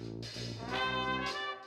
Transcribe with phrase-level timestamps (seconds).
[0.00, 1.59] Música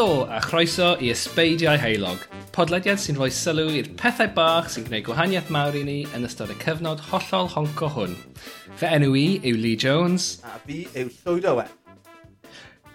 [0.00, 2.22] Helo a chroeso i Ysbeidiau Heilog,
[2.56, 6.48] podlediad sy'n rhoi sylw i'r pethau bach sy'n gwneud gwahaniaeth mawr i ni yn ystod
[6.48, 8.14] y cyfnod hollol honco hwn.
[8.80, 10.30] Fy enw i yw Lee Jones.
[10.40, 11.68] A fi yw Llwyd Owen.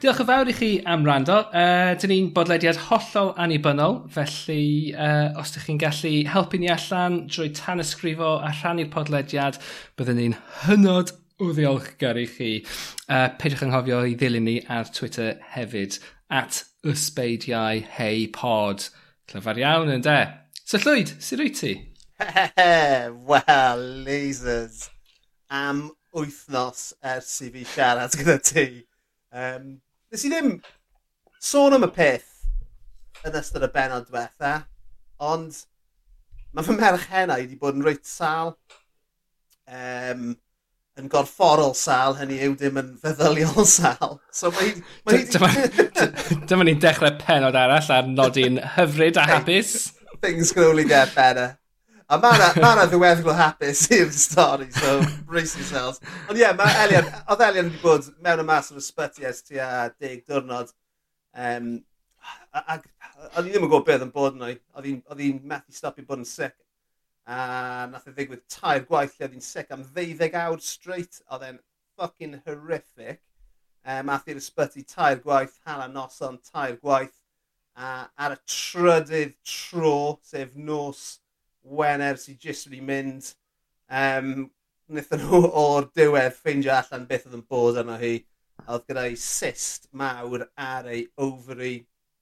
[0.01, 1.37] Diolch yn fawr i chi am rando.
[1.53, 7.21] Uh, dyn ni'n bodlediad hollol annibynnol, felly uh, os ydych chi'n gallu helpu ni allan
[7.29, 9.61] drwy tan ysgrifo a rhannu'r podlediad,
[9.93, 12.53] byddwn ni'n hynod o ddiolchgar i chi.
[13.05, 16.01] Uh, peidiwch yn hofio i ddilyn ni ar Twitter hefyd,
[16.33, 18.89] at ysbeidiau hei pod.
[19.29, 20.19] Clyfar iawn yn de.
[20.65, 21.73] So Llwyd, sy'n rwyt ti?
[23.29, 24.89] Wel, lasers.
[25.49, 28.65] Am wythnos ers i fi siarad gyda ti.
[29.35, 29.75] Um,
[30.11, 30.55] nes i ddim
[31.43, 32.31] sôn am y peth
[33.27, 34.53] yn ystod y benod diwetha,
[35.19, 35.57] ond
[36.55, 38.55] mae fy merch hennau wedi bod yn reit sal.
[39.65, 40.35] Um,
[40.99, 44.19] yn gorfforol sal, hynny yw dim yn feddyliol sal.
[44.31, 44.71] So mae...
[45.07, 45.25] mae
[46.47, 49.75] Dyma ni'n dechrau penod arall ar nodi'n hyfryd a hapus.
[50.23, 51.57] Things can only get better.
[52.05, 55.99] A mae yna ma ddiweddglo hapus i'r stori, so brace yourselves.
[56.29, 59.41] Ond ie, yeah, mae Elian, oedd Elian wedi bod mewn y mas o'r ysbyty ers
[59.43, 60.69] ti a deg diwrnod.
[61.35, 61.73] Um,
[62.55, 62.77] a,
[63.33, 64.59] o'n i ddim yn gwybod beth yn bod yn o'i.
[64.77, 66.55] Oedd hi'n methu stopio bod yn sic
[67.25, 71.21] A nath e ddigwydd tair gwaith lle oedd hi'n sic am ddeuddeg awr straight.
[71.33, 71.61] Oedd e'n
[71.97, 73.21] fucking horrific.
[73.85, 77.17] E, um, ath i'r ysbyty tair gwaith, hala noson tair gwaith.
[77.75, 81.05] A ar y trydydd tro, sef nos
[81.65, 83.31] Wener sy'n jyst wedi mynd,
[83.89, 84.45] um,
[84.85, 88.19] wnaethon nhw o'r diwedd ffeindio allan beth oedd yn bod arno hi.
[88.69, 91.73] Oedd gyda'i cyst mawr ar ei ofari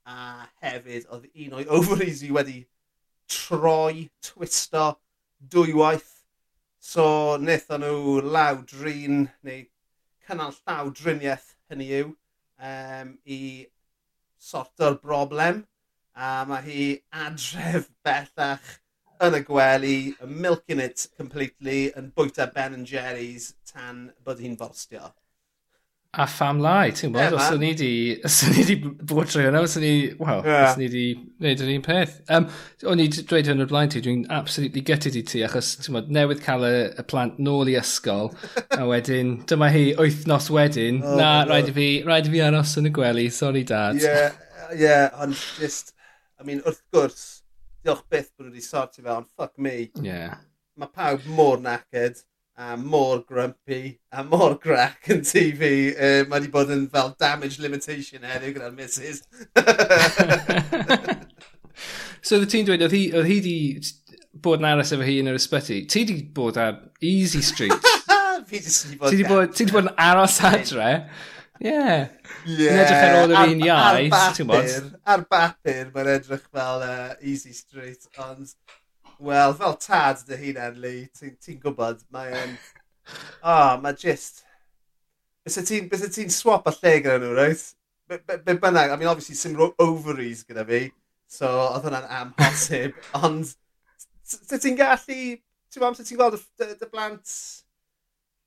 [0.07, 2.61] a hefyd oedd un o'i ovaries i wedi
[3.29, 4.87] troi, twisto
[5.53, 6.09] dwywaith.
[6.83, 7.05] So
[7.37, 9.63] wnaethon nhw lawdrin neu
[10.27, 13.39] cynnal llawdriniaeth hynny yw um, i
[14.43, 15.63] sorto'r broblem
[16.13, 16.87] a mae hi
[17.25, 18.73] adref bellach
[19.23, 19.97] yn y gwely,
[20.27, 25.13] milking it completely yn bwyta Ben and Jerry's tan bod hi'n borstio
[26.13, 27.33] a pham lai, ti'n gwybod?
[27.33, 27.89] Yeah, os o'n i di,
[28.27, 30.67] os o'n i di bod trwy hwnna, os o'n i, wow, yeah.
[30.67, 31.05] os o'n i di
[31.41, 32.19] wneud yr un peth.
[32.29, 32.45] Um,
[32.91, 36.11] o'n i dweud hwn o'r blaen ti, dwi'n absolutely gutted i ti, achos, ti'n gwybod,
[36.13, 38.29] newydd cael y, y plant nôl i ysgol,
[38.77, 42.75] a wedyn, dyma hi wythnos wedyn, oh, na, rhaid i fi, rhaid i fi aros
[42.81, 43.97] yn y gwely, sorry dad.
[43.97, 44.13] Ie,
[44.63, 45.95] Yeah, ie, yeah, ond just,
[46.39, 47.25] I mean, wrth gwrs,
[47.83, 49.89] diolch beth bod wedi sorti fe, ond fuck me.
[50.01, 50.37] Yeah.
[50.77, 52.21] Mae pawb mor knackered
[52.57, 55.93] a mor grumpy a mor grac yn TV.
[55.93, 59.19] Uh, mae wedi bod yn fel damage limitation heddiw gyda'r missus.
[62.21, 63.57] so the ti'n dweud, oedd hi, wedi
[64.43, 65.79] bod yn aros efo hi yn yr ysbyty.
[65.89, 67.73] Ti wedi bod ar Easy Street.
[68.49, 69.09] fi wedi bod...
[69.09, 70.91] Ti di bod, bod yn aros adre.
[71.63, 71.69] Ie.
[71.69, 72.01] Yeah.
[72.49, 72.69] Yeah.
[72.69, 74.15] Yn edrych ar ôl yr un iaith.
[74.19, 78.45] Ar bapur, ar bapur mae'n edrych fel uh, Easy Street, ond
[79.19, 82.33] Wel, fel tad dy hunan, Lee, ti'n ti gwybod, mae...
[82.41, 82.57] Um,
[83.53, 84.43] oh, mae just...
[85.43, 87.65] Bys ti'n ti swap a lle gyda nhw, right?
[88.09, 90.85] Be bynnag, I mean, obviously, sy'n ovaries gyda fi,
[91.31, 93.51] so oedd hwnna'n amhosib, ond
[94.51, 95.19] ti'n gallu,
[95.73, 97.37] ti'n gweld, ti'n gweld y blant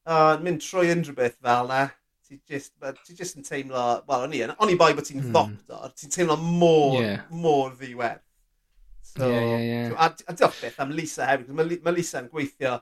[0.06, 1.81] Uh, mynd trwy unrhyw beth fel na,
[2.22, 2.71] ti just,
[3.03, 5.33] ti just yn teimlo, wel, o'n i, o'n i boi bod ti'n mm.
[5.34, 7.25] ddoctor, ti'n teimlo mor, yeah.
[7.34, 8.22] mor ddiwedd.
[9.16, 9.94] So, yeah, yeah, yeah.
[9.97, 11.54] A, a diolch beth am Lisa hefyd.
[11.57, 12.77] Mae ma Lisa yn gweithio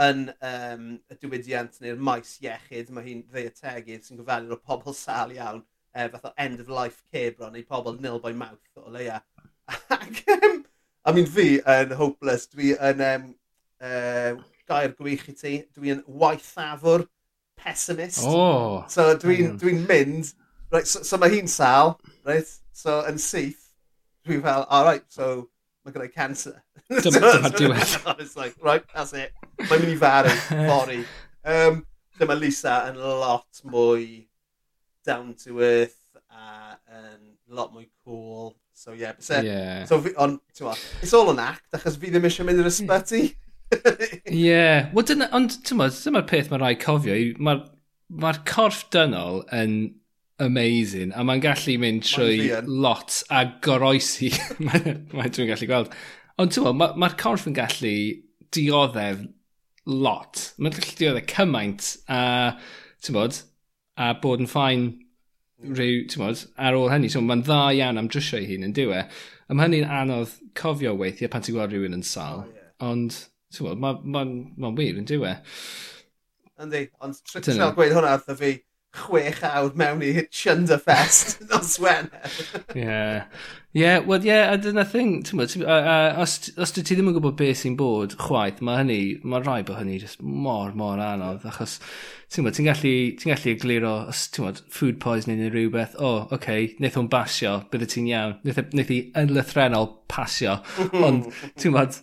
[0.00, 2.92] yn um, y diwydiant neu'r maes iechyd.
[2.94, 5.64] Mae hi'n ddeuategydd sy'n gofalu o pobl sal iawn.
[5.90, 9.20] E, fath o end of life care bron neu pobl nil by mouth o leia.
[9.96, 10.62] Ac, um,
[11.04, 12.46] I mean, fi yn hopeless.
[12.54, 13.30] Dwi yn um,
[13.82, 14.36] uh,
[14.70, 15.56] gair gwych i ti.
[15.74, 17.08] Dwi yn waithafwr
[17.60, 18.24] pessimist.
[18.24, 18.84] Oh.
[18.88, 19.60] So dwi'n mm.
[19.60, 20.32] dwi, mynd.
[20.70, 22.46] Right, so, so mae hi'n sal, right?
[22.72, 23.72] So yn syth,
[24.26, 25.48] dwi fel, all right, so
[25.84, 26.56] mae gyda cancer.
[26.90, 27.94] Dyma diwedd.
[28.22, 29.32] It's like, right, that's it.
[29.66, 31.00] Mae'n mynd i farw, fori.
[31.44, 31.84] Um,
[32.20, 34.26] dyma Lisa yn lot mwy
[35.06, 35.98] down to earth
[36.30, 38.56] a yn lot mwy cool.
[38.74, 39.44] So yeah, bysau.
[39.44, 39.84] Yeah.
[39.84, 40.40] So fi, on,
[41.02, 43.24] it's all an act, achos fi ddim eisiau mynd i'r ysbyty.
[44.26, 44.88] yeah.
[44.94, 47.16] Well, dyna, ond, ti'n modd, dyma'r peth mae rai cofio.
[47.40, 47.64] Mae'r
[48.10, 49.76] ma corff dynol yn
[50.40, 51.12] amazing.
[51.14, 54.30] A mae'n gallu mynd trwy lot a goroesi.
[54.66, 55.92] mae dwi'n gallu gweld.
[56.40, 57.94] Ond ti'n mae'r ma corff yn gallu
[58.54, 59.22] dioddef
[59.90, 60.46] lot.
[60.58, 62.22] Mae'n gallu dioddef cymaint a,
[63.04, 63.42] ti'n bod,
[64.00, 64.88] a bod yn ffain
[65.68, 67.12] rhyw, ti'n bod, ar ôl hynny.
[67.12, 69.04] So, Mae'n dda iawn am drysio ei hun yn diwe.
[69.04, 72.46] A mae hynny'n anodd cofio weithiau pan ti'n gweld rhywun yn sal.
[72.46, 72.72] Oh, yeah.
[72.90, 73.20] Ond,
[73.52, 75.36] ti'n bod, mae'n ma, ma, ma wir yn diwe.
[76.60, 78.58] Yndi, ond tr tr tr tr tr tr tr
[78.96, 82.30] chwech awr mewn i Chunder Fest nos Wener.
[82.74, 83.22] Ie.
[83.70, 85.52] Ie, wel ie, a dyna thing, ti'n bod,
[86.18, 89.78] os, os ti ddim yn gwybod beth sy'n bod chwaith, mae hynny, mae rai bod
[89.78, 91.76] hynny just mor, mor anodd, achos
[92.34, 96.08] ti'n bod, ti'n gallu, ti'n gallu egluro, os ti'n bod, food poisoning neu rhywbeth, o,
[96.08, 100.58] oh, oce, okay, wnaeth o'n basio, bydde ti'n iawn, wnaeth e, i yn lythrenol pasio,
[100.80, 101.06] hmm.
[101.06, 101.30] ond,
[101.62, 102.02] ti'n bod,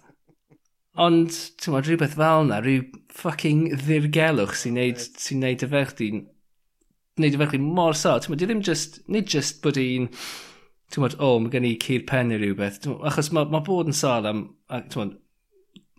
[1.04, 5.96] ond, ti'n bod, rhywbeth fel yna, rhyw fucking ddirgelwch sy'n neud, sy'n neud y ferch
[6.00, 6.24] di'n
[7.18, 8.22] wneud y ferch mor sâl.
[8.24, 10.10] Ti'n ddim just, nid just bod i'n,
[10.94, 12.84] ti'n bod, o, oh, mae gen i cur pen neu rhywbeth.
[13.10, 14.44] Achos mae ma bod yn sal am,
[14.94, 15.16] ti'n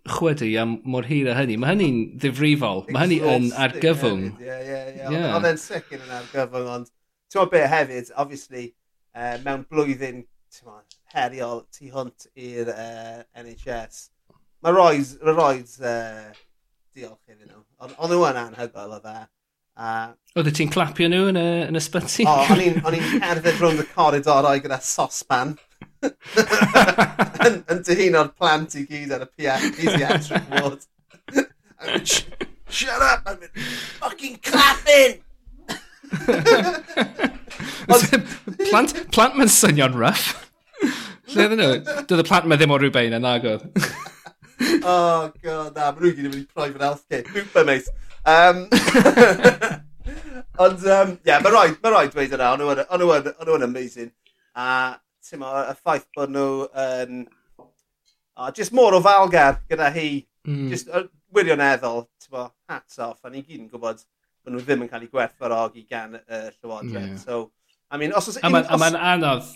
[0.08, 1.58] chwedu am mor hir a hynny.
[1.60, 2.84] Mae hynny'n ddifrifol.
[2.94, 4.24] Mae hynny yn argyfwng.
[4.40, 5.22] Ie, ie, ie.
[5.28, 6.90] Oedd e'n sicr yn argyfwng, ond
[7.28, 8.68] ti'n bod beth hefyd, obviously,
[9.14, 10.22] uh, mewn blwyddyn,
[10.54, 14.06] ti'n bod, heriol tu hwnt i'r e, uh, NHS.
[14.64, 16.46] Mae roedd, mae roedd, uh, e,
[16.96, 17.64] diolch iddyn nhw.
[17.86, 19.18] Ond nhw yn anhygoel o dda.
[19.78, 22.24] Uh, Oeddet ti'n clapio nhw yn y, yn y sbyty?
[22.26, 25.54] O, oh, o'n i'n cerdded rhwng y coridorau gyda sosban.
[27.46, 30.82] yn, yn dyhun o'r plant i gyd ar y pediatric ward.
[32.02, 32.24] Sh
[32.68, 33.38] shut up, I'm
[34.00, 35.20] fucking clapping!
[38.70, 40.26] plant, plant mae'n swnio'n rough.
[41.34, 41.72] Lle ddyn nhw?
[42.08, 43.62] Doedd y plant mae ddim o rhywbeth yna, nagodd.
[44.82, 47.24] oh, god, na, mae nhw'n gyd yn mynd i private healthcare.
[47.30, 47.90] Bwpa, mate.
[48.28, 48.62] Um,
[50.64, 54.10] ond, um, ie, yeah, mae rhaid, mae rhaid dweud yna, ond nhw yn amazing.
[54.58, 57.20] A, ti'n ma, y ffaith bod nhw yn...
[57.24, 57.68] Um,
[58.38, 60.10] oh, just mor o falgar gyda hi.
[60.48, 60.66] Mm.
[60.72, 63.22] Just uh, wirioneddol, ti'n ma, hats off.
[63.24, 66.50] A ni gyd yn gwybod bod nhw ddim yn cael eu gwerthfarogi gan y uh,
[66.58, 67.14] Llywodraeth.
[67.14, 67.22] Yeah.
[67.22, 67.40] So,
[67.90, 68.28] I mean, os...
[68.28, 68.40] oes...
[68.42, 68.82] a mae'n os...
[68.82, 69.48] ma anodd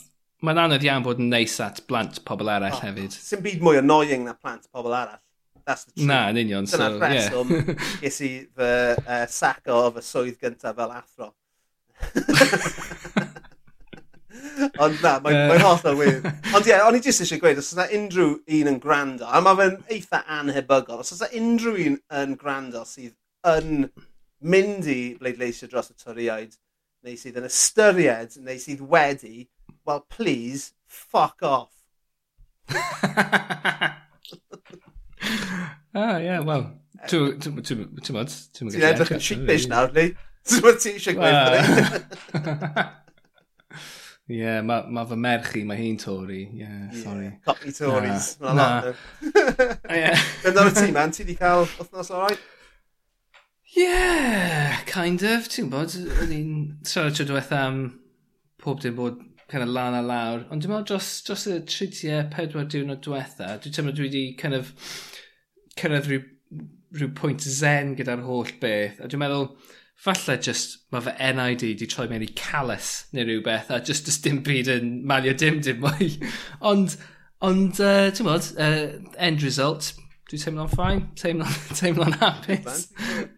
[0.43, 3.15] mae'n anodd iawn bod yn neis at blant pobl arall oh, hefyd.
[3.15, 5.21] Sy'n byd mwy annoying na plant pobl arall.
[5.67, 6.09] That's the truth.
[6.09, 6.67] Na, yn union.
[6.67, 7.87] Dyna'r so, reswm yeah.
[8.03, 11.29] ges i fy uh, saco o fy swydd gyntaf fel athro.
[14.83, 15.49] Ond na, mae'n uh...
[15.51, 16.17] mae hollol wir.
[16.53, 19.41] Ond ie, yeah, o'n i jyst eisiau gweud, os yna unrhyw un yn gwrando, a
[19.45, 23.17] mae fe'n eitha anhebygol, os yna unrhyw un yn gwrando sydd
[23.53, 23.89] yn
[24.43, 26.53] mynd i bleidleisio dros y toriaid,
[27.07, 29.49] neu sydd yn ystyried, neu sydd wedi,
[29.87, 31.75] well, please, fuck off.
[35.93, 36.63] Ah, ie, wel.
[37.11, 37.53] Ti'n
[38.17, 38.33] modd?
[38.57, 40.07] Ti'n edrych yn sheepish nawr, ni?
[40.49, 42.87] Ti'n modd ti eisiau gweithio?
[44.33, 46.47] Ie, mae ma fy merch i, mae hi'n Tori.
[46.57, 46.71] Ie,
[47.03, 47.29] sorry.
[47.33, 48.29] Yeah, Cockney Tories.
[48.41, 48.55] Na.
[48.57, 48.69] Na.
[49.93, 50.15] Ie.
[50.47, 51.13] Dyna'r ti, man.
[51.13, 52.47] Ti di cael wythnos o'r oed?
[53.75, 55.51] Yeah, kind of.
[55.53, 56.55] Ti'n bod, o'n i'n
[56.89, 57.83] siarad tro diwetha am
[58.63, 59.21] pob dim bod
[59.53, 60.47] kind of lan a lawr.
[60.49, 64.57] Ond dwi'n meddwl dros, dros y tritiau pedwar diwrnod diwetha, dwi'n teimlo dwi wedi kind
[64.57, 64.73] of
[65.81, 66.25] cyrraedd rhyw,
[66.97, 69.01] rhyw pwynt zen gyda'r holl beth.
[69.01, 69.49] A dwi'n meddwl,
[70.03, 74.19] falle just mae fy NID wedi troi mewn i calus neu rhywbeth a just ys
[74.25, 76.11] dim byd yn malio dim dim mwy.
[76.73, 76.97] ond,
[77.45, 78.83] ond, uh, ti'n bod, uh,
[79.29, 79.93] end result,
[80.31, 82.89] dwi'n teimlo'n ffain, teimlo'n teimlo hapus.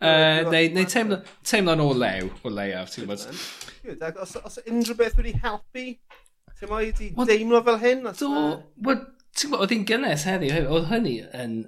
[0.00, 3.28] uh, neu neu teimlo'n teimlo o lew, o leiaf, ti'n bod.
[4.24, 5.88] Os, os unrhyw beth wedi helpu,
[6.60, 8.06] ti'n bod, i deimlo fel hyn?
[8.08, 8.58] Do, uh...
[9.34, 11.58] ti'n gwybod, oedd hi'n gynnes heddi, oedd hynny yn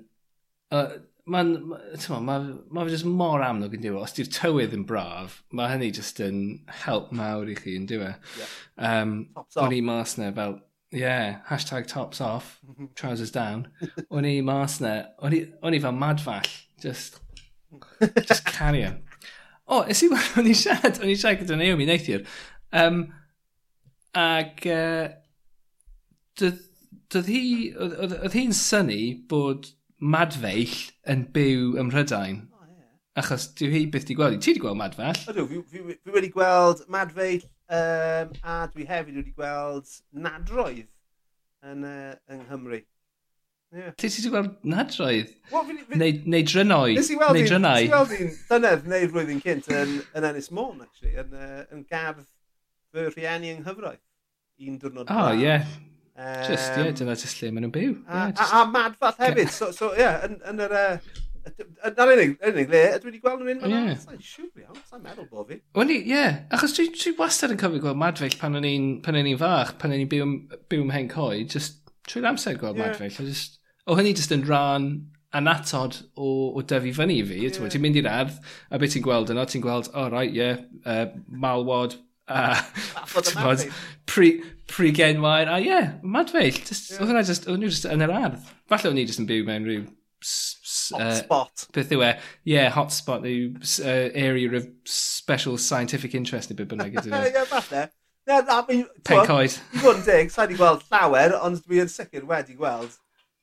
[0.74, 0.88] uh,
[1.26, 1.78] mae'n, ma,
[2.22, 2.36] ma,
[2.70, 3.98] ma fe jyst mor amlwg yn diwy.
[3.98, 4.04] E?
[4.06, 6.40] Os di'r tywydd yn braf, mae hynny jyst yn
[6.84, 8.12] help mawr i chi yn diwy.
[8.38, 8.54] Yeah.
[8.90, 9.16] Um,
[9.62, 10.60] o'n i mas na fel,
[10.94, 12.60] yeah, hashtag tops off,
[12.94, 13.66] trousers down.
[14.10, 16.50] o'n i mas na, o'n i fel madfall,
[16.82, 17.20] just,
[18.22, 19.02] just carry on.
[19.66, 22.22] O, oh, ys i weld, o'n i siarad, o'n i siarad gyda Naomi neithiwr.
[22.70, 23.00] Um,
[24.14, 25.08] ag, uh,
[26.38, 27.42] doedd hi,
[27.74, 30.74] oedd hi'n syni bod madfeill
[31.08, 32.42] yn byw ym Mhrydain.
[32.52, 33.22] Oh, yeah.
[33.22, 34.40] Achos dwi hi byth di gweld.
[34.42, 35.22] Ti wedi gweld madfell?
[35.32, 40.84] Ydw, fi, fi, fi, wedi gweld madfeill um, a dwi hefyd wedi gweld nadroedd
[41.66, 42.82] yn, uh, yng Nghymru.
[43.76, 43.96] Yeah.
[43.96, 45.32] Ti wedi gweld nadroedd?
[45.50, 46.00] Well, fi, fi...
[46.02, 47.00] Neu, neu drynoedd?
[47.00, 47.80] Nes i weld neu drynau?
[47.80, 51.64] Nes i weld un dynedd neu flwyddyn cynt yn, yn Ennis Môn, actually, yn, uh,
[51.72, 52.24] yn gardd
[52.92, 54.04] fy rhieni yng Nghyfraith.
[54.66, 55.10] Un diwrnod.
[55.12, 55.42] Oh, ie.
[55.42, 55.66] Yeah.
[56.16, 57.94] Um, just, ie, yeah, dyna just lle maen nhw'n byw.
[58.08, 58.52] A, yeah, just...
[58.52, 59.50] a, a mad fath hefyd.
[59.52, 60.76] So, so ie, yeah, yn, yn yr...
[60.82, 63.92] Uh, Na'r unig, unig le, dwi wedi gweld nhw'n un fan'na.
[64.02, 65.60] Sa'n siŵr iawn, sa'n meddwl bo fi.
[65.78, 66.40] Wel, ie, yeah.
[66.56, 69.76] achos dwi, dwi wastad yn cofio gweld madfell pan o'n i'n pan o'n i'n fach,
[69.78, 70.26] pan o'n i'n byw,
[70.72, 71.78] byw ym hen coi, just
[72.10, 72.90] trwy'r amser gweld yeah.
[72.90, 73.28] madfell.
[73.30, 74.88] Just, o hynny just yn rhan
[75.38, 77.38] anatod o, o dyfu fyny i fi.
[77.44, 77.70] Yeah.
[77.76, 80.42] Ti'n mynd i'r ardd, a beth ti'n gweld yno, ti'n gweld, o oh, right, ie,
[80.42, 81.94] yeah, uh, malwod,
[82.28, 82.64] a
[83.28, 83.66] t'mod,
[84.06, 84.30] pri,
[84.70, 86.58] pri genwair, a ie, yeah, madfeill.
[86.66, 87.00] Just, yeah.
[87.00, 88.50] Oedd hwnna just, oedd nhw just yn yr ardd.
[88.70, 89.84] Falle o'n i just yn byw mewn rhyw...
[90.26, 91.66] Hotspot.
[91.66, 92.10] Uh, beth yw e?
[92.16, 97.22] Ie, yeah, hotspot yw uh, area of special scientific interest neu beth bynnag ydyn nhw.
[97.28, 97.34] E.
[97.36, 97.86] Ie, falle.
[98.26, 99.54] Yeah, I mean, Pencoed.
[99.54, 102.96] I fod yn dig, sa'n i gweld llawer, ond dwi yn sicr wedi gweld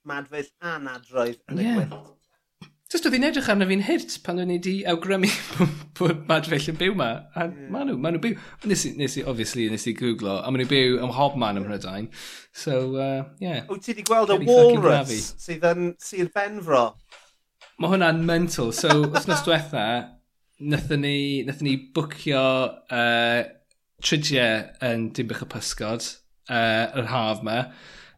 [0.10, 1.78] madfeill anadroedd yn y yeah.
[1.80, 2.10] gwyllt.
[2.94, 5.26] Just oedd hi'n edrych arno fi'n hirt pan o'n i wedi awgrymu
[5.98, 7.08] bod Madfell yn byw ma.
[7.34, 7.72] A yeah.
[7.74, 8.36] maen nhw, maen nhw byw.
[8.70, 11.66] Nes i, nes i, obviously, nes i googlo, a maen nhw byw ym Hobman ym
[11.66, 12.12] Mhrydain.
[12.54, 13.64] So, uh, yeah.
[13.72, 16.84] Wyt ti wedi gweld y walrus sydd yn Sir Benfro?
[17.82, 18.70] Mae hwnna'n mental.
[18.78, 19.88] So, wythnos diwetha,
[20.62, 21.18] nathon ni,
[21.50, 22.46] nathon ni bwcio
[22.94, 23.42] uh,
[24.06, 26.12] tridiau yn Dimbych y Pysgod,
[26.46, 27.64] uh, yr haf ma.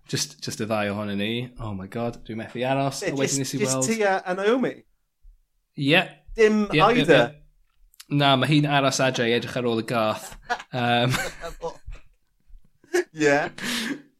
[0.06, 1.32] Just, just y ddau ohonyn ni.
[1.58, 3.02] Oh my god, dwi'n methu aros.
[3.02, 3.72] Be, a wedyn nes i weld...
[3.74, 4.76] Just ti a, a Naomi?
[5.76, 6.12] Yeah.
[6.38, 7.14] Dim yeah, either.
[7.14, 7.42] Yeah, yeah.
[8.22, 10.28] Na, mae hi'n aros adre i edrych ar ôl y gath.
[10.70, 11.16] Um...
[13.18, 13.50] yeah.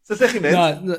[0.08, 0.58] So lle chi'n mynd?
[0.58, 0.98] Na, na,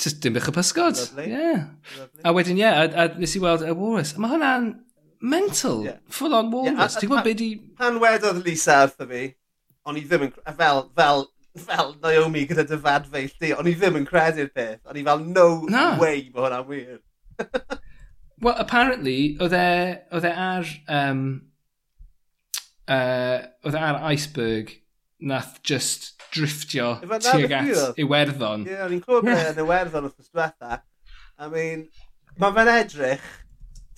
[0.00, 0.96] just dim bych y pysgod.
[1.02, 1.28] Lovely.
[1.34, 1.68] Yeah.
[1.98, 2.24] Lovely.
[2.24, 4.14] A wedyn, ie, yeah, a, a nes i weld y walrus.
[4.16, 4.72] Mae hwnna'n
[5.20, 5.84] mental.
[5.84, 6.00] Yeah.
[6.08, 6.72] Full on walrus.
[6.72, 7.52] Yeah, Ti'n gwybod beth i...
[7.84, 9.28] Pan wedodd Lisa wrtho fi,
[9.84, 10.34] o'n i ddim yn...
[10.56, 14.80] Fel, fel fel Naomi gyda dy fadfeill di, o'n i ddim yn credu'r peth.
[14.90, 15.86] O'n i fel, no Na.
[16.00, 17.02] way mae hwnna'n wir.
[18.44, 19.68] Well, apparently, oedd e,
[20.12, 21.20] oedd e ar, um,
[22.90, 24.72] uh, oedd e ar iceberg
[25.24, 28.66] nath just driftio tuag at Iwerddon.
[28.66, 29.46] Ie, yeah, o'n i'n clywed yeah.
[29.54, 30.82] yn Iwerddon wrth ysdiwetha.
[31.40, 31.86] I mean,
[32.42, 33.30] mae fe'n edrych,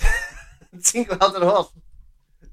[0.92, 1.68] ti'n gweld yr holl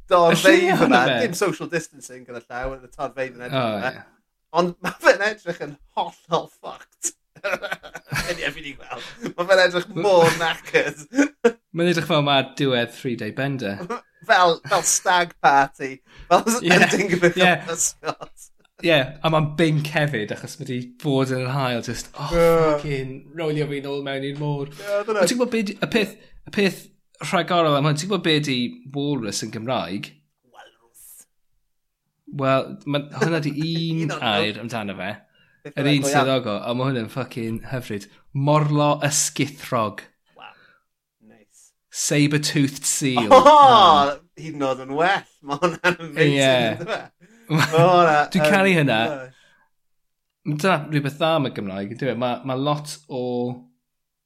[0.10, 3.94] dorfeidd yna, dim social distancing gyda llaw, y torfeidd yn edrych oh, yna.
[4.00, 4.10] Yeah.
[4.54, 7.16] Ond mae fe'n edrych yn hollol fucked.
[8.30, 9.08] Ydy, fi wedi gweld.
[9.34, 11.02] Mae fe'n edrych mor knackered.
[11.76, 13.82] Mae'n edrych fel mae diwedd 3-day bender.
[14.30, 15.96] fel, fel stag party.
[16.30, 16.86] Fel yeah.
[16.86, 17.66] ending beth yeah.
[17.74, 18.50] Scott.
[18.84, 22.32] Ie, yeah, a mae'n binc hefyd, achos mae wedi bod yn yr hael, just, oh,
[22.36, 22.64] yeah.
[22.74, 24.74] fucking, rolio fi'n ôl mewn i'r môr.
[24.74, 26.18] Ie, Yeah, Ti'n gwybod beth, y peth,
[26.50, 26.82] y peth
[27.30, 28.58] rhagorol am hwn, ti'n gwybod beth di
[28.96, 30.12] walrus yn Gymraeg?
[32.40, 33.54] Wel, hwnna di
[34.06, 35.12] un air amdano fe.
[35.72, 38.10] Yr un sydd ogo, a mae hwnna'n ffucking hyfryd.
[38.34, 40.02] Morlo ysgithrog.
[40.36, 40.56] Wow.
[41.30, 41.70] Nice.
[42.06, 43.30] Saber-toothed seal.
[43.38, 45.28] Oh, hyd yn oed yn well.
[45.46, 46.34] Mae hwnna'n amazing.
[46.34, 47.06] ynddo Yeah.
[48.34, 49.00] Dwi'n caru hynna.
[50.44, 51.94] Dyna rhywbeth dda am y Gymraeg.
[51.96, 52.16] E?
[52.20, 53.24] Mae ma, lot o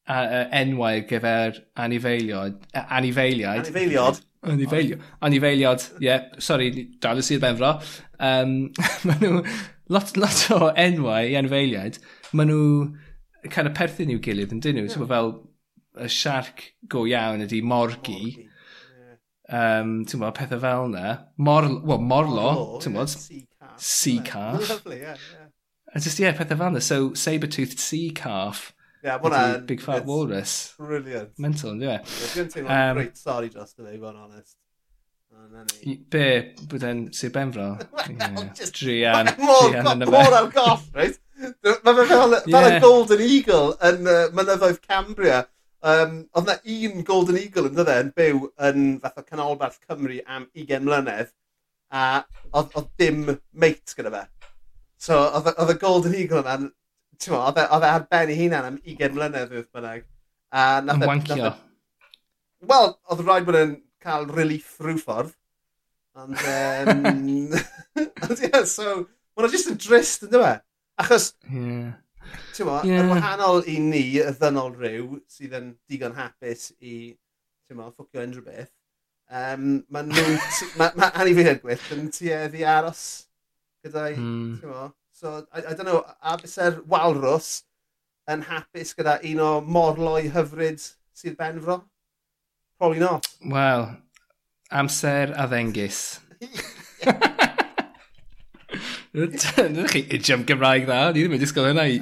[0.08, 2.64] a, uh, enwau ar gyfer e, anifeiliad.
[2.88, 3.66] Anifeiliad.
[3.66, 4.24] Anifeiliad.
[4.54, 5.00] Anifeilio.
[5.28, 6.08] Anifeiliod, ie.
[6.08, 6.30] Yeah.
[6.44, 6.72] Sorry,
[7.04, 7.76] dal i'r benfro.
[8.20, 8.56] Um,
[9.08, 9.44] maen nhw,
[9.94, 12.00] lot, lot o enwau i anifeiliad,
[12.34, 14.90] maen nhw kind of perthyn i'w gilydd yn dyn nhw.
[14.90, 15.10] Yeah.
[15.14, 15.34] Fel
[15.98, 18.22] y siarc go iawn ydy morgi.
[18.22, 18.48] morgi.
[19.48, 21.12] Um, ti'n bod, pethau fel yna.
[21.40, 23.14] Mor, well, morlo, morlo ti'n bod.
[23.78, 24.70] Sea calf.
[24.70, 25.46] Lovely, yeah, yeah.
[25.96, 26.82] A just, yeah, pethau fel yna.
[26.84, 28.74] So, saber-toothed sea calf
[29.08, 29.66] Yeah, ma hwnna...
[29.66, 30.54] Big Fat Walrus.
[30.78, 31.32] Brilliant.
[31.40, 32.00] Mental, ynddo e.
[32.34, 34.58] Dwi'n teimlo um, great sorry dros dy fi, fo'n honest.
[36.12, 36.24] Be,
[36.68, 37.70] bod e'n Sir Benfro?
[38.80, 39.30] Drian.
[40.12, 41.22] Mor ar goff, reit?
[41.38, 45.44] Mae fe fel, fel y Golden Eagle yn uh, mynyddoedd Cambria.
[45.88, 50.18] Um, oedd na un Golden Eagle yn dydde yn byw yn fath o canolbarth Cymru
[50.26, 51.30] am 20 mlynedd
[51.94, 52.08] a
[52.50, 54.26] oedd, oedd dim mate gyda fe.
[55.00, 56.72] So oedd y Golden Eagle yna'n
[57.26, 60.06] oedd e, e ar ben ei hunan am 20 mlynedd wrth bynnag.
[60.54, 61.52] A nath yn e- wancio.
[61.52, 65.36] E- Wel, oedd rhaid bod yn cael relief rhyw ffordd.
[66.18, 67.04] Ond, um,
[68.26, 69.04] ond yeah, so,
[69.38, 70.56] mae'n just yn drist, ynddo fe?
[71.04, 71.92] Achos, yeah.
[72.58, 73.04] ti'n mo, yeah.
[73.04, 77.14] yn wahanol i ni, y ddynol rhyw, sydd yn digon hapus i,
[77.70, 78.72] ti'n mo, ffwcio unrhyw beth,
[79.30, 83.04] um, mae nhw, mae ma, ma, Annie Fyhedgwyth yn tueddi aros
[83.86, 84.58] gyda'i, mm.
[84.64, 87.64] ti'n mo, So, I, I don't know, a byse'r walrus
[88.30, 90.78] yn hapus gyda un o morloi hyfryd
[91.18, 91.80] sydd benfro?
[92.78, 93.26] Probably not.
[93.42, 93.88] Wel,
[94.70, 96.02] amser a ddengis.
[99.18, 101.98] Dyna chi idiom Gymraeg dda, ni ddim yn disgwyl hynna i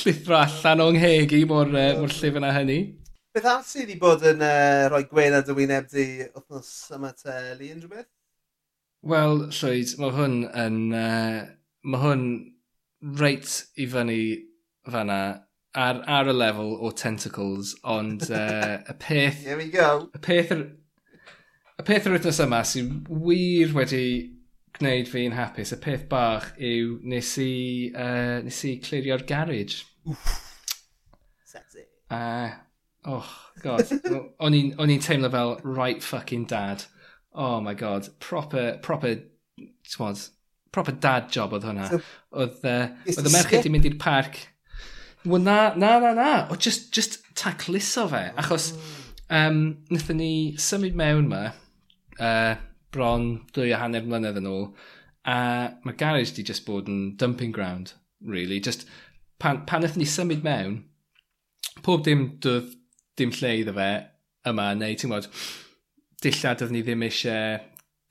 [0.00, 2.80] llithro allan o'n nghegi mor, uh, mor llif yna hynny.
[3.38, 7.14] Beth all sydd wedi bod yn uh, rhoi gwen ar dy wyneb di wythnos yma
[7.14, 8.10] te, Lee, unrhyw beth?
[9.14, 11.46] Wel, Llwyd, mae hwn yn uh,
[11.84, 12.24] mae hwn
[13.18, 14.20] reit i fyny
[14.88, 15.20] fanna
[15.74, 19.44] ar, ar y lefel o tentacles, ond uh, y peth...
[19.44, 20.08] Here we go.
[20.14, 20.52] Y peth,
[21.78, 24.04] y peth yr wythnos yma sy'n wir wedi
[24.78, 27.52] gwneud fi'n hapus, y peth bach yw nes i,
[27.94, 29.84] uh, nes i clirio'r garage.
[30.08, 30.44] Wff.
[31.48, 31.86] Sexy.
[32.10, 32.50] Uh,
[33.08, 33.86] oh, god.
[34.44, 36.84] o'n i'n teimlo fel right fucking dad.
[37.32, 38.08] Oh my god.
[38.18, 39.20] Proper, proper,
[39.86, 40.28] t'mod,
[40.74, 41.88] proper dad job oedd hwnna.
[41.90, 42.00] So,
[42.42, 44.40] oedd uh, oedd y merched i mynd i'r parc.
[45.24, 46.30] Wel na, na, na, na.
[46.48, 48.28] O, just, just tacluso fe.
[48.40, 48.70] Achos
[49.28, 50.32] um, wnaethon ni
[50.62, 52.54] symud mewn ma uh,
[52.94, 54.70] bron dwy a hanner mlynedd yn ôl
[55.28, 55.38] a
[55.84, 57.92] mae garage di just bod yn dumping ground,
[58.24, 58.60] really.
[58.60, 58.86] Just
[59.42, 60.82] pan, pan wnaethon ni symud mewn,
[61.84, 62.72] pob dim dydd
[63.18, 63.90] dim lle iddo fe
[64.48, 65.28] yma, neu ti'n gwybod,
[66.24, 67.58] dillad oedd ni ddim eisiau,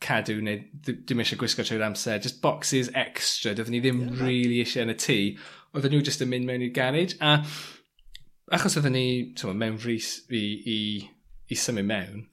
[0.04, 2.22] cadw neu dim eisiau gwisgo trwy'r amser.
[2.24, 3.56] Just boxes extra.
[3.58, 4.24] Doedden ni ddim yeah.
[4.24, 5.20] really eisiau yn y tŷ.
[5.74, 7.18] Oedden nhw just yn mynd mewn i'r garage.
[7.22, 7.42] A
[8.56, 10.80] achos oedden ni tywa, mewn rhys i, i,
[11.52, 12.28] i symud mewn,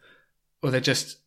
[0.65, 1.21] oedd e just...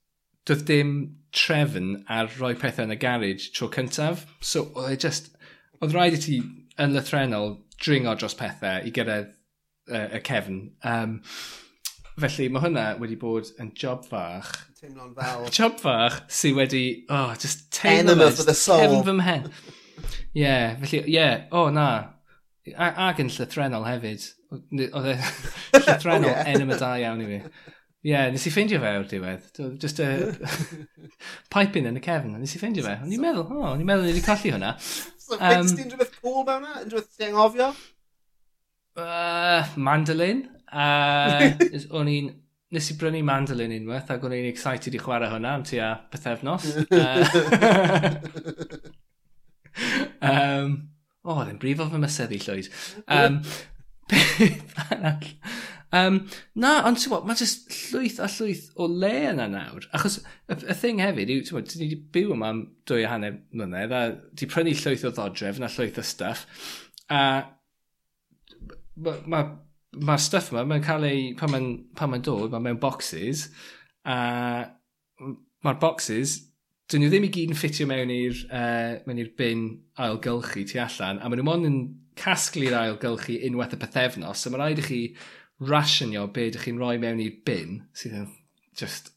[0.47, 0.91] Doedd dim
[1.35, 4.23] trefn ar roi pethau yn y garage tro cyntaf.
[4.39, 5.33] So oedd e just...
[5.81, 6.37] Oedd rhaid i ti
[6.81, 9.33] yn lythrenol dringo dros pethau i gyrraedd
[9.91, 10.61] uh, y cefn.
[10.87, 11.17] Um,
[12.17, 14.47] Felly mae hwnna wedi bod yn job fach.
[14.79, 15.43] Teimlo'n fel...
[15.57, 16.83] job fach sy wedi,
[17.13, 18.15] oh, just teimlo...
[18.15, 18.81] Enema for the soul.
[18.81, 19.45] Cefn fy mhen.
[20.01, 21.85] Ie, yeah, felly, ie, yeah, o oh, na.
[22.73, 24.25] A ag yn llythrenol hefyd.
[24.49, 25.15] Oedd e
[25.83, 26.49] llythrenol oh, yeah.
[26.55, 27.39] enema da iawn i fi.
[27.45, 29.61] Ie, yeah, nes i ffeindio fe o'r diwedd.
[29.85, 30.09] Just a
[31.53, 32.33] piping yn y cefn.
[32.41, 32.97] Nes i ffeindio fe.
[33.05, 34.73] O'n i'n meddwl, o, oh, o'n i'n meddwl ni wedi colli hwnna.
[35.21, 36.85] So, um, ti'n rhywbeth cool mewn hwnna?
[36.87, 37.73] Rhywbeth ti'n anghofio?
[38.97, 40.47] Uh, mandolin.
[40.71, 40.87] A
[41.99, 42.35] o'n i'n...
[42.75, 46.67] Nes i brynu mandolin unwaith ac o'n i'n excited i chwarae hwnna am tua pethefnos.
[49.77, 50.71] Uh, um,
[51.21, 52.69] o, oh, ddim brifo fy myseddi llwyd.
[53.13, 53.35] Um,
[54.09, 55.27] beth arall?
[55.95, 56.17] Um,
[56.59, 59.85] na, ond ti'n bod, mae jyst llwyth a llwyth o le yna nawr.
[59.95, 63.13] Achos y, y thing hefyd yw, ti'n bod, ti wedi byw yma am dwy a
[63.13, 64.01] hanner mlynedd a
[64.39, 66.43] ti prynu llwyth o ddodref na llwyth o stuff.
[67.07, 67.21] A
[68.97, 69.43] mae ma,
[70.05, 73.47] mae'r stuff yma, mae'n cael ei, pan mae'n ma, ma dod, mae'n mewn boxes,
[74.07, 74.17] a
[75.65, 76.37] mae'r boxes,
[76.87, 79.65] dyn nhw ddim i gyd yn ffitio mewn i'r uh, mewn i'r bin
[80.03, 81.81] ailgylchu tu allan, a maen nhw ond yn
[82.17, 85.01] casglu'r ailgylchu unwaith y pethefnos, so mae'n rhaid i chi
[85.67, 88.27] rationio be ydych chi'n rhoi mewn i'r bin, sydd yn
[88.77, 89.11] just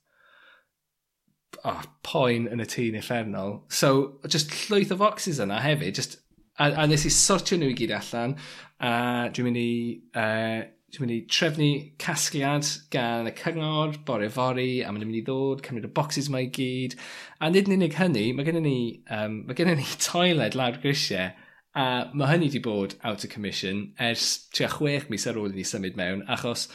[1.64, 3.60] oh, poen yn y tîn effernol.
[3.68, 6.19] So, just llwyth o boxes yna hefyd, just
[6.60, 8.36] a, a nes i sortio nhw i gyd allan,
[8.84, 8.92] a
[9.32, 9.72] dwi'n mynd i,
[10.20, 11.68] uh, dwi'n mynd i trefnu
[12.02, 16.48] casgliad gan y cyngor, bore fori, a mae'n mynd i ddod, cymryd y boxes mae
[16.48, 16.98] i gyd.
[17.40, 18.80] A nid yn unig hynny, mae gennym ni,
[19.14, 21.32] um, mae gennym ni toiled lawr grisiau,
[21.80, 25.60] a mae hynny wedi bod out of commission ers tua chwech mis ar ôl i
[25.60, 26.66] ni symud mewn, achos...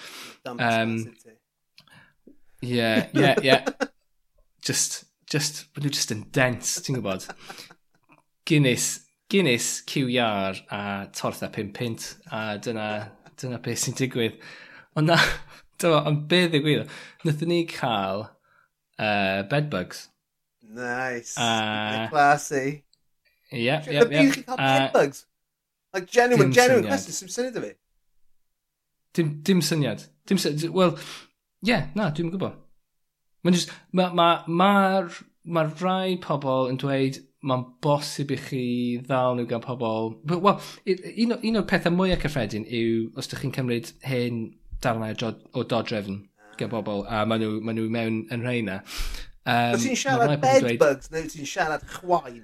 [0.55, 0.97] Um,
[2.61, 3.65] yeah, yeah, yeah.
[4.65, 7.27] just, just, bod nhw just yn dense, ti'n gwybod?
[8.45, 14.37] Guinness Guinness, QR a tortha pum pint a dyna, dyna beth sy'n digwydd.
[14.95, 15.17] Ond na,
[15.81, 16.91] dyma, ond be ddigwydd,
[17.25, 18.27] nathon ni cael
[18.99, 20.09] uh, bedbugs.
[20.61, 21.37] Nice.
[21.37, 22.83] Uh, classy.
[23.51, 24.11] Ie, yep, yep.
[24.13, 25.25] Chi cael bedbugs?
[25.93, 27.73] Like genuine, genuine question, sy'n syniad o fi.
[29.15, 30.05] Dim, dim syniad.
[30.27, 30.69] Dim syniad.
[30.75, 32.61] Wel, ie, yeah, na, dwi'n gwybod.
[33.45, 34.69] Mae'n just, mae'r ma, ma,
[35.01, 38.63] ma, ma rai pobl yn dweud, mae'n bosib i chi
[39.05, 40.15] ddal nhw gan pobl.
[40.31, 40.57] Wel,
[40.91, 44.41] un, un o'r pethau mwyaf cyffredin yw os ydych chi'n cymryd hen
[44.83, 46.23] darnau o dodrefn
[46.59, 48.81] gan bobl, a maen nhw, maen nhw mewn yn rheina.
[49.45, 52.43] Um, ti'n siarad bedbugs neu ti'n siarad chwain?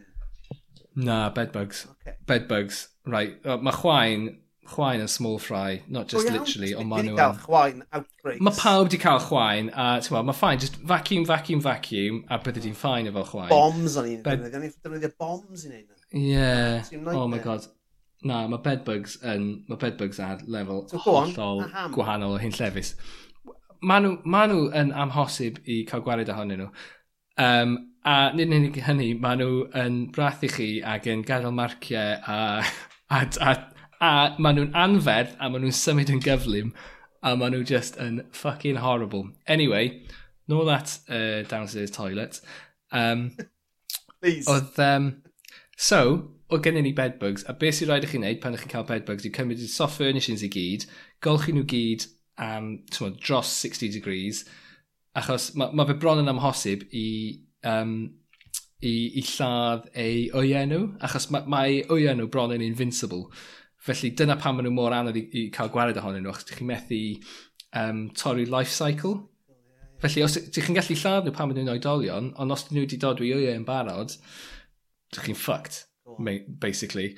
[0.96, 1.86] Na, bedbugs.
[1.96, 2.18] Okay.
[2.30, 3.40] Bedbugs, right.
[3.64, 4.28] Mae chwain
[4.68, 7.18] chwain yn small fry, not just oh, literally, ond maen nhw...
[7.18, 8.42] cael chwain, outbreaks.
[8.46, 12.40] Mae pawb wedi cael chwain, a ti'n meddwl, mae ffain, just vacuum, vacuum, vacuum, a
[12.46, 13.50] bydde di'n ffain efo chwain.
[13.52, 14.46] Bombs o'n i'n Bed...
[14.54, 16.06] defnyddio bombs i'n neud.
[16.12, 16.84] Yeah,
[17.16, 17.68] oh my god.
[18.28, 21.64] Na, mae bedbugs yn, mae bedbugs ar lefel so, hollol
[21.96, 22.94] gwahanol o hyn llefus.
[23.82, 26.70] Mae nhw, maen nhw yn amhosib i cael gwared ohonyn nhw.
[27.42, 31.56] Um, a nid yn unig hynny, mae nhw yn brath i chi ac yn gadael
[31.58, 32.40] marciau a,
[33.10, 33.56] a, a
[34.02, 36.74] A maen nhw'n anferth a maen nhw'n symud yn gyflym
[37.22, 39.30] a maen nhw just yn fucking horrible.
[39.48, 40.02] Anyway,
[40.50, 42.42] nôl at uh, downstairs toilet.
[42.92, 43.32] Um,
[44.22, 44.48] Please.
[44.50, 45.12] Oedd, um,
[45.78, 46.02] so,
[46.52, 48.88] oedd gennym ni bedbugs, a beth sy'n rhaid i chi wneud pan ych chi'n cael
[48.90, 50.88] bedbugs yw cymryd y soft furnishings i gyd,
[51.24, 52.08] golchi nhw gyd
[52.42, 54.44] am um, dros 60 degrees,
[55.18, 57.08] achos mae ma fe bron yn amhosib i,
[57.68, 57.96] um,
[58.82, 63.28] i, i lladd ei oia nhw, achos mae ma ei oia nhw bron yn invincible.
[63.82, 66.60] Felly dyna pan maen nhw mor anodd i, i cael gwared ohonyn nhw, achos ydych
[66.60, 67.00] chi'n methu
[67.82, 69.16] um, torri life cycle.
[70.04, 73.00] Felly, os ydych chi'n gallu lladd nhw pan maen nhw'n oedolion, ond os nhw wedi
[73.02, 74.14] dod i wyau yn barod,
[75.10, 75.82] ydych chi'n fucked,
[76.62, 77.16] basically.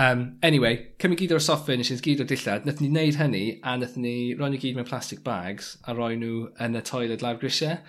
[0.00, 3.76] Um, anyway, cymryd gyd o'r soffit, nes gyd o'r dillad, nath ni wneud hynny, a
[3.76, 7.40] nath ni roi nhw gyd mewn plastic bags, a roi nhw yn y toilet lawr
[7.42, 7.82] grisiau.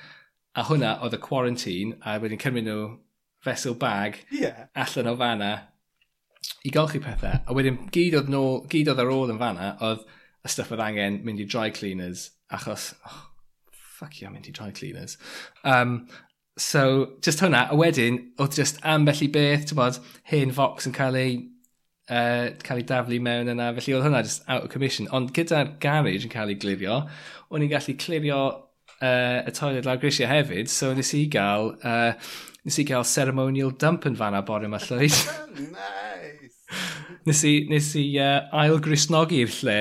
[0.60, 2.88] A hwnna oedd y quarantine, a wedyn cymryd nhw
[3.46, 4.66] fesel bag yeah.
[4.76, 5.52] allan o fanna
[6.66, 10.06] i golchi pethau, a wedyn gyd oedd, nôl, gyd oedd ar ôl yn fanna oedd
[10.46, 13.22] y stuff oedd angen mynd i dry cleaners, achos, oh,
[13.72, 15.18] fuck you, yeah, mynd i dry cleaners.
[15.64, 16.08] Um,
[16.60, 20.00] so, just hwnna, a wedyn, oedd just ambell i beth, ti'n bod,
[20.32, 21.36] hyn Vox yn cael ei,
[22.08, 25.10] uh, cael ei daflu mewn yna, felly oedd hwnna just out of commission.
[25.16, 27.02] Ond gyda'r garage yn cael ei glirio,
[27.50, 28.42] o'n i'n gallu clirio
[29.00, 32.14] uh, y toilet lawr grisiau hefyd, so nes i gael uh,
[32.68, 35.16] nes i gael ceremonial dump yn fanna bore yma llwyd.
[35.76, 36.56] nice!
[37.28, 39.80] nes i, nes i uh, ailgrisnogi'r lle.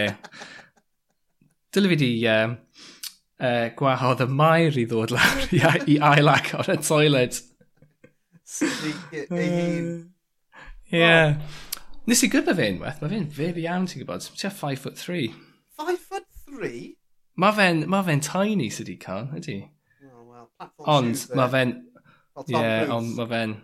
[1.75, 2.55] Dyle fi di uh,
[3.45, 5.63] uh, gwahodd y mair i ddod lawr i,
[5.95, 7.41] i ailac o'r y toilet.
[8.59, 9.91] Ei hun.
[10.93, 11.37] Yeah.
[12.09, 15.27] Nes i gyda fe unwaith, mae fe'n fyr iawn ti'n gwybod, ti'n 5 foot 3.
[15.77, 16.71] 5 foot 3?
[17.39, 19.59] Mae fe'n ma fe tiny sydd wedi cael, ydy.
[20.09, 20.49] Oh, well,
[20.89, 21.75] Ond mae fe'n
[22.39, 22.95] Fel Tom yeah, Cruise.
[22.95, 23.57] ond mae fe'n...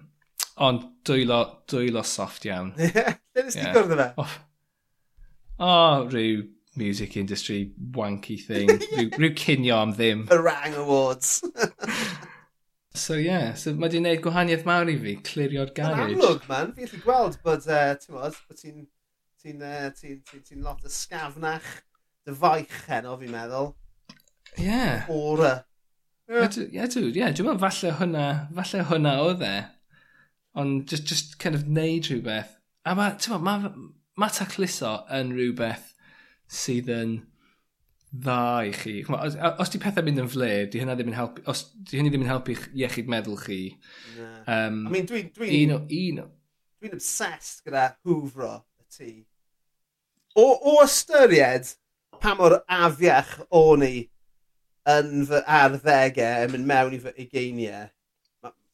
[0.65, 1.39] Ond dwylo,
[1.71, 2.73] dwylo soft iawn.
[2.79, 2.91] Ie,
[3.35, 4.07] lle nes ti gwrdd fe.
[4.23, 4.27] O,
[5.67, 6.45] oh, rhyw
[6.79, 8.71] music industry wanky thing.
[8.95, 10.25] rhyw, rhyw cinio am ddim.
[10.31, 11.41] Barang Awards.
[13.05, 16.15] so ie, yeah, so mae di wneud gwahaniaeth mawr i fi, clirio'r garage.
[16.15, 18.81] Yn amlwg, man, fi'n gallu gweld bod, e, uh, ti'n modd, bod ti'n
[19.43, 21.71] ti'n e, uh, ti, ti, ti lot ysgafnach,
[22.27, 23.73] dy faich heno, fi'n meddwl.
[24.55, 24.67] Ie.
[24.71, 25.11] Yeah.
[25.11, 25.57] Ora
[26.25, 29.57] Ie, dwi, ie, dwi'n meddwl falle hwnna, falle hwnna oedd e.
[30.61, 32.55] Ond just, just kind of neud rhywbeth.
[32.89, 35.91] A ma, ti'n meddwl, ma, ma tacluso yn rhywbeth
[36.49, 37.15] sydd yn
[38.15, 38.95] dda i chi.
[39.11, 42.13] Os, os di pethau mynd yn fled, di hynna ddim yn helpu, os, di hynny
[42.13, 43.61] ddim yn helpu iechyd meddwl chi.
[44.17, 44.31] Na.
[44.47, 45.31] Um, I mean, dwi'n...
[45.35, 46.27] Dwi, un o, un o.
[46.81, 49.13] Dwi'n obsessed gyda hwfro y tŷ.
[50.41, 51.75] O, o ystyried
[52.23, 53.95] pa mor afiach o'n i
[54.93, 57.89] yn fy arddegau yn mynd mewn i fy ugeiniau,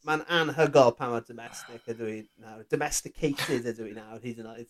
[0.06, 2.62] mae'n ma anhygol pa mor domestic ydw i nawr.
[2.72, 4.68] Domesticated ydw i nawr hyd yn oed.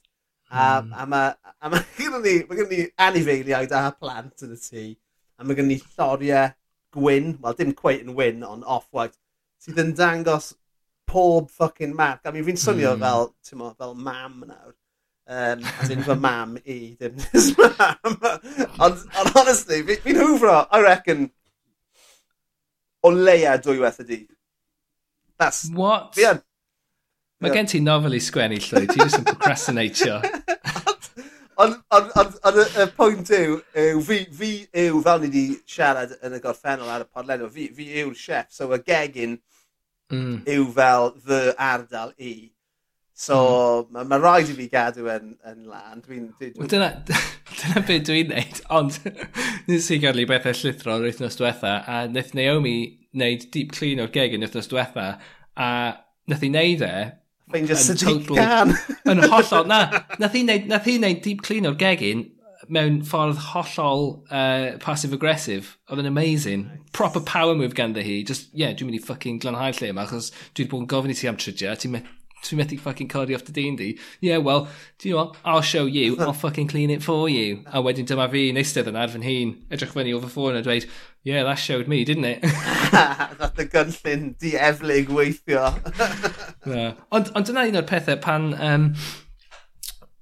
[0.51, 0.95] A, mm.
[0.99, 1.35] a mae
[1.71, 4.87] ma, gyda ni, ma ni anifeiliaid a plant yn y tŷ.
[5.39, 6.51] A mae gyda ni lloriau
[6.97, 9.15] gwyn, wel dim cweit yn wyn, ond off-white,
[9.63, 10.53] sydd yn dangos
[11.11, 12.27] pob fucking marc.
[12.27, 13.07] A mi fi'n swnio mm.
[13.07, 14.75] fel, mo, fel mam nawr.
[15.31, 18.17] Um, as in fy mam i, ddim his mam.
[18.83, 21.29] ond, ond honestly, fi'n fi hwfro, I reckon,
[23.07, 24.31] o leia dwywaith y dydd.
[25.39, 25.69] That's...
[25.71, 26.17] What?
[26.19, 26.43] Fi yn.
[27.41, 30.19] Mae gen ti nofel i sgwennu llwy, ti jyst yn procrastinatio.
[31.61, 34.51] Ond on, on, on, on, y pwynt yw, yw fi, fi
[34.83, 38.49] yw, fel ni wedi siarad yn y gorffennol ar y podlenw, fi, fi yw'r chef,
[38.57, 39.39] so y gegin
[40.11, 40.39] mm.
[40.57, 41.41] yw fel fy
[41.71, 42.35] ardal i.
[43.21, 43.93] So mm.
[43.93, 46.01] mae ma rhaid i fi gadw yn, yn lan.
[46.07, 46.31] Dwi'n...
[46.39, 46.69] Dwi, dwi...
[46.73, 46.89] Dyna,
[47.59, 48.97] dyna beth dwi'n neud, ond
[49.69, 52.77] nes i gael i bethau llithro yr wythnos diwetha, a wnaeth Naomi
[53.13, 55.09] wneud deep clean o'r geg yn wythnos diwetha,
[55.53, 55.71] a
[56.31, 56.95] wnaeth e i wneud e...
[57.51, 58.73] Ffeindio sydig total, gan!
[59.13, 59.83] yn hollol, na,
[60.15, 62.25] wnaeth i wneud, nath i wneud deep clean o'r gegin
[62.73, 65.75] mewn ffordd hollol uh, passive-aggressive.
[65.91, 66.65] Oedd yn amazing.
[66.69, 66.93] Nice.
[66.95, 68.17] Proper power move ganddi hi.
[68.25, 71.13] Just, yeah, dwi'n mynd i fucking glanhau lle yma, achos dwi wedi bod yn gofyn
[71.13, 71.75] i ti am trydia.
[71.75, 71.99] ti'n
[72.41, 73.91] Dwi methu fucking codi off dy dyn di.
[74.21, 75.37] Yeah, well, do you know what?
[75.45, 76.17] I'll show you.
[76.21, 77.65] I'll fucking clean it for you.
[77.67, 80.59] A wedyn dyma fi yn eistedd yna ar fy hun, edrych fyny o fy ffôn
[80.59, 80.89] a dweud,
[81.23, 82.43] yeah, that showed me, didn't it?
[83.41, 85.69] Nath y gynllun dieflig weithio.
[86.67, 86.85] no.
[87.13, 88.53] Ond, ond dyna un o'r pethau pan...
[88.57, 88.93] Um,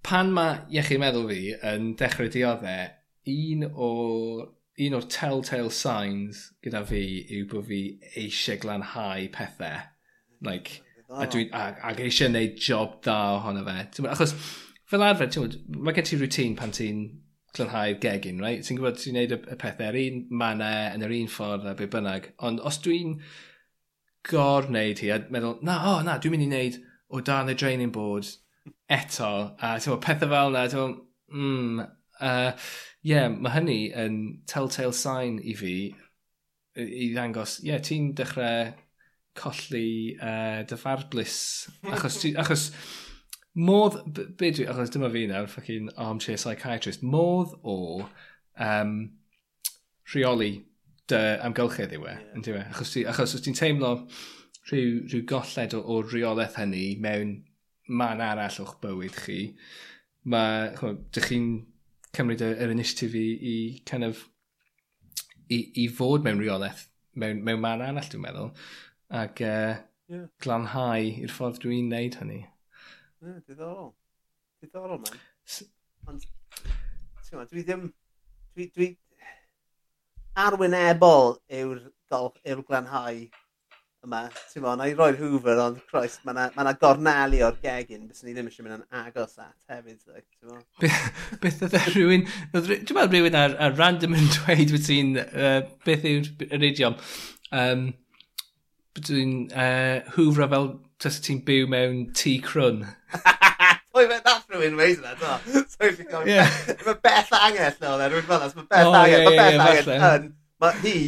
[0.09, 2.88] pan mae iechyd meddwl fi yn dechrau dioddau,
[3.28, 3.90] un o
[4.78, 7.02] un o'r telltale signs gyda fi
[7.35, 7.81] yw bod fi
[8.16, 9.83] eisiau glanhau pethau.
[10.44, 14.05] Like, A, dwi, a, a eisiau gwneud job da ohono fe.
[14.12, 14.35] Achos
[14.88, 15.31] fel arfer,
[15.73, 17.07] mae gen ti rŵtín pan ti'n
[17.57, 18.64] clynhau'r gegin, right?
[18.64, 21.73] Ti'n gwybod, ti'n gwneud y, y pethau yr un mannau yn yr un ffordd a
[21.79, 22.29] be bynnag.
[22.44, 23.14] Ond os dwi'n
[24.29, 26.77] gor wneud hi a meddwl, na, o, oh, na, dwi'n mynd i wneud
[27.09, 28.29] o dan y draining board
[28.92, 29.31] eto.
[29.57, 31.01] A ti'n gwybod, pethau fel na, ti'n gwybod,
[31.33, 31.87] mm,
[32.21, 32.68] uh,
[33.07, 35.79] yeah, mae hynny yn telltale sign i fi
[36.79, 38.75] i ddangos, ie, yeah, ti'n dechrau
[39.38, 41.37] colli uh, dyfarblus.
[41.94, 42.64] Achos, achos
[43.59, 44.01] modd,
[44.38, 47.77] be dwi, achos dyma fi nawr, fucking armchair psychiatrist, modd o
[48.59, 48.96] um,
[50.12, 50.53] rheoli
[51.09, 52.24] dy amgylchedd yw e, yeah.
[52.37, 52.64] yn diwe.
[52.72, 53.92] Achos, ti, achos os ti'n teimlo
[54.68, 57.38] rhyw, rhyw golled o, o reolaeth hynny mewn
[57.88, 59.40] man arall o'ch bywyd chi,
[60.29, 60.74] mae,
[61.16, 61.48] dych chi'n
[62.16, 63.57] cymryd yr, yr initiatif i, i
[63.88, 64.27] kind of,
[65.48, 66.85] i, i fod mewn reolaeth
[67.18, 68.53] mewn, mewn man arall, dwi'n meddwl.
[69.09, 70.27] Ac uh, e, yeah.
[70.44, 72.42] glanhau i'r ffordd dwi'n neud hynny.
[73.25, 73.92] Yeah, diddorol.
[74.62, 75.21] Diddorol, man.
[76.09, 76.27] Ond,
[77.51, 77.88] dwi ddim...
[78.55, 78.88] Dwi, dwi...
[80.38, 81.81] Arwynebol yw'r
[82.12, 83.23] yw glanhau
[84.05, 84.21] yma.
[84.53, 88.07] Ti'n mo, na i roi'r hwfer, ond Christ, mae yna ma, na, gornali o'r gegin,
[88.11, 90.05] bys ni ddim eisiau mynd yn agos at hefyd.
[90.12, 90.92] Like,
[91.42, 96.07] beth oedd rhywun, dwi'n meddwl rhywun ar, ar random yn dweud wyt ti'n, uh, beth
[96.12, 97.01] yw'r idiom?
[97.57, 97.88] Um,
[99.07, 100.69] dwi'n uh, hwfro fel
[101.03, 102.83] tas ti'n byw mewn tŷ crwn.
[103.95, 105.63] Pwy fe nath rhywun weis yna, do?
[105.71, 106.51] So if you're yeah.
[106.87, 109.67] Mae beth angell no, then, rwy'n fel as, mae beth oh, angell, mae beth yeah,
[109.67, 110.29] angell yn,
[110.63, 110.99] mae hi,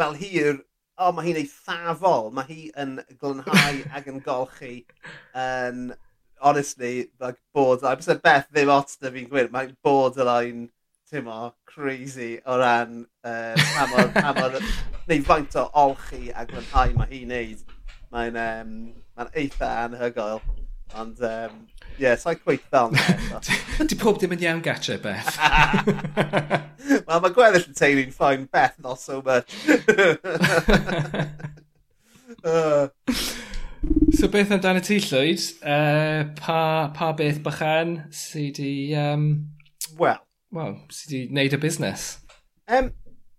[0.00, 0.60] fel hi'r,
[0.96, 4.72] o, oh, mae hi'n ei thafol, mae hi yn glynhau ac yn golchi
[5.36, 5.90] yn,
[6.44, 10.68] honestly, like, borderline, bys beth ddim ots da fi'n gwir, mae'n borderline
[11.10, 14.58] teimlo crazy o ran uh, pa mor, pa mor,
[15.06, 17.62] neu faint o olchi a glanhau mae hi'n neud.
[18.14, 18.72] Mae'n um,
[19.18, 20.42] mae eitha anhygoel.
[20.96, 21.54] Ond, um,
[21.96, 23.40] ie, yeah, sa'i cweith fel yna.
[23.90, 25.38] Di pob dim yn iawn gatre, Beth.
[27.06, 29.50] Wel, mae gweddill yn teulu'n ffain, Beth, not so much.
[32.46, 32.86] uh.
[34.16, 35.42] So beth amdano ti Llwyd?
[35.62, 36.60] Uh, pa,
[36.94, 38.94] pa beth bychan sydd wedi...
[38.98, 39.28] Um...
[39.98, 40.22] Wel,
[40.54, 42.06] wel, sydd wedi wneud y busnes.
[42.66, 42.92] Um,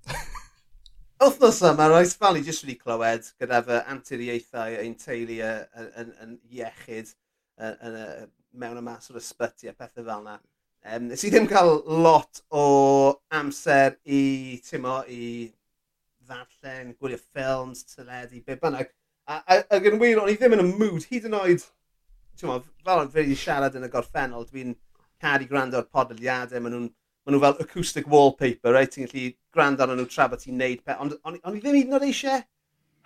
[1.22, 6.12] Wythnos yma, roes fel i jyst wedi clywed gyda fy anturiaethau ein teulu yn, yn,
[6.26, 7.10] yn iechyd
[7.58, 7.98] yn, yn,
[8.58, 10.38] mewn y mas o'r ysbyty a pethau fel yna.
[10.88, 12.66] Um, nes i ddim cael lot o
[13.34, 15.50] amser i, timo, i
[16.28, 18.94] ddarllen, gwylio ffilms, teledu, be bynnag.
[19.28, 21.66] A, a, ac yn wir, o'n i ddim yn y mood, hyd yn oed,
[22.40, 24.78] timo, fel yn fi siarad yn y gorffennol, dwi'n
[25.22, 26.90] caru gwrando ar podlediadau, maen nhw'n
[27.28, 28.92] ma nhw fel acoustic wallpaper, right?
[28.94, 30.96] Ti'n gallu gwrando arnyn nhw tra bod ti'n neud pe.
[31.04, 32.44] Ond on, on i ddim hyd yn oed eisiau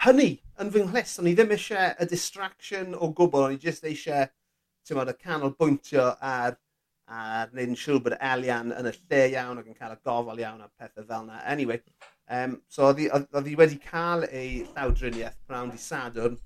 [0.05, 0.29] hynny
[0.61, 1.15] yn fy nghlus.
[1.21, 3.47] O'n i ddim eisiau y distraction o gwbl.
[3.47, 4.29] O'n i jyst eisiau,
[4.85, 6.59] ti'n modd, y canolbwyntio ar
[7.11, 10.39] a wneud yn siŵr bod Elian yn y lle iawn ac yn cael y gofal
[10.39, 11.41] iawn a pethau fel yna.
[11.51, 11.81] Anyway,
[12.31, 16.37] um, so oedd hi wedi cael ei llawdriniaeth prawn di Sadwrn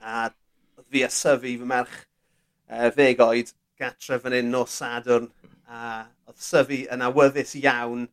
[0.00, 5.30] a oedd fi a syfu fy merch uh, ddeg oed gatre fan hyn nos Sadwrn
[5.70, 8.06] a oedd syfu yn awyddus iawn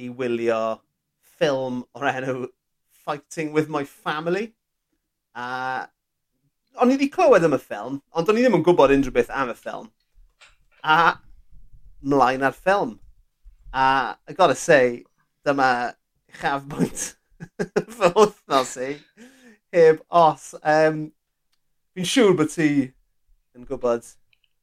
[0.00, 0.60] i wylio
[1.34, 2.36] ffilm o'r enw
[3.04, 4.52] Fighting With My Family.
[5.34, 5.86] A
[6.80, 9.32] o'n i wedi clywed am y ffilm, ond o'n i ddim yn gwybod unrhyw beth
[9.34, 9.88] am y ffilm.
[10.84, 11.16] A
[12.00, 12.98] mlaen ar ffilm.
[13.72, 13.86] A
[14.28, 15.02] I gotta say,
[15.46, 15.94] dyma
[16.40, 17.14] chafbwynt
[17.98, 18.92] fy wythnos i.
[19.74, 20.52] Heb os.
[20.62, 21.08] Um,
[21.94, 22.70] Fi'n siŵr bod ti
[23.56, 24.06] yn gwybod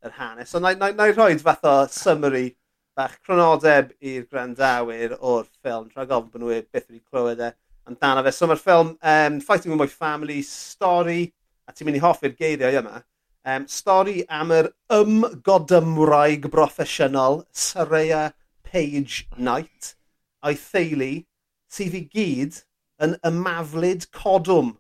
[0.06, 0.50] yr hanes.
[0.52, 2.52] So, na i, na, na i rhoi fath o summary
[2.98, 5.90] bach cronodeb i'r grandawyr o'r ffilm.
[5.92, 7.52] Tra gofyn bod nhw e- beth wedi clywed e
[7.88, 8.34] amdano fe.
[8.34, 11.28] So mae'r ffilm um, Fighting With My Family, stori,
[11.68, 13.04] a ti'n mynd i hoffi'r geiriau yma,
[13.54, 18.32] um, stori am yr ymgodymwraig broffesiynol Saraya
[18.68, 19.94] Page Knight
[20.44, 21.14] a'i theulu
[21.72, 22.62] sydd i gyd
[23.04, 24.74] yn ymaflid codwm.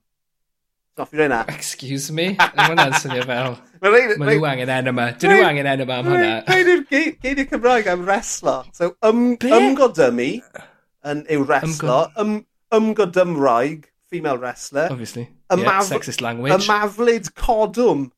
[0.97, 1.53] Goffi rhaid.
[1.53, 2.31] Excuse me?
[2.57, 5.07] Mae hwnna'n swnio fel Mae nhw angen enw yma.
[5.19, 6.33] Dyn nhw angen enw yma am hwnna.
[6.47, 8.57] Rhaid i'r geiriau Cymraeg am reslo.
[8.77, 10.29] So, ym, ymgodymu
[11.07, 12.03] yn, yw reslo.
[12.21, 12.39] Ym,
[12.73, 14.87] ymgodymraig, female wrestler.
[14.91, 15.29] Obviously.
[15.55, 16.53] Yeah, sexist language.
[16.53, 18.09] Ymaflid codwm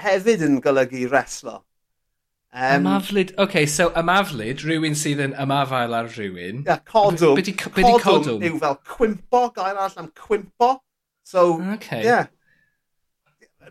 [0.00, 1.62] hefyd yn golygu reslo.
[2.48, 6.62] Um, ymaflid, oce, okay, so ymaflid, rhywun sydd yn ymafael ar rhywun.
[6.64, 7.36] Ia, yeah, codwm.
[7.36, 8.00] Be di codwm?
[8.04, 10.78] Codwm yw fel cwimpo, gael arall am cwimpo.
[11.28, 12.04] So, okay.
[12.04, 12.32] yeah,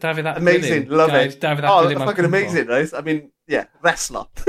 [0.01, 1.39] Dafydd Ap Amazing, love it.
[1.41, 2.01] Dafydd Ap Gwilym.
[2.01, 2.89] Oh, fucking amazing, right?
[2.93, 4.25] I mean, yeah, wrestler.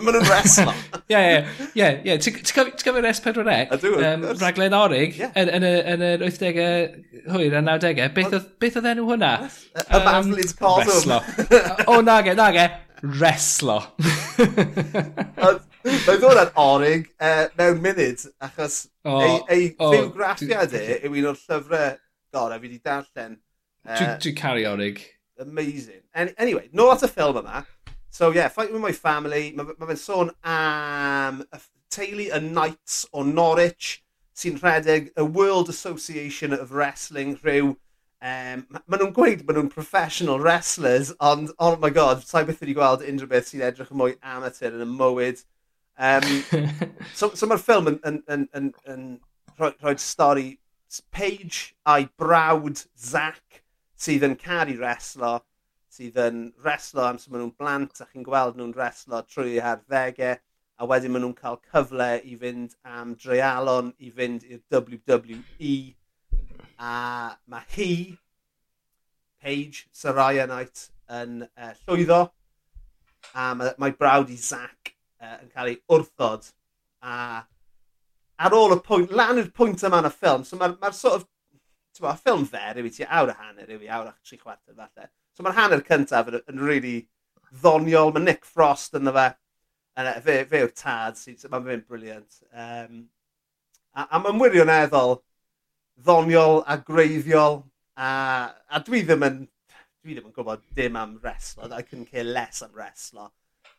[0.00, 0.74] Mae nhw'n wrestler.
[1.12, 2.00] yeah, yeah, yeah.
[2.04, 2.20] yeah.
[2.20, 3.56] Ti'n cofio'r S4C?
[3.76, 5.32] Ydw, um, Raglen Orig, yeah.
[5.40, 8.12] yn, yn, yn yr 80au hwyr a 90au.
[8.18, 9.32] Beth, oedd enw hwnna?
[9.80, 11.16] Y um, Cosm.
[11.16, 11.22] Wrestler.
[11.90, 12.68] o, nage, nage.
[13.00, 13.88] Wrestler.
[15.80, 21.14] Mae'n ddod yn orig uh, mewn munud, achos oh, ei, ei oh, fywgraffiad e yw
[21.22, 21.94] un o'r llyfrau
[22.34, 23.38] gorau fi wedi darllen
[23.96, 25.02] Dwi'n dwi caru orig.
[25.40, 26.02] Amazing.
[26.14, 27.64] Any, anyway, nôl at y ffilm yma.
[28.10, 33.04] So yeah, Fight With My Family, mae ma fe'n sôn am y teulu y Knights
[33.12, 34.00] o Norwich
[34.36, 37.76] sy'n rhedeg y World Association of Wrestling rhyw
[38.20, 42.74] Um, maen nhw'n gweud maen nhw'n professional wrestlers, ond oh my god, sa'i beth wedi
[42.76, 45.40] gweld unrhyw beth sy'n edrych yn mwy amateur yn y mywyd.
[45.96, 46.26] Um,
[47.16, 49.06] so so mae'r ffilm yn, yn, yn, yn, yn
[49.56, 50.50] rhoi, rhoi stori
[51.16, 53.59] Paige a'i brawd Zac
[54.00, 55.34] sydd yn caru reslo,
[55.92, 60.38] sydd yn reslo amser maen nhw'n blant a chi'n gweld nhw'n reslo trwy eu harddegau
[60.80, 65.74] a wedyn maen nhw'n cael cyfle i fynd am dreialon i fynd i'r WWE
[66.80, 66.94] a
[67.52, 67.90] mae hi
[69.40, 70.86] Paige Saraya Knight
[71.20, 72.22] yn uh, llwyddo
[73.34, 76.48] a mae, mae brawd i Zac uh, yn cael ei wrthod
[77.04, 77.16] a
[78.40, 81.20] ar ôl y pwynt, lan i'r pwynt yma yn y ffilm, so mae'r ma sort
[81.20, 81.28] of
[81.98, 84.76] Bo, ffilm fer, yw i ti awr a hanner yw i awr a tri chwarter
[84.76, 85.10] falle.
[85.36, 86.94] So mae'r hanner cyntaf yn, yn really
[87.62, 88.14] ddoniol.
[88.14, 89.26] Mae Nick Frost yn fe.
[89.98, 92.38] Uh, fe, fe yw'r tad, so mae'n fe'n briliant.
[92.54, 93.02] Um,
[93.92, 95.18] a, a mae'n wirioneddol
[96.06, 97.60] ddoniol a greiddiol.
[98.00, 98.08] A,
[98.70, 99.42] a dwi ddim yn
[100.00, 101.68] dwi ddim yn gwybod dim am wrestlo.
[101.68, 103.28] I couldn't care less am wrestlo.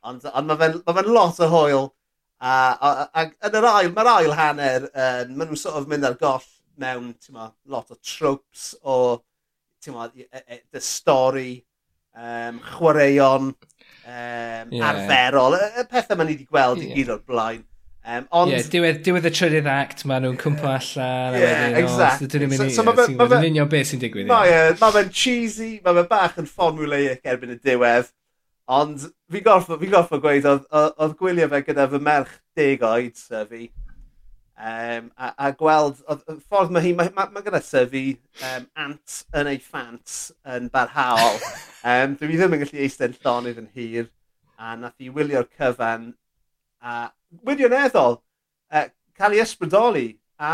[0.05, 1.93] Ond, ond mae fe'n ma fe lot o hwyl.
[2.41, 5.89] A, a, a, a yn yr ail, mae'r ail hanner, uh, maen nhw'n sort of
[5.89, 6.45] mynd ar goll
[6.79, 8.95] mewn ma, lot o tropes o
[9.93, 11.63] ma, e, e, dy stori,
[12.15, 13.57] um, chwaraeon um,
[14.05, 14.87] yeah.
[14.91, 16.91] arferol, y, y pethau ma'n ni wedi gweld yeah.
[16.91, 17.65] i gyd o'r blaen.
[18.01, 18.49] Um, ond...
[18.49, 21.35] Yeah, diwedd, diwedd y trydydd act, maen nhw'n cwmpo allan.
[21.37, 22.23] Yeah, wedyn, exact.
[22.25, 24.31] Dyn nhw'n mynd so, so union beth sy'n digwydd.
[24.31, 28.09] Mae fe'n cheesy, mae fe'n bach yn formulaic erbyn y diwedd.
[28.71, 33.67] Ond fi'n gorffo, fi gorffo gweud, oedd gwylio fe gyda fy merch deg oed, fi,
[34.61, 38.01] Um, a, a gweld, y ffordd mae hi, mae, mae, mae gyda syfu
[38.45, 40.17] um, ant yn ei ffant
[40.55, 41.39] yn barhaol.
[41.91, 44.11] um, dwi ddim yn gallu eistedd llonydd yn hir.
[44.61, 46.11] A nath i wylio'r cyfan
[46.81, 47.07] a
[47.47, 48.85] wirioneddol uh,
[49.17, 50.05] cael ei ysbrydoli
[50.37, 50.51] a,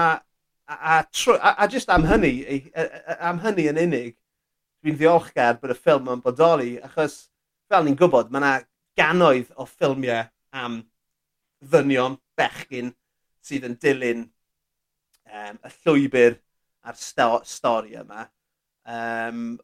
[0.68, 2.62] a, a, a, a just am hynny,
[3.20, 4.16] am hynny yn unig,
[4.84, 7.26] dwi'n ddiolchgar bod y ffilm yn bodoli achos
[7.68, 8.54] fel ni'n gwybod mae yna
[9.00, 10.80] ganoedd o ffilmiau am
[11.60, 12.94] ddynion bechgyn
[13.48, 14.26] sydd yn dilyn
[15.32, 16.38] um, y llwybr
[16.88, 18.28] a'r sto stori yma.
[18.88, 19.58] Um,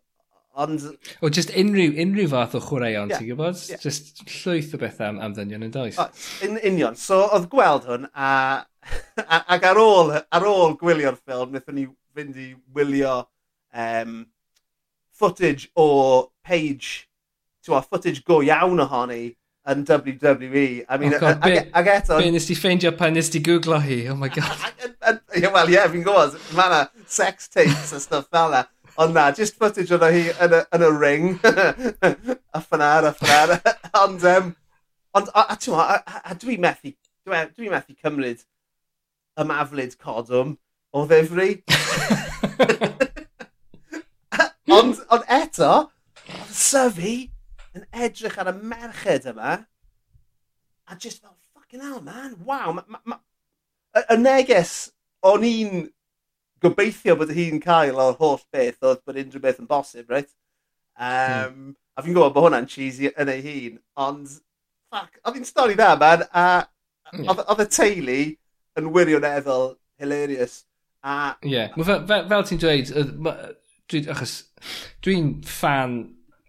[0.60, 0.84] ond...
[1.22, 3.62] O, just unrhyw, unrhyw fath o chwaraeon, yeah, ti'n gwybod?
[3.72, 3.82] Yeah.
[3.84, 6.00] Just llwyth o bethau am, am ddynion yn does.
[6.02, 6.08] O,
[6.48, 6.98] un, union.
[7.00, 8.30] So, oedd gweld hwn, a,
[9.24, 13.22] a, ac ar ôl, ar ôl gwylio'r ffilm, wnaethon ni fynd i wylio
[13.86, 14.20] um,
[15.18, 15.88] footage o
[16.46, 17.08] page,
[17.64, 19.24] ti'n footage go iawn ohoni,
[19.70, 20.86] yn WWE.
[20.90, 22.18] I mean, oh God, ag, e- ag eto...
[22.20, 24.08] Be nes ti ffeindio pan nes ti googlo hi?
[24.12, 24.58] Oh my god.
[25.54, 28.66] Wel, ie, fi'n gwybod, mae yna sex tapes a stuff fel yna.
[29.02, 31.30] Ond na, just footage o'n hi yn y, yn y ring.
[31.42, 33.56] a ffynar, a ffynar.
[34.04, 34.52] ond, um,
[35.18, 36.94] ond, a, a, a, a, a dwi methu,
[37.26, 38.44] dwi, dwi methu cymryd
[39.40, 40.58] y maflid codwm
[40.94, 41.56] o ddifri.
[44.78, 45.72] ond, ond eto,
[46.54, 47.16] syfu
[47.78, 49.58] yn edrych ar y merched yma,
[50.88, 52.74] a just fel, fucking hell man, waw.
[52.74, 53.20] Ma, ma, ma...
[53.94, 54.74] Y, y neges
[55.26, 55.86] o'n i'n
[56.64, 60.30] gobeithio bod hi'n cael o'r holl beth oedd bod unrhyw beth yn bosib, right?
[60.98, 61.72] Um, hmm.
[61.94, 64.38] A fi'n gwybod bod hwnna'n cheesy yn ei hun, ond
[64.94, 66.46] fuck, oedd hi'n stori dda man, a
[67.12, 67.44] hmm.
[67.46, 68.20] oedd y teulu
[68.80, 70.64] yn wirioneddol hilarious.
[71.04, 71.36] A...
[71.44, 71.76] Ie, yeah.
[71.78, 72.92] fel, fel, fel ti'n dweud,
[73.92, 74.38] dwi, achos
[75.06, 75.98] dwi'n fan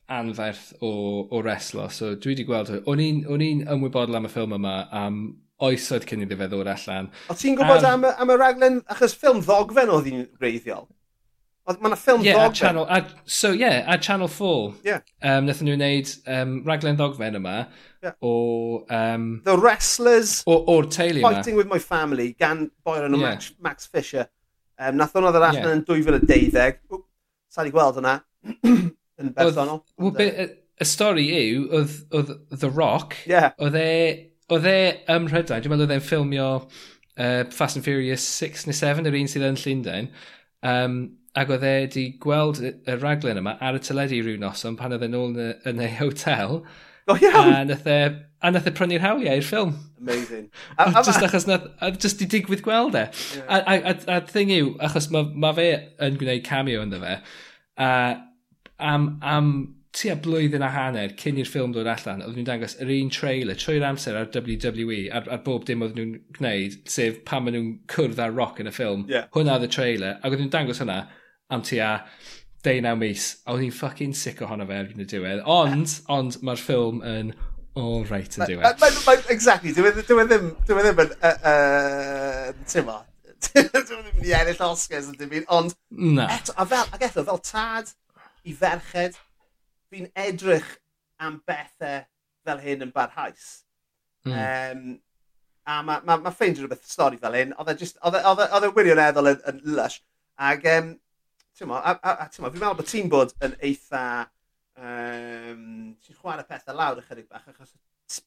[0.09, 1.89] anferth o, o reslo.
[1.93, 2.73] So dwi wedi gweld...
[2.91, 5.23] O'n i'n ymwybodol am y ffilm yma am
[5.65, 7.09] oesoedd cyn iddo fe ddod allan.
[7.31, 10.87] O ti'n gwybod am, am, am y raglen, achos ffilm ddogfen oedd hi'n reiddiol?
[11.65, 12.59] Mae yna ffilm yeah, ddogfen.
[12.61, 14.75] Channel, a, so ie, yeah, a Channel 4.
[14.85, 15.01] Yeah.
[15.23, 17.55] Um, Nethon nhw wneud um, raglen ddogfen yma
[18.05, 18.17] yeah.
[18.21, 18.85] o...
[18.93, 20.43] Um, The Wrestlers.
[20.45, 21.39] O, o'r teulu yma.
[21.39, 23.31] Fighting with my family gan boer yn yeah.
[23.31, 24.29] Max, Max Fisher.
[24.77, 25.79] Um, nath hwnna ddod allan yeah.
[25.79, 27.01] yn 2012.
[27.55, 28.19] Sa'n i gweld hwnna.
[29.21, 29.83] yn bersonol.
[30.01, 30.49] Well, y,
[30.81, 33.53] y stori yw, oedd, oedd The Rock, yeah.
[33.63, 33.91] oedd e,
[34.53, 34.79] oedd e
[35.15, 39.19] ym Mhrydain, dwi'n meddwl oedd e'n ffilmio uh, Fast and Furious 6 neu 7, yr
[39.21, 40.11] un sydd yn Llundain,
[40.67, 40.99] um,
[41.39, 44.95] ac oedd e wedi gweld y, y raglen yma ar y teledu rhyw noson pan
[44.95, 46.63] oedd e'n ôl yn, yn ei hotel.
[47.11, 47.51] Oh, iawn!
[47.53, 47.97] A nath e,
[48.45, 49.75] a nath e prynu'r hawliau i'r ffilm.
[50.01, 50.51] Amazing.
[50.79, 53.07] A, a, just achos nath, a just i digwydd gweld e.
[53.37, 53.49] Yeah.
[53.49, 55.69] A, a, a, a thing yw, achos mae ma fe
[56.05, 57.19] yn gwneud cameo ynddo fe,
[57.81, 57.91] a
[58.79, 59.51] am, am
[59.95, 63.59] tua blwyddyn a hanner cyn i'r ffilm dod allan, oedd nhw'n dangos yr un trailer
[63.59, 67.73] trwy'r amser ar WWE, ar, ar bob dim oedd nhw'n gwneud, sef pan maen nhw'n
[67.95, 69.07] cwrdd ar rock yn y ffilm.
[69.11, 69.29] Yeah.
[69.37, 70.99] Hwnna oedd y trailer, ac oedd nhw'n dangos hwnna
[71.55, 71.93] am tua
[72.65, 73.31] 19 mis.
[73.45, 75.45] A oedd ni'n fucking sick ohono fe erbyn y diwedd.
[75.55, 77.35] Ond, ond mae'r ffilm yn
[77.79, 78.67] all right yn diwedd.
[78.81, 83.01] Ma, ma, ma, exactly, dwi'n e, e ddim, dwi'n e ddim yn, uh, ti'n ma,
[83.53, 86.29] dwi'n ddim yn ennill Oscars yn dim ond, na.
[86.39, 87.95] eto, a fel, ac eto, fel tad,
[88.45, 89.17] i ferched,
[89.93, 90.69] fi'n edrych
[91.23, 92.03] am bethau
[92.45, 93.65] fel hyn yn barhaus.
[94.25, 94.35] Mm.
[94.35, 94.85] Um,
[95.65, 99.33] a mae ma, ma ffeindio rhywbeth stori fel hyn, oedd e, e, e, e wirioneddol
[99.33, 100.01] yn, yn lush.
[100.51, 100.93] Ac, um,
[101.57, 104.05] ti'n mo, a, a, a ti'n mo, fi'n meddwl bod ti'n bod yn eitha,
[104.77, 105.67] um,
[106.05, 107.73] ti'n chwarae pethau lawr ychydig bach, achos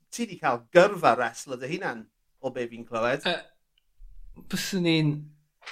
[0.09, 2.05] ti wedi cael gyrfa wrestler dy hunan
[2.41, 3.27] o be fi'n clywed.
[3.29, 5.13] Uh, Byswn ni'n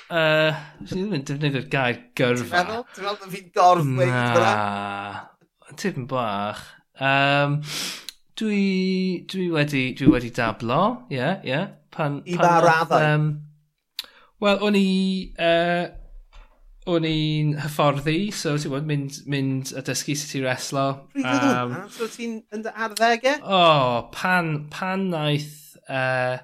[0.06, 2.46] Uh, Rydyn ddim yn defnyddio'r gair gyrfa.
[2.46, 2.84] Ti'n meddwl?
[2.94, 4.22] Ti'n meddwl bod fi'n gorf Na.
[4.36, 6.62] Gwneud, tipyn bach.
[7.02, 7.58] Um,
[8.38, 8.62] dwi,
[9.32, 11.52] dwi, wedi, dwi wedi dablo, ie, yeah, ie.
[11.56, 11.68] Yeah.
[11.96, 13.12] Pan, I pan, ba raddau?
[13.12, 13.30] Um,
[14.44, 14.90] Wel, o'n i...
[15.40, 15.86] Uh,
[16.86, 20.84] o'n i'n hyfforddi, so ti'n bod, mynd, mynd a dysgu sut i reslo.
[21.18, 23.40] Um, so ti'n yn dy arddegau?
[23.42, 25.80] O, oh, pan, pan naeth...
[25.90, 26.38] Uh,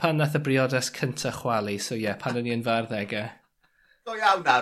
[0.00, 1.78] pan nath y briodas cynta chwalu.
[1.80, 3.04] So ie, yeah, pan o'n i yn fy.
[4.04, 4.60] Go iawn na.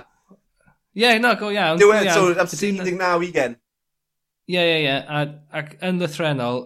[0.92, 1.80] Ie, yeah, no, go iawn.
[1.80, 3.56] Diwedd, so am 19 ugen.
[4.50, 5.24] Ie, ie, ie.
[5.56, 6.64] Ac yn lythrenol,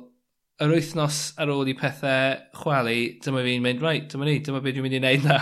[0.65, 4.79] yr wythnos ar ôl i pethau chwalu, dyma fi'n mynd, right, dyma ni, dyma beth
[4.79, 5.39] dwi'n mynd i wneud na.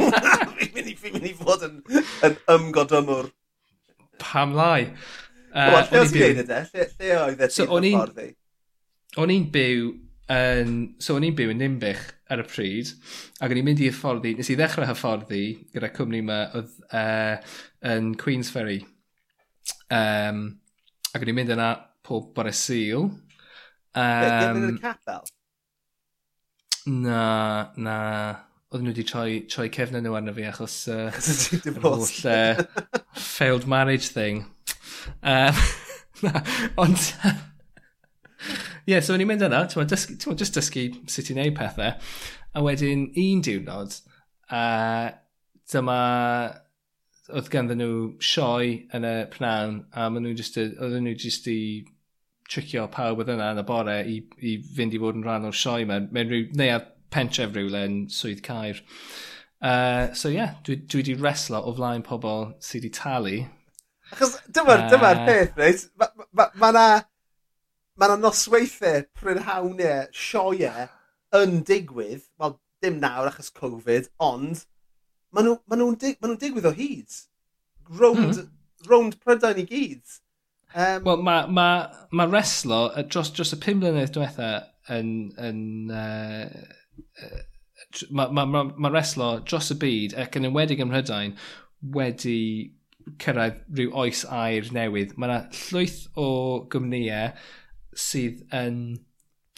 [0.58, 1.80] fi'n mynd, fi mynd i fod yn,
[2.28, 3.32] yn ymgodymwr.
[4.22, 4.86] Pam lai.
[5.52, 6.60] Uh, Wel, lle oes i gwneud yde?
[6.70, 8.28] Lle, lle oedd e ti'n so, ffordd i?
[9.20, 9.90] O'n i'n byw
[10.38, 10.76] yn...
[11.02, 12.92] So, o'n i'n byw yn Nimbych, ar y pryd,
[13.40, 15.42] ac o'n i'n mynd i hyfforddi, nes i ddechrau hyfforddi
[15.74, 17.52] gyda cwmni yma oedd uh,
[17.92, 18.80] yn Queensferry.
[19.92, 20.46] Um,
[21.12, 21.68] ac o'n i'n mynd yna
[22.06, 23.10] pob bore syl.
[23.92, 25.28] Um, yn y capel?
[26.86, 27.98] Na, na.
[28.72, 31.10] Oedden nhw wedi troi, troi cefnau nhw arno fi achos uh,
[31.68, 32.62] yr holl uh,
[33.12, 34.46] failed marriage thing.
[35.20, 35.64] Um,
[36.24, 36.40] na,
[36.80, 37.10] ond...
[38.42, 41.94] Ie, yeah, so o'n i'n mynd yna, ti'n meddwl, just dysgu sut i wneud pethau.
[42.52, 43.96] A wedyn un diwrnod,
[44.52, 44.62] a
[45.72, 45.98] dyma,
[47.32, 47.96] oedd ganddyn nhw
[48.32, 51.58] sioe yn y pnawn, a maen nhw just, oedden nhw just i
[52.52, 55.56] tricio pawb oedd yna yn y bore i, i fynd i fod yn rhan o'r
[55.56, 56.02] sioe yma.
[56.12, 58.82] mewn rhyw, neu ar pentref rhywle yn Swydd Caer.
[59.62, 63.36] Uh, so ie, yeah, dwi, dwi wedi reslo o flaen pobl sydd wedi talu.
[64.12, 65.86] Achos dyma'r uh, dyma peth, reit?
[66.00, 66.86] Mae ma, ma, ma na
[67.98, 70.88] mae yna nosweithiau prynhawniau sioiau
[71.38, 74.64] yn digwydd, wel dim nawr achos Covid, ond
[75.32, 77.20] maen nhw'n ma nhw dig ma nhw digwydd o hyd.
[78.00, 78.50] Rownd, mm.
[78.88, 80.18] rownd Prydain i gyd.
[80.72, 81.68] Um, Wel, mae ma,
[82.10, 84.52] ma reslo dros, dros y pum mlynedd diwetha
[84.92, 85.10] yn...
[85.40, 86.46] yn uh,
[88.08, 91.34] mae ma, ma, ma reslo dros y byd ac yn enwedig ym Mhrydain
[91.92, 92.38] wedi
[93.20, 95.12] cyrraedd rhyw oes air newydd.
[95.18, 96.28] Mae yna llwyth o
[96.72, 97.34] gwmnïau
[97.98, 98.78] sydd yn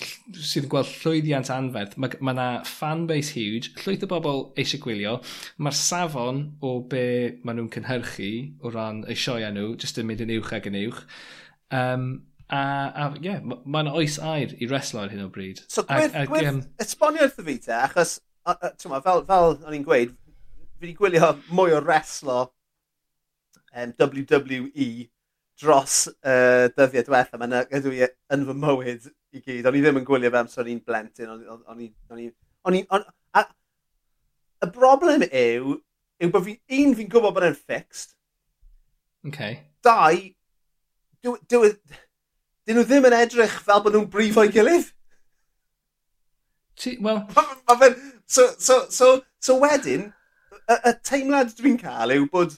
[0.03, 1.95] sydd yn gweld llwyddiant anferth.
[2.01, 5.15] Mae ma yna fanbase huge, llwyth o bobl eisiau gwylio.
[5.63, 7.05] Mae'r safon o be
[7.47, 8.31] maen nhw'n cynhyrchu
[8.65, 11.05] o ran eu sioia nhw, jyst yn mynd yn uwch ag yn uwch.
[11.75, 12.09] Um,
[12.49, 15.63] a, a ie, yeah, mae'n oes air i reslo ar hyn o bryd.
[15.71, 20.19] So gwerth, gwerth, um, esbonio wrtho fi te, achos, ma, fel, fel o'n i'n gweud,
[20.75, 22.41] fi wedi gwylio mwy o reslo
[23.73, 24.91] um, WWE
[25.61, 29.69] dros uh, dyddiau diwetha, mae'n ydw i yn fy mywyd i gyd.
[29.69, 31.31] O'n i ddim yn gwylio fe amser i'n blentyn.
[31.31, 31.91] O'n i...
[32.11, 32.31] On i,
[32.65, 33.05] on i on,
[33.37, 33.45] a,
[34.65, 35.77] y broblem yw,
[36.25, 38.17] yw bod fi, un, fi'n gwybod bod e'n fixed.
[39.29, 39.61] Okay.
[39.85, 40.19] Dau,
[41.25, 44.91] e, dyn nhw ddim yn edrych fel bod nhw'n brif o'i gilydd.
[47.05, 47.23] Wel...
[48.27, 50.09] So, so, so, so wedyn,
[50.65, 52.57] y, y teimlad dwi'n cael yw bod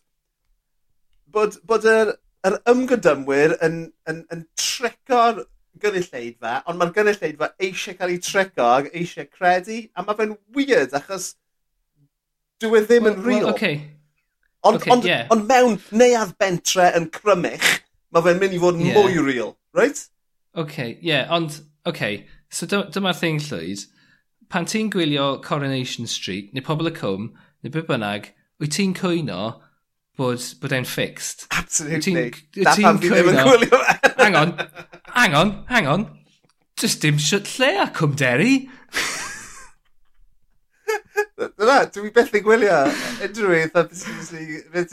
[1.35, 2.13] bod, bod yr
[2.47, 3.81] yr ymgydymwyr yn,
[4.11, 5.43] yn, yn treco'r
[5.83, 10.97] gynulleidfa, ond mae'r gynulleidfa eisiau cael ei treco ac eisiau credu, a mae fe'n weird
[10.97, 11.35] achos
[12.63, 13.47] dyw e ddim well, yn real.
[13.49, 13.81] Well, okay.
[14.67, 15.27] Ond, okay, ond, yeah.
[15.31, 17.67] ond mewn neuad bentre yn crymich,
[18.15, 18.97] mae fe'n mynd i fod yn yeah.
[18.99, 20.07] mwy real, right?
[20.57, 22.27] okay, yeah, ond, okay.
[22.51, 23.85] So dyma'r thing llwyd.
[24.49, 27.31] Pan ti'n gwylio Coronation Street, neu Pobl y Cwm,
[27.63, 28.31] neu be bynnag,
[28.63, 29.57] wyt ti'n cwyno
[30.17, 31.47] bod, bod e'n fixed.
[31.57, 32.33] Absolutely.
[32.57, 34.11] Ti'n how fi ddim yn gwylio fe.
[34.23, 34.55] hang on,
[35.13, 36.07] hang on, hang on.
[36.81, 38.55] Just dim siwt lle a cwm deri.
[41.37, 42.77] Na, dwi beth i gwylio
[43.25, 43.85] unrhyw beth a
[44.73, 44.93] beth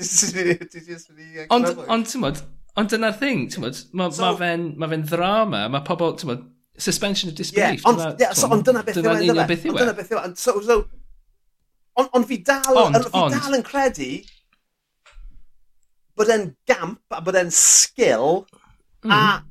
[0.81, 2.41] i Ond, ond, tymod,
[2.79, 6.25] ond dyna'r thing, ti'n tymod, mae so, ma fe'n ma fe ddrama, mae pobl, ti'n
[6.25, 6.43] tymod,
[6.81, 7.83] suspension of disbelief.
[7.83, 9.97] Yeah, ond, yeah, so, ond dyna beth yw, e, dyna beth yw, dyna e.
[9.99, 10.79] beth yw, e, so, so,
[11.99, 14.09] ond on fi dal, on, Ond fi dal yn credu
[16.17, 19.11] bod e'n gamp a bod e'n sgil mm.
[19.11, 19.49] a hmm.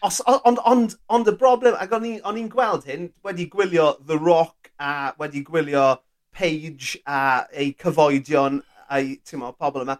[0.00, 4.70] Os, ond, ond, ond y broblem, ac o'n i'n gweld hyn, wedi gwylio The Rock
[4.80, 5.98] a wedi gwylio
[6.32, 9.98] Page a ei cyfoedion a'i mo, pobl yma,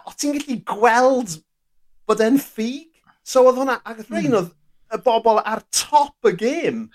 [0.00, 1.36] o ti'n gallu gweld
[2.08, 2.88] bod e'n ffug?
[3.20, 4.38] So oedd hwnna, ac oedd rhain hmm.
[4.40, 6.86] oedd y bobl ar top y gêm.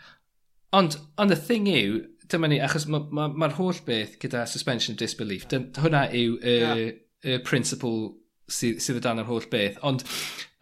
[0.74, 2.00] Ond, ond y thing yw,
[2.34, 6.08] dyma ni, achos mae'r ma, ma, ma holl beth gyda suspension of disbelief, dyn, hwnna
[6.10, 6.88] yw y, yeah
[7.28, 8.16] y principle
[8.48, 9.80] sydd, sydd o dan yr holl beth.
[9.86, 10.06] Ond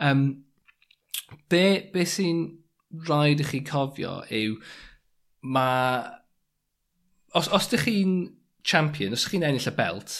[0.03, 0.27] um,
[1.51, 2.45] be, be sy'n
[3.07, 4.59] rhaid i chi cofio yw
[5.55, 6.05] mae...
[7.35, 8.15] Os, os ydych chi'n
[8.63, 10.15] champion, os ydych chi'n ennill y belt,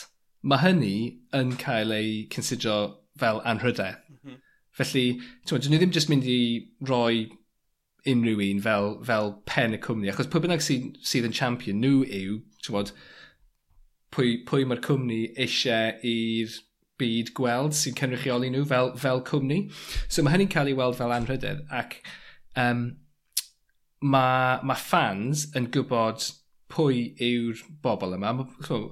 [0.45, 0.95] mae hynny
[1.37, 2.77] yn cael ei considro
[3.19, 4.03] fel anrhydedd.
[4.11, 4.41] Mm -hmm.
[4.75, 5.05] Felly,
[5.47, 6.39] ti'n dyn nhw ddim jyst mynd i
[6.89, 7.29] roi
[8.05, 12.03] unrhyw un fel, fel pen y cwmni, achos pwy bynnag sydd, sydd yn champion nhw
[12.03, 12.75] yw, ti'n
[14.15, 16.59] pwy, pwy mae'r cwmni eisiau i'r
[16.99, 19.65] byd gweld sy'n cynrychioli nhw fel, fel cwmni.
[20.07, 21.99] So mae hynny'n cael ei weld fel anrhydedd ac
[22.61, 22.85] um,
[23.99, 26.29] mae, ma fans yn gwybod
[26.71, 28.37] pwy yw'r bobl yma.
[28.67, 28.87] So,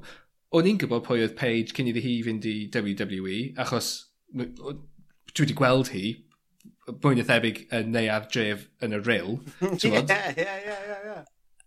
[0.53, 3.87] O'n i'n gwybod pwy oedd Paige cyn iddi hi fynd i WWE achos
[4.37, 6.11] dwi wedi gweld hi
[7.01, 9.39] bwy'n y thebyg yn neu ar dref yn y ril.
[9.63, 11.15] Ie, ie, ie, ie.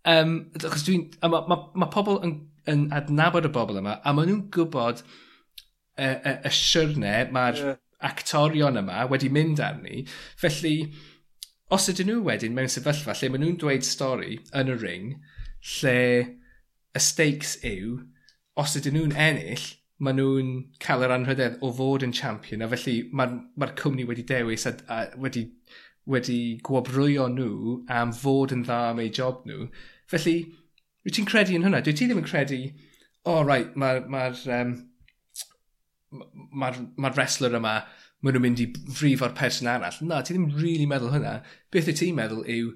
[0.07, 1.03] Um, Achos dwi'n...
[1.25, 2.37] Mae ma, ma pobl yn
[2.71, 7.77] yn adnabod y bobl yma a maen nhw'n gwybod y, y, y siwrne mae'r yeah.
[8.09, 10.03] actorion yma wedi mynd arni.
[10.39, 10.75] Felly,
[11.73, 15.09] os ydyn nhw wedyn mewn sefyllfa lle maen nhw'n dweud stori yn y ring,
[15.77, 15.97] lle
[16.95, 17.97] y stakes yw,
[18.57, 19.65] os ydyn nhw'n ennill,
[20.03, 20.53] maen nhw'n
[20.83, 24.75] cael yr anrhydedd o fod yn champion, a felly mae'r ma, cwmni wedi dewis a,
[24.93, 25.47] a wedi,
[26.07, 29.67] wedi gwobrwyo nhw am fod yn dda am eu job nhw.
[30.07, 30.37] Felly,
[31.07, 31.79] Wyt ti'n credu yn hwnna?
[31.79, 32.57] Dwi ti ddim yn credu,
[33.23, 34.25] o oh, right, mae'r ma
[34.57, 34.73] um,
[36.51, 37.77] ma r, ma wrestler yma,
[38.23, 38.65] maen nhw'n mynd i
[38.97, 40.01] frif o'r person arall.
[40.03, 41.37] Na, ti ddim rili really meddwl hwnna.
[41.71, 42.73] Beth y ti'n meddwl yw,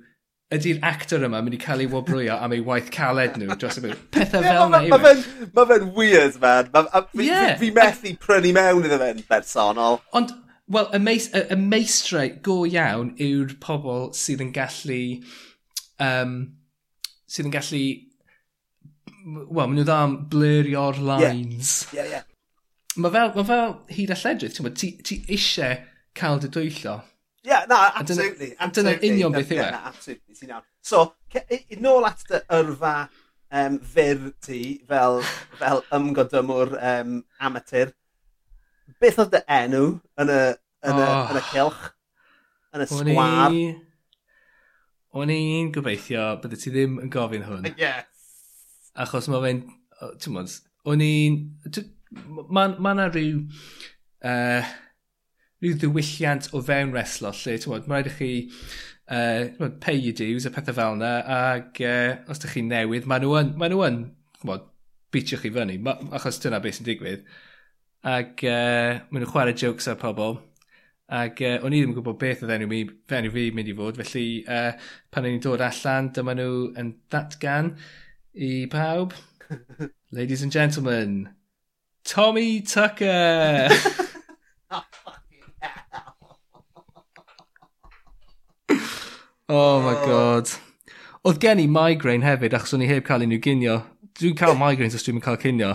[0.55, 3.83] ydy'r actor yma mynd i cael ei wobrwyo am ei waith caled nhw dros y
[3.87, 4.05] byd.
[4.15, 4.79] Pethau fel yna.
[4.87, 4.95] yw.
[4.95, 5.49] E.
[5.57, 6.69] Mae fe'n weird, man.
[6.71, 7.57] Ma, fi, yeah.
[7.59, 9.99] fi, fi methu prynu mewn iddo fe'n bersonol.
[10.15, 10.31] Ond,
[10.71, 15.01] wel, y, meis, y, y meistrau go iawn yw'r pobl sydd yn gallu...
[16.01, 16.39] Um,
[17.31, 17.83] sydd yn gallu
[19.25, 21.71] wel, maen nhw dda am blurio'r lines.
[21.91, 22.05] Ie, yeah.
[22.05, 22.27] ie, yeah, yeah.
[22.99, 25.77] Mae fel, ma fel hyd a lledrith, ti'n ti, ti eisiau
[26.17, 26.97] cael dy dwyllo.
[27.41, 28.51] Ie, yeah, na, absolutely.
[28.59, 29.69] A dyna union beth yw e.
[29.91, 30.65] Absolutely, ti'n iawn.
[30.85, 31.05] So,
[31.81, 32.95] nôl at dy yrfa
[33.61, 35.21] um, fyr ti fel,
[35.61, 37.93] fel ymgodymwr um, amatur,
[39.01, 39.85] beth oedd dy enw
[40.21, 40.41] yn y,
[40.91, 41.31] yn y, oh.
[41.31, 41.87] yn y cilch?
[42.71, 43.57] Yn y sgwar?
[45.11, 47.71] O'n i'n gobeithio bydde ti ddim yn gofyn hwn.
[47.71, 47.75] Ie.
[47.79, 48.03] Yeah.
[48.99, 49.65] Achos mae fe'n,
[50.19, 50.53] ti'n mwyn,
[50.91, 51.41] o'n i'n...
[52.51, 53.43] Mae ma yna rhyw...
[54.21, 54.71] Uh,
[55.61, 58.31] rhyw ddiwylliant o fewn reslo, lle, ti'n modd, mae rhaid i chi
[59.13, 63.25] uh, pay your dues a pethau fel yna, ac uh, os ydych chi'n newydd, maen
[63.25, 63.99] nhw yn, maen nhw yn,
[64.47, 64.65] mod,
[65.13, 67.27] beatio chi fyny, ma, achos dyna beth sy'n digwydd.
[68.11, 70.39] Ac uh, maen nhw'n chwarae jokes ar pobl,
[71.11, 72.83] ac uh, o'n i ddim yn gwybod beth oedd enw, mi,
[73.19, 74.71] enw fi mynd i fod, felly uh,
[75.13, 77.75] pan o'n i'n dod allan, dyma nhw yn datgan
[78.35, 79.13] i pawb.
[80.11, 81.29] Ladies and gentlemen,
[82.03, 83.69] Tommy Tucker!
[89.53, 90.47] Oh, oh my god.
[91.27, 93.73] Oedd gen i migraine hefyd achos o'n i heb cael unrhyw ginio.
[94.15, 95.73] Dwi'n cael migraines os dwi'n cael cinio.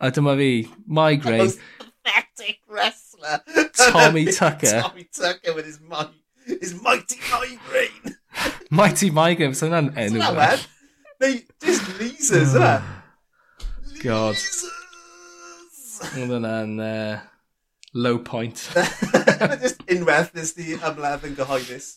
[0.00, 0.46] A dyma fi,
[0.86, 1.50] migraine.
[2.08, 3.42] pathetic wrestler.
[3.76, 4.80] Tommy Tucker.
[4.80, 6.06] Tommy Tucker with his, mi
[6.46, 8.16] his mighty migraine.
[8.70, 10.24] mighty migraine, so hwnna'n enw.
[10.24, 10.77] So
[11.18, 12.76] Neu, just losers, yna.
[14.04, 14.38] God.
[16.14, 17.16] Oedd hwnna'n uh,
[17.98, 18.60] low point.
[19.64, 21.88] just unwaith nes di ymladd yn gyhoeddus.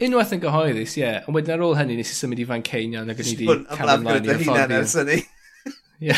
[0.00, 1.02] Unwaith yn gyhoeddus, ie.
[1.02, 1.28] Yeah.
[1.28, 3.60] Ond wedyn ar ôl hynny nes i symud i fan Ceinion ac o'n i wedi
[3.74, 5.20] cael ymlaen i'r ffordd ers hynny.
[6.08, 6.16] Ie.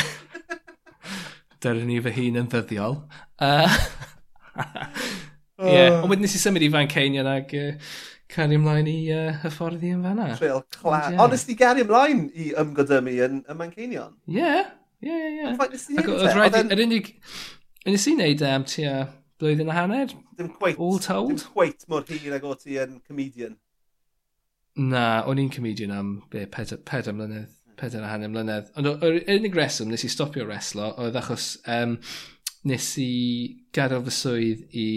[1.66, 3.00] Dyrwn ni fy hun yn ddyddiol.
[3.42, 3.66] Uh,
[4.62, 5.98] ie, uh, yeah.
[5.98, 7.74] ond wedyn nes i symud i fan Ceinion ac uh,
[8.32, 10.28] cario ymlaen i uh, hyfforddi yn fanna.
[10.38, 11.10] Trail clas.
[11.12, 11.22] Yeah.
[11.24, 14.14] Ond ti gario ymlaen i ymgodymu yn yn Manceinion?
[14.30, 14.52] Ie,
[15.04, 15.50] ie, ie.
[15.52, 16.36] Oedd e?
[16.36, 17.12] rhaid i, yr unig...
[17.82, 18.94] Nes i wneud am tua
[19.42, 20.12] blwyddyn a hanner?
[20.38, 20.78] Dim cweit.
[20.78, 21.34] All told.
[21.34, 23.56] Dim cweit mor hir ag o ti yn comedian.
[24.78, 28.70] Na, o'n i'n comedian am be, peder, peder mlynedd, peder a hanner mlynedd.
[28.78, 31.98] Ond yr unig reswm nes i stopio reslo oedd achos um,
[32.70, 33.10] nes i
[33.74, 34.88] gadael fy swydd i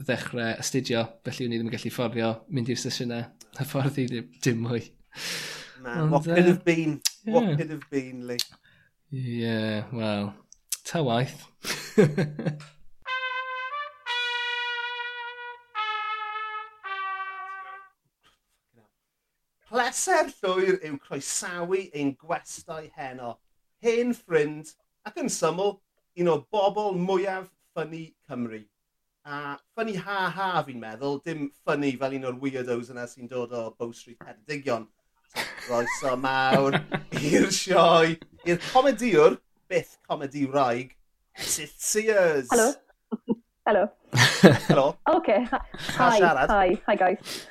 [0.00, 3.24] ddechrau astudio, felly o'n i ddim yn gallu fforddio mynd i'r sesiynau
[3.60, 4.06] hyfforddi
[4.42, 4.82] dim mwy.
[5.84, 7.00] Man, what could have been?
[7.24, 7.34] Yeah.
[7.34, 8.38] What could have been, Lee?
[9.10, 10.34] Yeah, well,
[10.84, 11.46] ta waith.
[19.68, 23.36] Pleser llwyr yw croesawu ein gwestau heno.
[23.82, 24.74] Hen ffrind
[25.06, 25.76] ac yn syml,
[26.18, 28.62] un o bobl mwyaf ffynnu Cymru.
[29.24, 33.62] A ffynnu ha-ha fi'n meddwl, dim ffynnu fel un o'r weirdos yna sy'n dod o
[33.78, 34.84] Bow Street Ceredigion.
[35.32, 36.76] So, roeso mawr
[37.16, 39.38] i'r sioe, i'r comediwr,
[39.72, 40.92] byth comedi wraig,
[41.40, 42.52] Sid Sears.
[42.52, 42.68] Helo.
[43.64, 43.88] Hello.
[44.68, 44.86] Helo.
[45.08, 46.20] Hi.
[46.20, 46.46] Hi.
[46.52, 47.48] Hi, hi guys.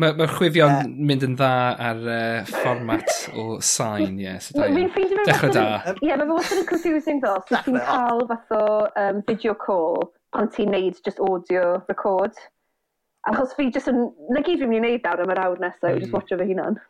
[0.00, 1.52] Mae'r ma chwifion uh, mynd yn dda
[1.90, 4.24] ar uh, fformat o sain, ie.
[4.24, 5.26] Yeah, so da, yeah.
[5.28, 5.64] Dechrau da.
[5.98, 7.34] Ie, mae fe wastad yn confusing ddo.
[7.50, 8.62] So ti'n cael fath o
[9.02, 12.40] um, video call pan ti'n neud just audio record.
[13.28, 14.00] Achos fi just yn...
[14.32, 16.00] Na gyd fi'n mynd i wneud nawr am yr awr nesaf, mm.
[16.06, 16.80] just watcho fy hunan.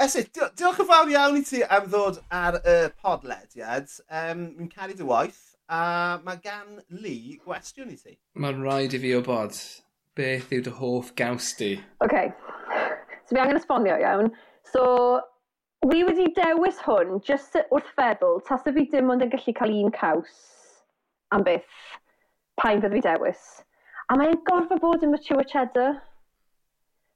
[0.00, 3.88] Esyn, diolch yn fawr iawn i ti am ddod ar y uh, podlediad.
[4.06, 5.40] Um, Mi'n caru dy waith,
[5.72, 8.20] a mae gan Lee gwestiwn i ti.
[8.36, 9.56] Mae'n rhaid i fi o bod
[10.20, 11.72] beth yw dy hoff gaws di?
[12.04, 12.28] OK.
[13.24, 14.30] So fi angen esbonio iawn.
[14.70, 14.84] So,
[15.86, 19.74] wi wedi dewis hwn just wrth feddwl, tas y fi dim ond yn gallu cael
[19.80, 20.36] un caws
[21.34, 21.80] am byth,
[22.60, 23.42] pa'n fydd fi dewis.
[24.10, 26.00] A mae'n gorfod bod yn mature cheddar.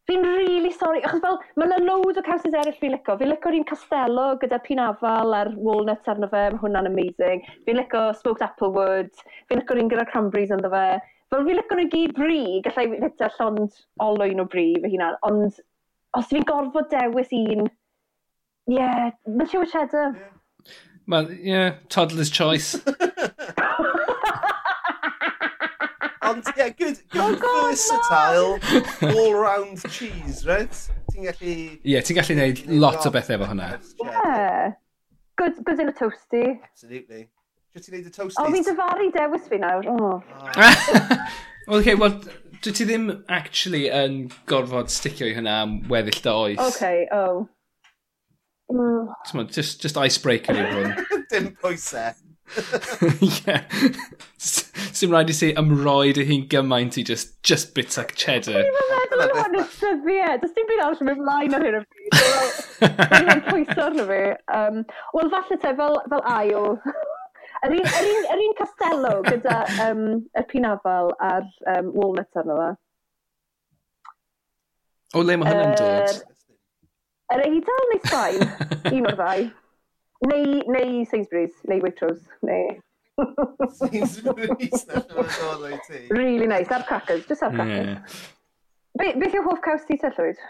[0.09, 3.17] Fi'n really sorry, achos fel, mae yna load o cawsys eraill fi'n licio.
[3.21, 7.41] Fi'n licio'r un Castello gyda pinafal a'r walnuts arno fe, mae hwnna'n amazing.
[7.65, 9.11] Fi'n licio smoked applewood,
[9.49, 10.87] fi'n licio'r un gyda cranberries ynddo fe.
[11.33, 15.17] Fel fi lyco nhw gyd bri, gallai fi hita llond olwyn o bri fy hunan,
[15.29, 15.61] ond
[16.19, 17.67] os fi'n gorfod dewis un,
[18.71, 20.15] ie, yeah, mae siw cheddar.
[21.11, 22.79] Wel, ie, yeah, toddler's choice.
[26.25, 28.59] Ond, ie, yeah, good, good oh versatile,
[29.13, 30.73] all-round cheese, right?
[31.13, 31.51] Ti'n gallu...
[31.51, 33.69] Ie, yeah, ti'n gallu gwneud lot o bethau efo hwnna.
[33.77, 34.09] Ie.
[34.09, 34.73] Yeah.
[35.37, 36.45] Good, good in a toasty.
[36.71, 37.29] Absolutely.
[37.75, 38.37] Dwi ti wneud y toasties?
[38.39, 39.87] O, fi'n dyfaru dewis fi nawr.
[39.91, 40.21] Oh.
[41.67, 42.13] Wel, okay, well,
[42.63, 46.61] dwi ti ddim actually yn gorfod sticio i hynna am weddill dy oes.
[46.69, 47.49] Okay, oh.
[48.71, 49.09] Mm.
[49.11, 50.95] On, just, just icebreaker i hwn.
[51.33, 52.15] Dim pwysau.
[53.41, 53.65] yeah.
[54.39, 58.69] Sym rhaid i si ymroi dy hi'n gymaint i just, just bit ac cheddar.
[58.71, 60.39] Dwi'n meddwl yn hwn yn syfiau.
[60.45, 62.23] Does dim byd arall yn mynd mlaen ar hyn o bryd.
[63.17, 64.23] Dwi'n pwyso arno fi.
[64.61, 64.81] Um,
[65.19, 66.71] Wel, falle te, fel, fel ail
[67.65, 70.01] Yr un, yr un, yr un castello gyda um,
[70.37, 72.71] y pinafal a'r um, walnut arno fe.
[75.15, 76.19] O le mae hynny'n dod?
[77.33, 78.51] Yr er, Eidal neu Sbaen,
[78.99, 79.47] un o'r ddau.
[80.29, 82.75] Neu, neu Sainsbury's, neu Waitrose, neu...
[83.79, 86.03] Sainsbury's, na'n dod o'i ti.
[86.13, 88.21] Really nice, ar crackers, just ar crackers.
[89.01, 89.17] Yeah.
[89.23, 90.43] Beth yw hoff caws ti te, Llywyd?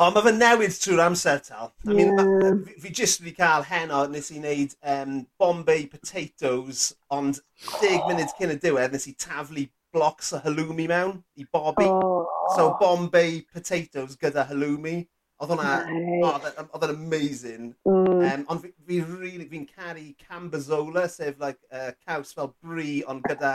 [0.00, 1.72] O mae fe newid trwy'r amser tal.
[1.84, 2.24] I mean ma'...
[2.64, 7.42] fi, ...fi jyst wedi cael heno nes i wneud um, Bombay potatoes ond
[7.80, 11.86] 10 munud cyn y diwedd nes i taflu blocs o halloumi mewn i Bobi.
[11.86, 12.28] Oh.
[12.56, 15.02] So Bombay potatoes gyda halloumi.
[15.40, 15.76] Oedd hwnna...
[15.88, 16.24] Neis.
[16.24, 17.70] ...o odd e'n amazing.
[17.88, 18.24] Mm.
[18.30, 23.24] Um, ond fi fi really, fi'n caru cambazola, sef like uh, caws fel brie ond
[23.28, 23.54] gyda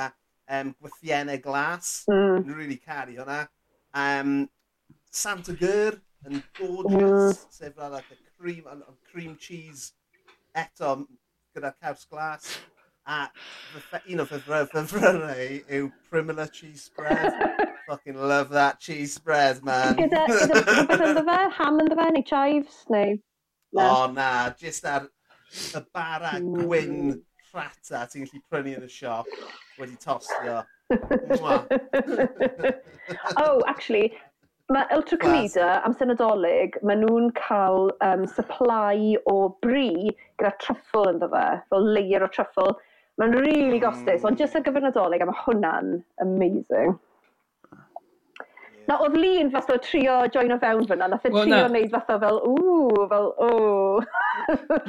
[0.49, 1.95] um, gwythiennau glas.
[2.11, 2.43] Mm.
[2.43, 3.45] Fi'n really caru hwnna.
[3.95, 4.43] Um,
[5.15, 7.51] Santa Gur yn gorgeous, mm.
[7.51, 9.93] sef fel like, a cream, on, a cream cheese
[10.55, 11.05] eto
[11.55, 12.57] gyda caws glas.
[13.07, 13.29] A
[14.09, 15.43] un o fy fryfrau
[15.77, 17.33] yw Primula cheese spread.
[17.87, 19.95] Fucking love that cheese spread, man.
[19.99, 21.37] Gyda rhywbeth ynddo fe?
[21.59, 22.07] Ham ynddo fe?
[22.15, 22.79] Neu chives?
[22.89, 23.19] Neu...
[23.75, 23.83] No.
[23.83, 27.21] O oh, na, just ar y bara gwyn
[27.53, 29.29] rhata ti'n gallu prynu yn y siop
[29.79, 30.63] wedi tostio.
[33.41, 34.13] oh, actually,
[34.73, 39.91] Mae Ultra Comida, am synadolig, maen nhw'n cael um, supply o bri
[40.41, 42.71] gyda truffle ynddo fe, fel layer o truffle.
[43.21, 44.29] Mae'n really gostus, mm.
[44.31, 45.91] ond jyst ar gyfer nadolig, a mae hwnna'n
[46.25, 46.95] amazing.
[48.89, 51.67] Na, oedd Lean fath o trio join o fewn fyna, nath e well, trio na.
[51.69, 54.01] wneud fath o fel, ww, fel, ww.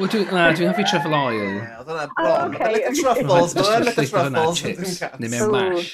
[0.01, 1.59] Wel, dwi'n na, dwi'n hoffi truffle oil.
[1.83, 2.57] Oedd hwnna ah, bron.
[2.73, 5.05] Little truffles, dwi'n little truffles.
[5.21, 5.93] Neu mewn mash.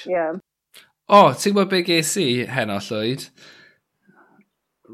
[1.10, 3.26] O, ti'n gwybod be ges i, Heno Llwyd?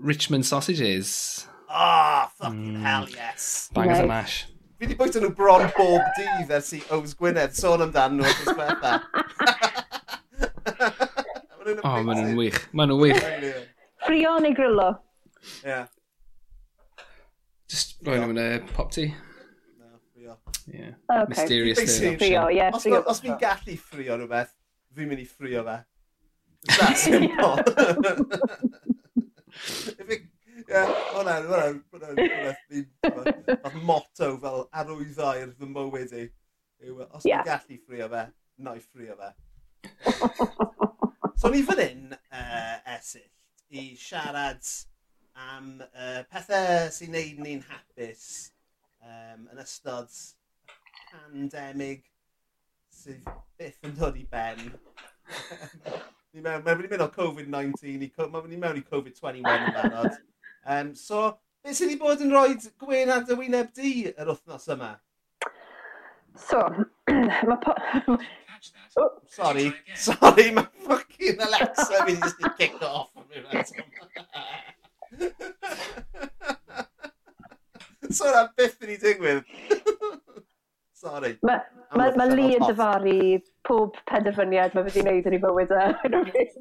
[0.02, 1.46] Richmond sausages.
[1.68, 2.82] Ah, oh, fucking mm.
[2.82, 3.70] hell yes.
[3.74, 4.04] Bangers right.
[4.04, 4.46] a mash.
[4.78, 8.44] Fi wedi bwyta nhw bron bob dydd ers i Ows Gwynedd sôn amdano nhw wrth
[8.46, 8.98] ysbetha.
[11.68, 12.56] O, oh, maen nhw'n wych.
[12.72, 13.18] Maen nhw'n wych.
[14.06, 14.86] Frio neu grillo.
[15.68, 15.82] Ie.
[17.68, 19.10] Just roi nhw'n pop tea.
[20.72, 20.90] Yeah.
[21.10, 21.28] Okay.
[21.28, 22.18] Mysterious thing.
[22.18, 23.02] Frio, yeah, os, frio.
[23.08, 24.50] os fi'n gallu ffrio rhywbeth,
[24.96, 25.76] fi'n mynd i ffrio fe.
[26.78, 27.56] That's simple.
[30.58, 30.82] Ie,
[31.14, 32.18] hwnna'n, hwnna'n, hwnna'n,
[33.06, 36.26] hwnna'n motto fel arwyddo fy mywyd i.
[36.88, 37.42] Yw, os yeah.
[37.46, 38.24] gallu ffrio fe,
[38.62, 39.30] na i ffrio fe.
[41.40, 43.30] so ni fan hyn, uh, er Esyll,
[43.70, 44.66] i siarad
[45.48, 48.28] am uh, pethau sy'n neud ni'n hapus
[49.02, 50.14] um, yn ystod
[51.08, 52.06] pandemig
[52.94, 53.26] sydd
[53.58, 54.70] byth yn dod i ben.
[56.36, 60.18] Ni mewn, mae'n mynd o Covid-19, mae'n mynd mewn i Covid-21 yn barod.
[60.68, 61.22] Um, so,
[61.64, 64.90] beth sydd wedi bod yn rhoi gwen ar dy wyneb di yr wythnos yma?
[66.38, 66.60] So,
[67.48, 67.72] mae po...
[69.00, 73.08] oh, sorry, sorry, mae fucking Alexa fi just to kick off.
[78.10, 79.44] so, na beth yn ei digwydd.
[80.98, 81.36] Sorry.
[81.46, 81.60] Mae
[81.94, 83.18] ma, ma Lee yn dyfaru
[83.68, 85.84] pob penderfyniad mae wedi wneud yn ei bywyd e.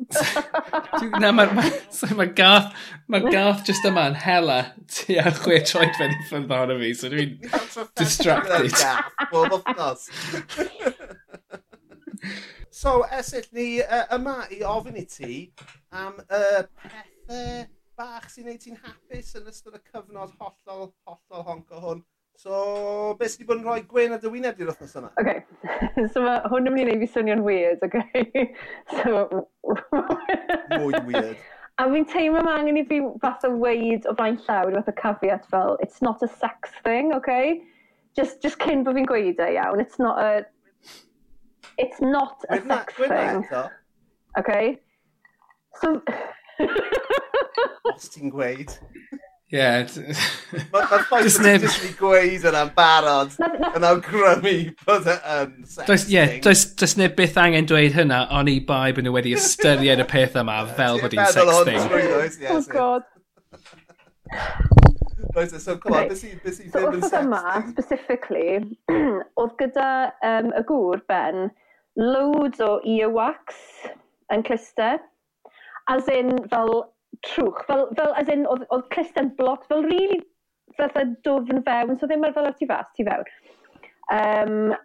[1.24, 1.64] Na, mae ma,
[1.94, 2.76] so ma Garth,
[3.10, 4.60] ma Garth just yma yn hela
[4.94, 7.34] tu a chwe troed fe'n i ffynd ohono fi, so dwi'n
[7.98, 8.78] distracted.
[9.34, 10.06] Bob othnos.
[12.78, 15.38] So, Esyll, ni uh, yma i ofyn i ti
[15.98, 17.64] am y uh, pethau
[17.98, 22.04] bach sy'n neud ti'n hapus yn ystod y cyfnod hollol, hollol honco hwn.
[22.38, 25.08] So, beth sydd wedi bod yn rhoi gwen ar dy wyneb di'r wythnos yma?
[25.18, 26.04] Oce, okay.
[26.14, 28.04] so ma, hwn yn mynd i wneud fi swnio'n weird, oce?
[28.14, 28.44] Okay?
[29.00, 29.48] so...
[30.76, 31.42] Mwy weird.
[31.82, 34.96] A fi'n teimlo mae angen i fi fath o weid o flaen llawr, fath o
[35.02, 37.24] caveat fel, it's not a sex thing, oce?
[37.24, 37.58] Okay?
[38.20, 40.46] Just, just cyn bod fi'n gweud e iawn, it's not a...
[41.82, 43.46] It's not a Gwyn sex na, thing.
[43.48, 43.66] Oce?
[44.44, 44.78] Okay?
[45.82, 45.98] So...
[47.96, 48.78] Os ti'n gweud.
[49.48, 49.60] Ie.
[50.74, 51.62] Mae'r Does neb...
[51.64, 53.36] Just ni gweud yna'n barod,
[53.78, 56.10] yn awgrymu bod e yn sexting.
[56.12, 60.04] Ie, does, does neb byth angen dweud hynna, ond i bai bod nhw wedi ystyried
[60.04, 62.52] y peth yma fel bod hi'n sexting.
[62.52, 63.08] Oh god.
[65.38, 67.10] Right, e, so come on, beth sy'n ddim yn sexting?
[67.12, 68.58] So yma, specifically,
[69.40, 69.90] oedd gyda
[70.26, 71.52] um, y gŵr, Ben,
[71.96, 73.62] loads o earwax
[74.34, 75.00] yn cluster.
[75.94, 76.82] As in, fel
[77.26, 77.64] trwch.
[77.68, 80.20] Fel, fel as in, oedd oedd Kristen blot fel really
[80.78, 83.26] fatha dwfn fewn, so ddim ar fel ar tu fas, tu fewn.
[84.14, 84.76] Um,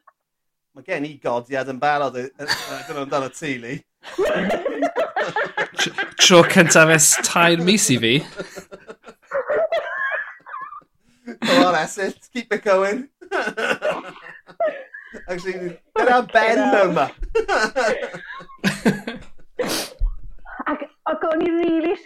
[0.73, 3.83] Mae gen i godiad yn barod yn amdano ti, Lee.
[6.23, 8.15] Tro cyntaf es tair mis i fi.
[11.43, 12.29] Come on, Esit.
[12.33, 13.09] Keep it going.
[15.29, 17.07] Actually, dyna Ben mewn ma.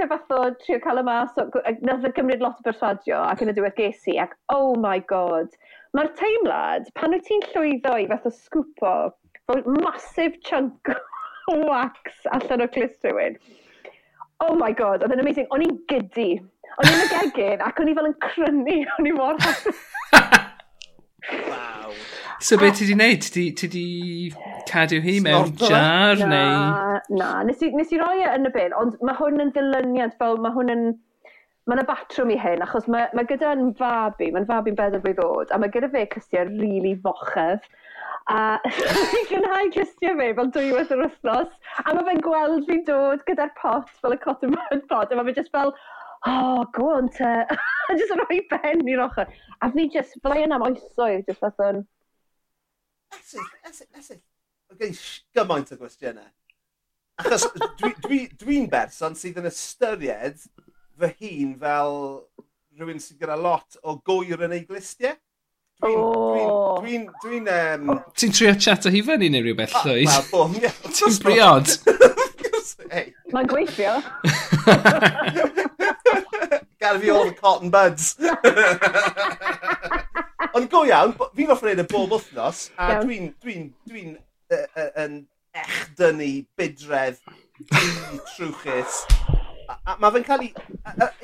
[0.07, 1.47] dechrau fath o trio cael y mas, o,
[1.83, 5.01] nath o gymryd lot o berswadio ac yn y diwedd ges i, ac oh my
[5.11, 5.55] god.
[5.97, 8.95] Mae'r teimlad, pan wyt ti'n llwyddo i fath o sgwpo,
[9.51, 10.93] fel massive chunk
[11.51, 13.39] o wax allan o clust rhywun.
[14.45, 15.49] Oh my god, oedd yn amazing.
[15.55, 16.35] O'n i'n gydi.
[16.77, 18.83] O'n i'n y gegin ac o'n i fel yn crynu.
[18.99, 19.87] O'n i mor hapus.
[21.33, 21.93] Wow.
[22.41, 22.79] So beth ah.
[22.79, 23.24] ti di wneud?
[23.33, 23.87] Ti, ti di
[24.68, 27.16] cadw hi mewn jar na, neu...
[27.18, 30.16] Na, nes i, nes i roi e yn y bin, ond mae hwn yn ddilyniad
[30.20, 30.87] fel mae hwn yn...
[31.66, 35.51] Mae yna batrwm i hyn, achos mae, mae gyda'n fabi, mae'n fabi'n beddau brwydd oed,
[35.51, 37.64] a mae gyda fe cystiau rili really fochedd.
[38.31, 41.51] A fi'n gynhau cystia fe fel dwywaith yr wythnos.
[41.83, 45.11] A mae fe'n gweld fi'n dod gyda'r pot, fel y cotton bud pot.
[45.11, 45.74] A mae fe just fel,
[46.27, 47.25] oh, go on te.
[47.25, 49.29] a jyst yn rhoi ben i'r ochr.
[49.62, 51.85] A fi jyst, fel ei yna oesoedd, jyst fath o'n...
[53.17, 54.23] Esyll, esyll, esyll.
[54.71, 54.99] Mae gen i
[55.39, 56.31] gymaint o gwestiynau.
[57.23, 60.43] Achos dwi'n dwi, dwi, dwi berson sydd yn ystyried
[61.01, 61.95] fy hun fel
[62.77, 65.17] rhywun sydd gyda lot o gwyr yn ei glistiau.
[65.85, 65.97] Dwi'n...
[66.01, 66.81] Oh.
[66.81, 67.07] Dwi'n...
[67.23, 67.49] Dwi'n...
[67.49, 67.99] dwi um...
[68.17, 70.09] Ti'n trio chat o hi fyny neu rhywbeth llwyd?
[70.09, 70.73] Wel, bwm, ie.
[70.89, 71.77] Ti'n briod?
[72.91, 73.14] Hey.
[73.33, 73.95] Mae'n gweithio.
[76.81, 78.17] Gotta fi all the cotton buds.
[80.57, 83.03] Ond go iawn, fi'n goffa wneud y bob wythnos, a yeah.
[83.03, 83.57] dwi'n dwi
[83.89, 84.14] dwi n,
[84.55, 85.19] uh, uh, yn
[85.57, 87.19] echdynnu bydredd
[88.33, 89.03] trwchus.
[89.67, 90.53] A, a mae fe'n cael ei...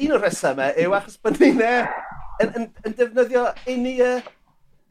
[0.04, 4.20] Un o'r rhesymau yw achos bod ni'n yn, yn, yn defnyddio un i uh,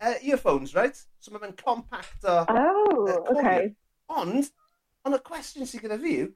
[0.02, 0.97] uh, earphones, right?
[1.20, 2.41] So mae fe'n compacto...
[2.49, 3.72] Oh, uh, okay.
[4.12, 4.49] Ond,
[5.06, 6.32] ond y cwestiwn sydd gyda fi yw,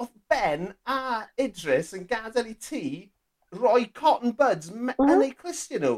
[0.00, 0.98] oedd Ben a
[1.40, 2.84] Idris yn gadael i ti
[3.52, 4.94] roi cotton buds mm.
[5.04, 5.96] yn eu clustio nhw.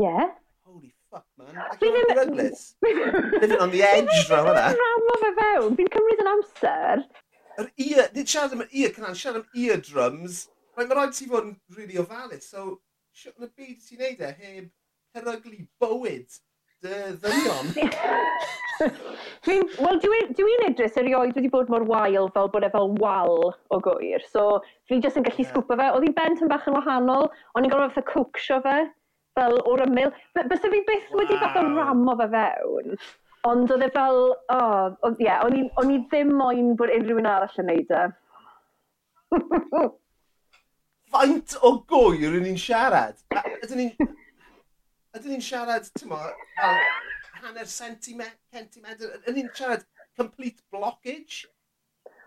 [0.00, 0.32] Yeah.
[0.64, 1.60] Holy fuck, man.
[1.80, 2.14] Fi ddim...
[2.18, 2.64] Ryglus.
[2.82, 4.64] Living on the edge, rhaid hwnna.
[4.72, 5.76] Fi ddim yn fe fewn.
[5.80, 7.04] Fi'n cymryd yn amser.
[7.60, 8.08] Yr ear...
[8.16, 10.40] Nid siarad am yr ear canal, siarad am ear drums.
[10.74, 12.80] Mae'n ma rhaid ti fod yn really ofalus, so...
[13.14, 14.72] Siwt yn y byd ti'n neud e heb
[15.14, 16.40] peryglu bywyd
[16.84, 17.70] dy ddynion?
[19.44, 23.36] Wel, dwi'n dwi edrych erioed wedi bod mor wael fel bod e fel wal
[23.72, 24.24] o gwir.
[24.32, 25.50] So, fi jyst yn gallu yeah.
[25.52, 25.90] sgwpa fe.
[25.94, 28.78] Oedd hi'n bent yn bach yn wahanol, ond i'n gorfod fatha cwcsio fe,
[29.38, 30.12] fel o'r ymyl.
[30.36, 31.22] Bysa fi byth wow.
[31.22, 31.34] wedi
[31.78, 32.98] ram o fe fewn.
[33.48, 36.92] Ond oedd e fel, o, oh, ie, yeah, o'n i on i ddim moyn bod
[36.92, 38.04] unrhyw un arall yn neud e.
[41.14, 43.20] Faint o gwyr yn ni'n siarad?
[43.62, 44.14] Ydyn ni'n
[45.14, 46.18] ydyn ni'n siarad, ti'n mo,
[47.42, 49.86] hanner centimetr, centimetr, ydyn ni'n siarad
[50.18, 51.46] complete blockage?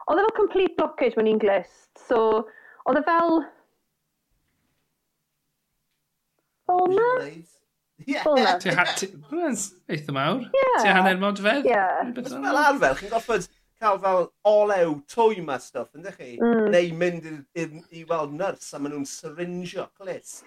[0.07, 1.73] Oedd e fel complete blockage mewn English.
[2.07, 2.47] So,
[2.87, 3.41] oedd e fel...
[6.67, 7.11] Fel na?
[8.07, 8.23] Yeah.
[9.89, 10.43] Eitha mawr.
[10.53, 10.81] Yeah.
[10.83, 11.65] Ti hanner modfedd?
[11.65, 12.11] Yeah.
[12.13, 13.47] Fel arfer, chi'n goffod
[13.81, 16.35] cael fel olew twy ma stuff, ynddo chi?
[16.41, 16.69] Mm.
[16.73, 17.67] Neu mynd i, i,
[17.99, 20.45] i weld nyrs a maen nhw'n syringio clist.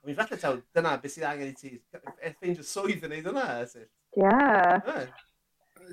[0.00, 1.74] Fi'n falle taw, dyna beth sydd angen i ti.
[1.92, 3.84] E-, ffeindio swydd yn neud hwnna, Esyll.
[4.16, 4.30] Ie.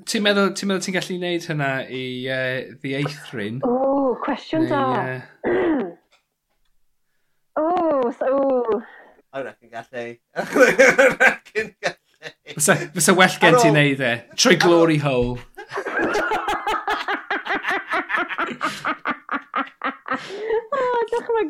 [0.08, 2.02] Ti'n meddwl ti'n meddwl ti'n gallu gwneud hynna i
[2.32, 3.60] uh, ddieithrin?
[3.68, 4.80] O, cwestiwn da.
[5.44, 5.92] Uh...
[7.60, 7.62] o,
[8.16, 8.32] so...
[8.32, 8.80] O,
[9.36, 10.06] I reckon gallu.
[10.40, 10.40] I
[11.20, 11.96] reckon gallu.
[12.56, 14.14] Fysa well gen ti'n neud e.
[14.40, 15.36] Trwy glory hole.
[20.72, 21.00] oh,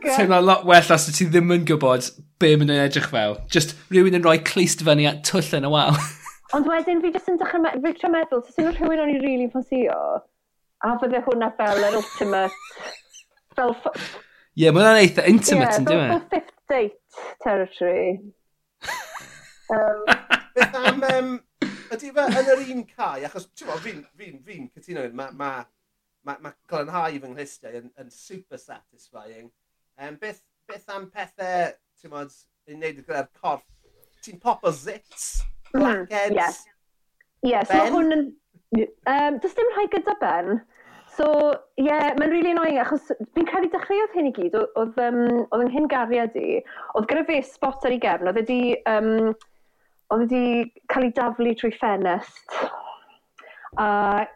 [0.08, 2.02] Teimlo lot well os ti ddim yn gwybod
[2.42, 3.36] be maen nhw'n edrych fel.
[3.50, 5.96] Just rhywun yn rhoi clust fyny at twll yn y wal.
[6.56, 9.34] Ond wedyn fi jyst yn dechrau me dechrau meddwl, so sy'n rhywun o'n i rili
[9.34, 9.98] really ffansio,
[10.86, 12.62] a fydde hwnna fel yr ultimate,
[13.58, 13.74] fel...
[13.74, 18.14] Ie, yeah, mae hwnna'n eitha intimate yn yn dwi'n fel fifth date territory.
[19.74, 20.00] um,
[20.56, 21.34] Beth am, um,
[21.94, 25.50] ydy fe yn yr un cae, achos ti'n bod, fi'n fi, fi, cytuno, mae ma,
[26.24, 29.52] ma, ma glanhau fy nghystiau yn, yn super satisfying.
[30.00, 32.34] Um, beth, beth am pethau ti'n modd,
[32.70, 33.64] yn neud gyda'r corff,
[34.22, 35.42] ti'n pop o zits,
[35.72, 36.66] mhm, blackheads, mm, yes.
[37.46, 37.78] Yes, ben.
[37.78, 38.26] mae hwn yn...
[39.08, 40.58] Um, does dim rhai gyda Ben.
[41.16, 41.26] So,
[41.80, 45.64] ie, yeah, mae'n really annoying, achos fi'n credu dechreuodd hyn i gyd, oedd um, oedd
[45.64, 46.58] yng nghyn gariad i,
[46.98, 49.32] oedd gyda fe spot ar ei gefn, oedd wedi, um,
[50.12, 50.42] oedd wedi
[50.92, 52.58] cael ei daflu trwy ffenest.
[53.80, 53.88] A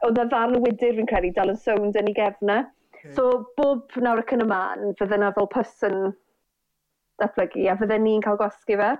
[0.06, 2.62] oedd y ddarn wydyr fi'n credu dal yn sownd yn ei gefna.
[2.64, 2.98] E.
[3.02, 3.14] Okay.
[3.18, 6.12] So, bob nawr ac yn y man, fydde yna fel person
[7.20, 8.92] datblygu, a fydden ni'n cael gwasgu fe.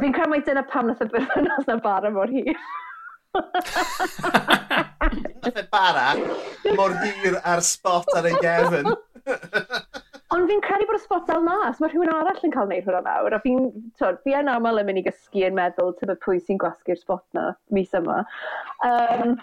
[0.00, 2.56] Fi'n credu mai dyna pam nath y berthynas na bara mor hir.
[5.42, 6.06] nath y bara
[6.78, 8.88] mor hir ar spot ar ei gefn.
[10.32, 13.02] Ond fi'n credu bod y spot dal mas, mae rhywun arall yn cael neud hwnna
[13.04, 13.66] nawr, a fi'n,
[14.00, 17.50] fi yn aml yn mynd i gysgu yn meddwl tyfa pwy sy'n gwasgu'r spot na
[17.76, 18.22] mis yma.
[18.88, 19.36] Um...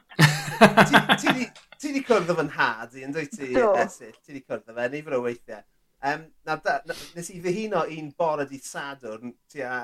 [1.21, 3.51] ti wedi cwrdd o fy nhad i, yn dwi ti,
[3.84, 4.17] Esill?
[4.17, 5.61] Ti wedi cwrdd o fe, nifer o weithiau.
[6.02, 9.80] Um, na, da, na, nes i ddihuno un bore di Sadwrn tua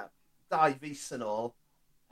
[0.51, 1.51] dau fus yn ôl.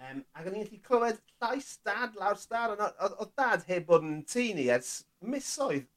[0.03, 2.73] Um, ac o'n i'n gallu clywed llais dad lawr star.
[2.75, 5.87] Oedd dad heb bod yn tŷ ni ers misoedd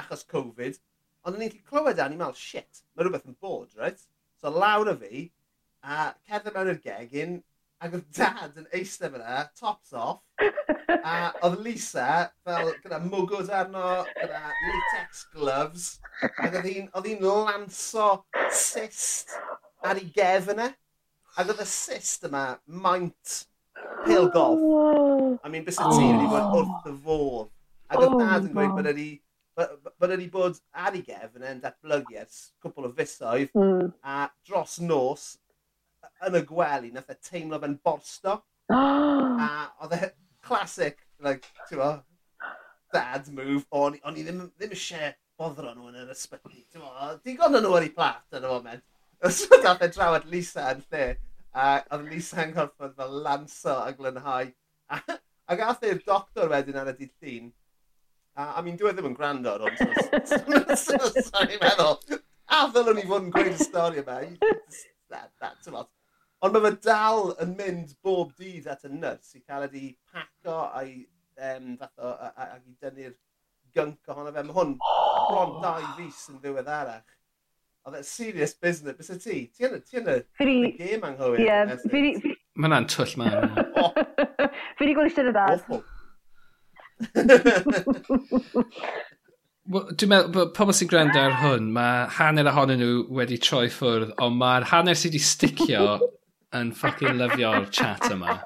[0.00, 0.80] achos Covid.
[1.22, 4.02] Ond o'n i'n gallu clywed a o'n i'n meddwl, shit, mae rhywbeth yn bod, right?
[4.42, 5.24] So lawr y fi,
[5.86, 7.38] a cerdded mewn i'r gegin,
[7.82, 10.22] Ac oedd dad yn eistedd fyna, tops off.
[11.04, 11.14] a
[11.46, 12.06] oedd Lisa
[12.46, 15.88] fel gyda mwgwd arno, gyda latex gloves.
[16.44, 18.08] Ac oedd hi'n lanso
[18.52, 19.34] cyst
[19.84, 20.70] ar ei gefn e.
[21.34, 22.46] Ac oedd y cyst yma
[22.86, 23.40] maint
[24.06, 24.62] pil golf.
[24.62, 25.34] Oh.
[25.42, 26.56] I mean, bys y tîm wedi bod oh.
[26.62, 27.52] wrth y fodd.
[27.90, 29.10] Ac oedd oh, dad yn gweud bod wedi
[29.54, 33.92] bod wedi bod ar ei gefn e'n datblygu ers cwpl o fisoedd mm.
[34.02, 35.26] a dros nos
[36.28, 38.38] yn y gwely, nath e teimlo fe'n borsto.
[38.70, 39.48] a
[39.84, 40.10] oedd e
[40.44, 41.90] classic, like, ti'n mo,
[42.94, 46.64] dad move, o'n, on i ddim, ddim eisiau boddro nhw yn yr ysbyty.
[47.26, 48.86] Digon nhw ar ei plat yn y moment.
[49.24, 51.10] Os oedd dath e drafod Lisa yn lle,
[51.54, 54.50] a oedd Lisa yn gorfod fel lanso a glynhau.
[54.92, 55.00] A,
[55.48, 57.52] a gath e'r doctor wedyn ar y dydd llun,
[58.34, 59.76] A, a mi'n dweud ddim yn gwrando ar hwn,
[60.26, 60.96] so
[61.44, 62.16] i'n meddwl,
[62.50, 64.16] a ddylwn ni fod yn gweud y stori yma.
[65.12, 65.93] That, that, a lot.
[66.44, 70.56] Ond mae fe dal yn mynd bob dydd at y nyrs i cael ydi paco
[70.76, 70.96] a'i
[71.40, 73.14] um, fath o, ac i dynnu'r
[73.72, 74.42] gync ohono fe.
[74.44, 75.22] Mae hwn oh.
[75.30, 77.14] bron dau fus yn ddiwedd arach.
[77.88, 78.96] Oedd e serious business.
[78.98, 79.38] Bys y ti?
[79.56, 81.40] Ti yn y, ti yn y, y gêm anghywir.
[81.40, 81.56] Ie,
[82.54, 83.32] Mae hwnna'n twll man.
[84.76, 85.60] Fi wedi gweld eistedd y dad.
[89.64, 94.12] Dwi'n meddwl bod pobl sy'n gwrando ar hwn, mae hanner ohonyn nhw wedi troi ffwrdd,
[94.20, 95.86] ond mae'r hanner sydd wedi sticio
[96.54, 98.38] yn ffocin lyfio'r chat yma.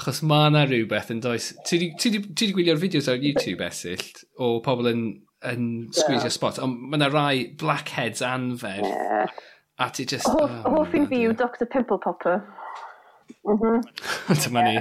[0.00, 1.50] Achos mae yna rhywbeth yn does...
[1.68, 4.04] Ti wedi gwylio'r fideos ar YouTube esill
[4.40, 5.02] o pobl yn,
[5.50, 6.36] yn squeezio yeah.
[6.36, 8.88] spot, ond mae yna rai blackheads anferth.
[8.88, 9.34] Yeah.
[9.80, 10.28] A ti just...
[10.28, 12.40] Hoff, oh, hoff i fi yw Dr Pimple Popper.
[13.46, 14.34] Mm-hmm.
[14.42, 14.76] Dyma ni.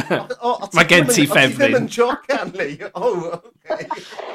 [0.76, 1.54] Mae gen ti ffefryn.
[1.54, 2.68] Ti ddim yn joc Anli.
[2.92, 3.86] Oh, okay.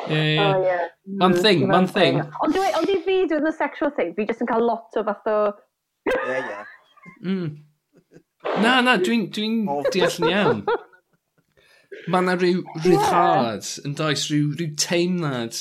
[0.09, 0.47] Yeah, yeah.
[0.47, 0.85] Oh, yeah.
[1.19, 2.19] One thing, mm, one thing.
[2.43, 5.37] Ond i fi, dwi'n y sexual thing, fi jyst yn cael lot o fath o...
[6.11, 6.63] Ie, ie.
[7.23, 7.51] Mm.
[8.61, 9.85] Na, na, dwi'n dwi, dwi oh.
[9.93, 10.65] deall yn iawn.
[12.11, 13.85] Mae yna rhyw rhyddhad yeah.
[13.87, 15.57] yn does, rhyw, rhyw teimlad.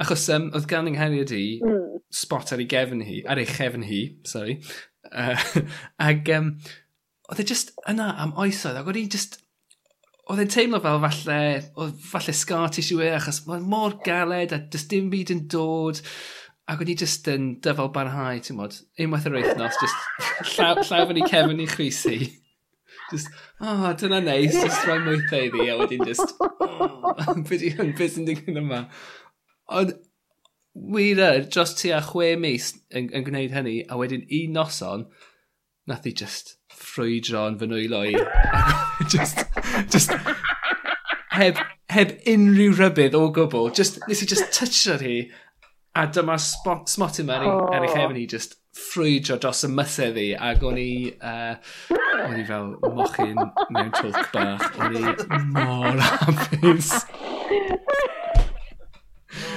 [0.00, 2.00] Achos um, oedd gan yng Ngheriad hi, mm.
[2.14, 4.60] spot ar ei gefn hi, ar ei chefn hi, sorry.
[5.10, 5.62] Uh, eh,
[6.08, 6.52] ag um,
[7.30, 9.40] oedd e just yna am oesoedd, ac oedd e just...
[10.30, 11.38] Oedd e'n teimlo fel falle,
[11.82, 15.98] oedd falle scar tissue e, achos mae'n mor galed a does dim byd yn dod.
[16.70, 21.08] Ac o'n i just yn dyfal barhau, ti'n modd, unwaith yr wythnos, just llaw, llaw
[21.08, 22.18] fan i cefn i chwysu.
[23.10, 27.90] Just, oh, dyna neis, nice, just rhoi mwythau iddi, a wedyn just, oh, beth yw'n
[27.98, 28.84] beth yn digwydd yma.
[29.80, 29.96] Ond,
[30.94, 35.08] wir yr, dros tua chwe mis yn, yn gwneud hynny, a wedyn un noson,
[35.90, 38.14] nath i just ffrwydro yn fy nwylo i.
[39.16, 39.42] just,
[39.90, 40.14] just,
[41.34, 41.58] heb,
[41.90, 43.72] heb unrhyw rybydd o gwbl.
[43.74, 45.16] Just, nes i just touch hi,
[45.98, 47.70] A dyma spot, smot yma mewn oh.
[47.74, 51.56] yn eich hefn i just ffrwydro dros y mythau fi ac o'n i, uh,
[52.28, 53.40] o'n i fel mochyn
[53.74, 54.68] mewn twlc bach.
[54.78, 56.92] O'n i mor hapus.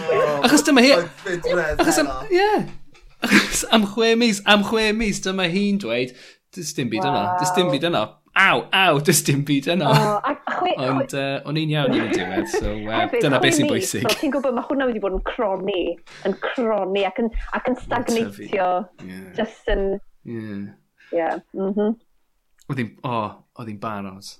[0.09, 0.95] Oh, achos dyma hi...
[0.97, 2.09] Achos am...
[2.33, 2.49] Ie.
[3.29, 6.17] Achos am chwe mis, am chwe mis dyma hi'n dweud,
[6.57, 7.23] dys dim byd yna.
[7.43, 8.07] Dys dim byd yna
[8.39, 9.89] aw, aw, dys dim byd yna.
[9.89, 13.69] Oh, chwe, Ond uh, o'n i'n iawn i'n y diwedd, so uh, dyna beth sy'n
[13.69, 14.07] bwysig.
[14.07, 15.83] So, ti'n gwybod, mae hwnna wedi bod yn croni,
[16.27, 18.69] yn croni ac yn, ac yn stagnatio.
[19.05, 19.29] Yeah.
[19.37, 19.85] Just yn...
[20.25, 20.65] Yeah.
[21.13, 21.39] Yeah.
[21.53, 21.97] Mm -hmm.
[22.71, 24.35] Oedd hi'n oh, oedd hi'n barod.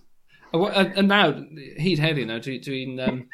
[0.54, 1.42] A nawr,
[1.82, 2.64] hyd heddiw nawr, dwi'n...
[2.64, 3.26] Dwi um,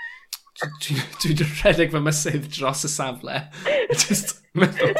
[0.60, 3.38] dwi'n dwi, dwi rhedeg fy mysydd dros y safle.
[4.01, 4.95] Just meddwl,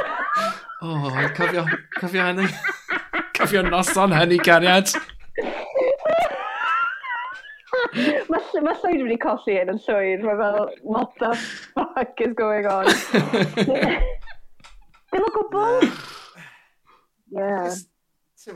[0.86, 1.66] oh, cofio,
[2.00, 2.48] cofio hynny.
[3.36, 4.94] Cofio noson hynny cariad.
[8.32, 10.24] Mae ma llwyd wedi colli hyn yn llwyr.
[10.26, 11.32] Mae fel, what the
[11.74, 12.90] fuck is going on?
[15.10, 15.90] Dim o gwbl?
[17.34, 17.74] Yeah.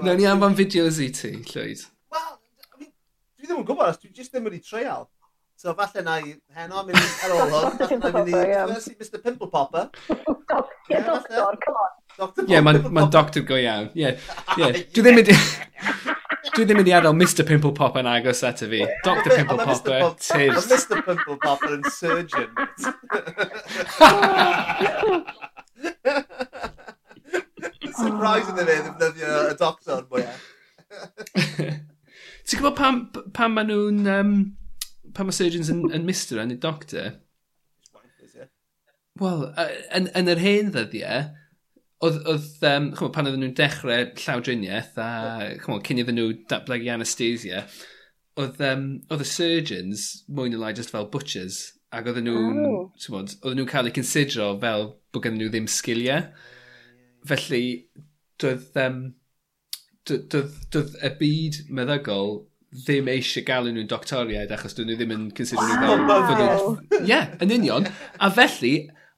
[0.01, 1.83] Nawr ni anfon fideos i ti, llwyd.
[2.13, 2.29] Wel,
[2.79, 5.09] dwi ddim yn gwybod, dwi jyst ddim wedi treial.
[5.59, 9.49] So falle na i heno, mynd ar ôl hwn, falle na mynd i Mr Pimple
[9.53, 9.89] Popper.
[10.89, 11.91] yeah, doctor, come on.
[12.13, 13.91] Ie, yeah, mae'n doctor go iawn.
[13.97, 14.15] Ie,
[14.57, 14.71] ie.
[14.95, 15.37] Dwi ddim wedi...
[16.53, 18.81] dwi ddim yn i adael Mr Pimple Popper yn agos at y fi.
[19.05, 20.29] Dr Pimple Popper, tis.
[20.31, 20.65] Tibbs.
[20.69, 22.49] Mr Pimple Popper yn surgeon.
[27.93, 30.41] Surprising iddyn ni ddefnyddio y doctor mwyaf.
[32.43, 32.95] Ti'n gwybod pam,
[33.33, 33.99] pam maen nhw'n...
[34.13, 34.31] Um,
[35.15, 37.07] pam mae surgeons yn, yn mister yn y doctor?
[39.21, 39.41] Wel,
[39.93, 41.19] yn, yn yr hen ddyddiau,
[42.03, 45.09] oedd, oedd um, chymod, pan oedden nhw'n dechrau llawdriniaeth a
[45.63, 47.63] chymod, cyn iddyn nhw datblygu anesthesia,
[48.39, 51.61] oedd, um, oedd y surgeons mwy neu lai just fel butchers
[51.93, 52.87] ac oedden nhw'n oh.
[53.13, 56.25] Bod, oedden nhw'n cael eu considero fel bod gen nhw ddim sgiliau.
[57.29, 57.65] Felly,
[58.41, 59.03] doedd, um,
[60.09, 62.41] doedd, doedd, doedd y byd meddygol
[62.73, 67.03] ddim eisiau galw nhw'n doctoriaid achos dyn nhw ddim yn considero nhw fel...
[67.05, 67.87] Ie, yn union.
[68.17, 68.73] A felly,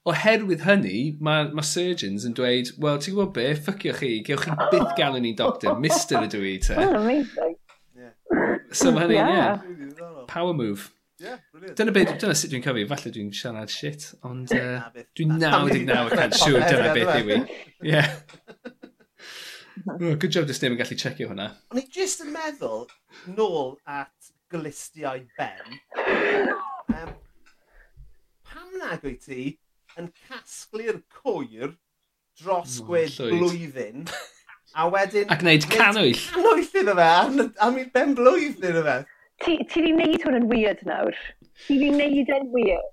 [0.10, 4.58] oherwydd hynny, mae ma surgeons yn dweud, wel, ti'n gwybod be, ffycio chi, gewch chi
[4.74, 6.78] byth galw ni'n doctor, mister ydw i te.
[6.78, 7.56] Oh, amazing.
[8.76, 9.64] So mae hynny, yeah.
[9.66, 10.28] yeah.
[10.30, 10.92] Power move.
[11.18, 11.40] Yeah,
[11.80, 14.84] dyna beth, dyna sut dwi'n cofio, falle dwi'n siarad shit, ond uh,
[15.16, 17.38] dwi'n 99% siŵr dyna beth yw i.
[17.88, 18.12] Yeah.
[19.86, 21.50] Oh, good job dys ddim yn gallu checio hwnna.
[21.72, 22.86] O'n i jyst yn meddwl
[23.38, 25.80] nôl at glistiau Ben,
[27.00, 27.14] um,
[28.46, 29.54] pam nag wyt ti
[30.00, 31.76] yn casglu'r cwyr
[32.42, 33.36] dros oh, gwed llwyd.
[33.36, 34.08] blwyddyn.
[34.76, 35.30] A wedyn...
[35.32, 36.20] Ac wneud canwyll.
[36.34, 37.10] Canwyll iddo fe,
[37.64, 38.98] am i ben blwydd iddo fe.
[39.44, 41.16] Ti wedi wneud hwn yn weird nawr.
[41.66, 42.92] Ti wedi wneud yn weird.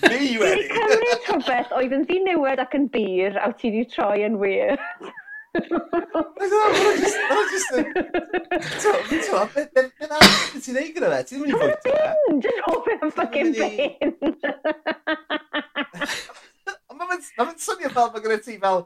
[0.00, 0.40] Fi wedi.
[0.40, 4.24] Ti wedi cymryd rhywbeth oedd yn ddi newid ac yn bir, a ti wedi troi
[4.24, 4.80] yn weird.
[5.50, 6.52] Fe'n
[10.14, 11.20] anodd ti'n neud gyda fe?
[11.26, 11.94] Ti ddim yn ei fwyta fe?
[12.44, 13.74] Just hoffi am ffocin ben.
[17.00, 18.80] Mae'n swnio fel mae gyda ti fel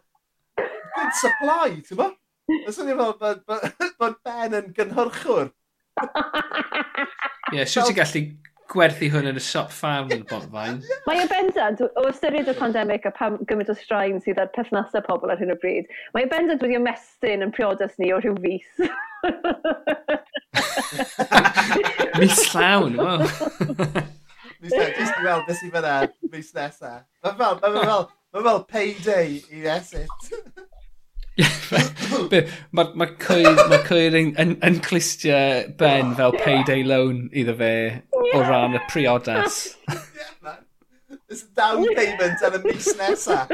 [0.95, 2.09] good supply, ti'n bo?
[2.49, 3.39] Mae'n swnio fel
[4.01, 5.53] bod Ben yn gynhyrchwr.
[7.55, 8.21] Ie, siwr ti'n gallu
[8.73, 10.81] gwerthu hwn yn y siop ffarm yn Bodfain.
[11.09, 15.03] Mae e bendant, o ystyried y pandemig a pam gymaint o straen sydd ar perthnasau
[15.07, 15.87] pobl ar hyn o bryd,
[16.17, 18.71] mae e bendant wedi ymestyn yn priodas ni o rhyw fus.
[22.21, 23.21] mis llawn, wow.
[24.61, 25.95] mis llawn, jyst i weld beth sy'n fyna
[26.33, 26.93] mis nesa.
[27.25, 28.03] Mae fel, mae fel,
[28.35, 30.19] mae fel payday i esit.
[31.35, 32.43] Mae
[32.73, 35.39] ma, cwyr, ma cwyr yn, yn, yn clistio
[35.81, 37.73] Ben fel payday loan iddo fe
[38.35, 39.79] o ran y priodas.
[39.89, 40.59] yeah, man.
[41.29, 43.49] It's a down payment ar y mis nesaf.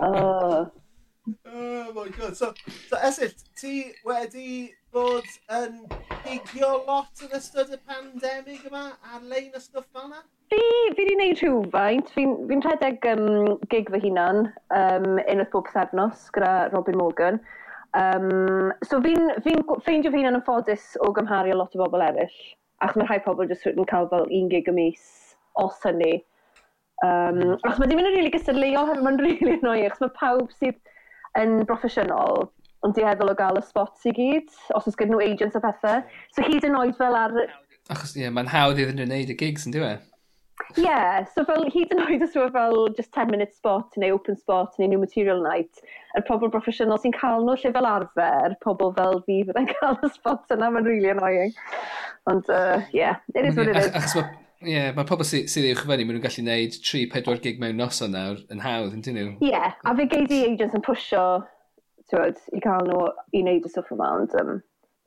[0.00, 0.70] oh.
[1.46, 2.36] oh my god.
[2.36, 2.54] So,
[2.88, 5.84] so Esyll, ti wedi bod yn
[6.24, 10.24] pigio lot yn ystod y pandemig yma ar-lein y stwff fel yna?
[10.48, 10.58] Fi,
[10.96, 12.12] fi wedi gwneud rhywfaint.
[12.16, 17.42] Fi'n fi rhedeg um, gig fy hunan um, unwaith bob pythefnos gyda Robin Morgan.
[17.96, 22.34] Um, so fi'n fi ffeindio fi'n anffodus o gymharu a lot o bobl eraill.
[22.84, 25.06] Ac mae rhai pobl jyst yn cael fel un gig y mis
[25.58, 26.18] os hynny.
[27.06, 29.88] Um, ac mae dim yn rili gystadleuol hefyd, mae'n rili really annoying.
[29.88, 30.78] Ac mae pawb sydd
[31.40, 32.48] yn broffesiynol
[32.86, 36.04] yn dieddol o gael y spots i gyd, os oes gyda nhw agents o pethau.
[36.34, 37.34] So hyd yn oed fel ar...
[37.88, 39.96] Achos ie, yeah, mae'n hawdd iddyn nhw'n neud y gigs yn diwy.
[39.96, 40.07] E?
[40.76, 43.94] Ie, yeah, so fel hyd yn oed os yw e fel just 10 minute spot
[44.00, 45.80] neu open spot neu new material night,
[46.18, 50.10] yr pobl broffesiynol sy'n cael nhw lle fel arfer, pobl fel fi fydda'n cael y
[50.16, 51.54] spot yna, mae'n really annoying.
[52.30, 54.16] Ond, uh, yeah, it is what it is.
[54.18, 57.78] Ie, yeah, mae pobl sydd sy i'w chyfynnu, maen nhw'n gallu gwneud 3-4 gig mewn
[57.78, 59.28] noson nawr yn hawdd, yn dyn nhw?
[59.38, 61.26] Ie, yeah, a fe geid i agents yn pwysio,
[62.10, 64.58] ti'n i cael nhw i wneud y stwff yma, ond um,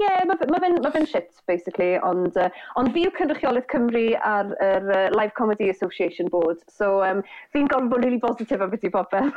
[0.01, 2.49] Yeah, mae ma fe'n ma fe shit, basically, ond, uh,
[2.79, 7.21] ond fi yw cynrychiolaeth Cymru ar yr uh, Live Comedy Association Board, so um,
[7.53, 9.35] fi'n gorfod bod really positif am beth i popeth.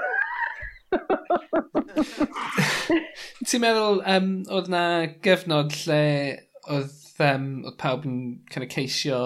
[3.44, 4.84] Ti'n meddwl, um, oedd na
[5.26, 6.04] gyfnod lle
[6.70, 6.94] oedd,
[7.28, 8.16] um, oedd pawb yn
[8.52, 9.18] kind of ceisio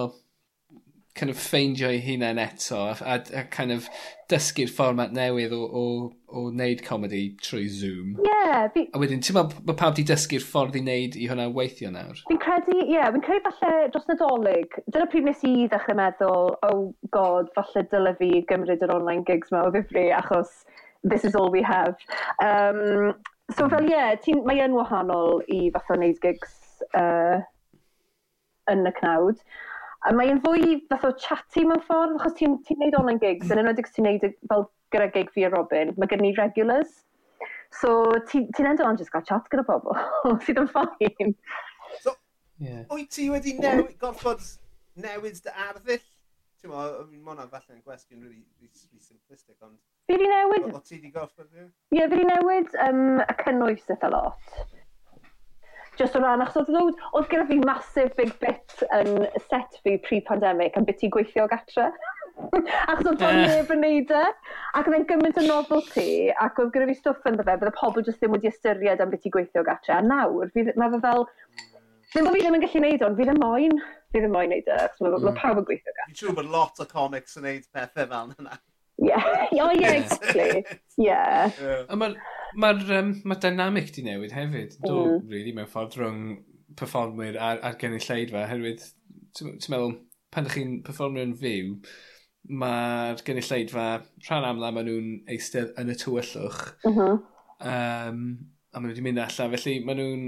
[1.18, 3.88] kind of ffeindio'i hunain eto a, a, a kind of
[4.30, 5.82] dysgu'r fformat newydd o, o,
[6.28, 8.14] o wneud comedi trwy Zoom.
[8.20, 8.28] Ie.
[8.28, 8.84] Yeah, fi...
[8.94, 12.20] A wedyn, ti'n meddwl bod pawb di dysgu'r ffordd i wneud i hwnna weithio nawr?
[12.28, 14.78] Fi'n credu, ie, yeah, fi'n credu falle dros nadolig.
[14.86, 16.82] Dyna pryd nes i ddechrau meddwl, oh
[17.16, 20.62] god, falle dyle fi gymryd yr online gigs ma o ddifri, achos
[21.04, 21.96] this is all we have.
[22.44, 23.14] Um,
[23.56, 27.40] so fel ie, yeah, mae yn wahanol i fath o wneud gigs uh,
[28.68, 29.40] yn y cnawd.
[30.09, 33.61] A mae'n fwy fath o chatty mewn ffordd, achos ti'n ti neud online gigs, yn
[33.61, 34.62] enwedig ti'n neud fel
[34.94, 36.94] gyda gig fi a Robin, mae gen ni regulars.
[37.76, 37.90] So
[38.30, 39.98] ti'n ti endo ond jyst gael chat gyda pobl,
[40.46, 41.34] sydd yn ffain.
[42.00, 42.14] So,
[42.56, 42.86] yeah.
[42.94, 44.40] wyt ti wedi newid, gorfod
[45.04, 46.06] newid dy arddull?
[46.59, 49.76] Ti'n mo, mae hwnna falle yn gwestiwn really, really simplistic, ond...
[50.09, 50.72] Fi wedi newid...
[50.72, 51.68] O, ti wedi gorfod, ie?
[51.68, 54.56] Ie, fi wedi newid um, y cynnwys eitha lot.
[55.99, 59.96] Just o ran, achos oedd ddod, oedd gyda fi massive big bit yn set fi
[60.05, 61.88] pre-pandemic am beth i gweithio gatre.
[62.90, 64.26] achos oedd bod neb yn neud e.
[64.78, 66.11] Ac oedd e'n gymaint o novelty,
[66.44, 69.26] ac oedd gyda fi stwff yn ddefe, bydde pobl jyst ddim wedi ystyried am beth
[69.26, 69.99] i gweithio gatre.
[69.99, 71.26] A nawr, mae fe fel,
[72.09, 73.80] Ddim bod fi ddim yn gallu neud o'n, fi ddim moyn.
[74.09, 75.34] Fi ddim moyn neud e, achos mae mm.
[75.36, 76.07] pawb yn gweithio gatre.
[76.09, 78.57] Fi'n siŵr bod lot o comics yn neud pethau fel yna.
[78.99, 79.26] Ie, yeah.
[79.66, 80.64] oh, yeah, exactly.
[80.99, 81.53] Yeah.
[81.62, 81.82] yeah.
[81.94, 82.16] Mae'r
[82.57, 84.78] Mae'r um, ma dynamic di newid hefyd.
[84.84, 85.32] Do, mm.
[85.32, 86.22] really, mewn ffordd rhwng
[86.78, 88.46] performwyr a'r, ar gynnyll lleidfa.
[88.51, 88.84] Herwydd,
[89.36, 89.96] ti'n meddwl,
[90.34, 91.74] pan ydych chi'n performio yn fyw,
[92.62, 93.86] mae'r gynulleidfa
[94.26, 96.62] rhan amla maen nhw'n eistedd yn y tywyllwch.
[96.86, 97.22] Mm -hmm.
[97.72, 98.24] um,
[98.72, 99.55] a maen nhw wedi mynd allan.
[99.57, 100.26] Felly maen nhw'n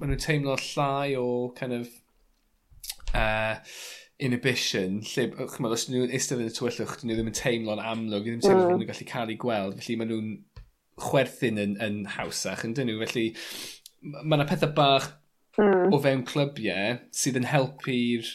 [0.00, 1.26] ma nhw teimlo llai o
[1.58, 1.90] kind of,
[3.14, 3.58] uh,
[4.20, 5.00] inhibition.
[5.14, 8.38] Lle, chymod, os nhw'n eistedd yn y tywyllwch, dyn nhw ddim yn teimlo'n amlwg, ddim
[8.38, 8.74] yn teimlo mm.
[8.76, 9.78] nhw'n gallu cael ei gweld.
[9.80, 10.32] Felly maen nhw'n
[11.02, 13.00] chwerthin yn, yn hawsach, yn dyn nhw.
[13.04, 13.26] Felly,
[14.20, 15.10] mae yna pethau bach
[15.60, 15.90] mm.
[15.94, 18.30] o fewn clybiau sydd yn helpu'r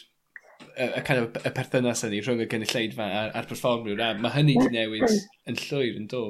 [0.76, 4.02] y, kind of, y perthynas yna rhwng y gynulleidfa a'r, ar perfformiwr.
[4.02, 5.24] A mae hynny wedi newid hmm.
[5.50, 6.24] yn llwyr yn do.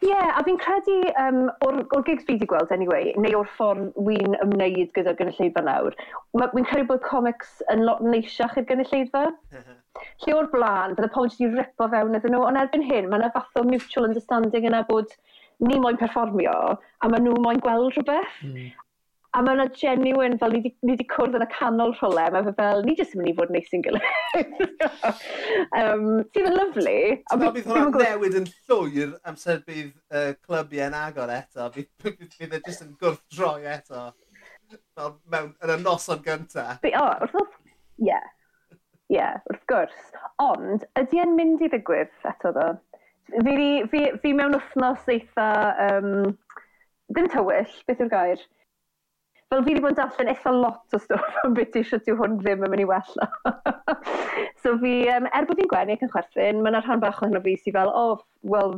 [0.00, 3.50] Ie, yeah, a fi'n credu um, o'r, or gigs fi wedi gweld, anyway, neu o'r
[3.58, 5.96] ffordd wy'n ymwneud gyda'r gynulleidfa nawr,
[6.40, 9.26] fi'n credu bod comics yn lot neisiach i'r gynulleidfa.
[9.52, 9.76] Mm-hmm.
[10.24, 13.32] Lle o'r blaen, bydde pobl wedi ripo fewn iddyn nhw, ond erbyn hyn, mae yna
[13.34, 15.12] fath o mutual understanding yna bod
[15.60, 18.40] ni moyn perfformio, a maen nhw moyn gweld rhywbeth.
[18.46, 18.70] Mm.
[19.30, 22.80] A mae yna genuine, fel ni wedi cwrdd yn y canol rhywle, mae fe fel,
[22.82, 24.64] ni jyst yn mynd i fod neis i'n gilydd.
[25.78, 26.94] um, sydd yn lyflu.
[27.30, 31.68] So bydd hwnna'n newid yn llwyr amser bydd uh, clybiau'n agor eto.
[31.76, 34.08] Bydd, bydd e jyst yn gwrth droi eto.
[34.98, 36.66] Fel mewn, yn y noson gynta.
[36.82, 37.56] Be, o, wrth gwrs,
[38.02, 38.20] ie.
[39.14, 40.04] Ie, wrth gwrs.
[40.42, 42.70] Ond, ydy e'n mynd i ddigwydd eto ddo?
[43.30, 45.50] Fi, fi, fi mewn wythnos eitha,
[45.86, 46.32] um,
[47.14, 48.50] ddim tywyll, beth yw'r gair?
[49.50, 52.36] fel fi wedi bod yn darllen eitha lot o stwff am beth eisiau dyw hwn
[52.38, 53.26] ddim yn mynd i wella.
[54.62, 57.42] so fi, um, er bod fi'n gwenu ac yn chwerthin, mae yna rhan bach ohono
[57.46, 58.22] fi sy'n fel, o, oh,
[58.52, 58.76] wel,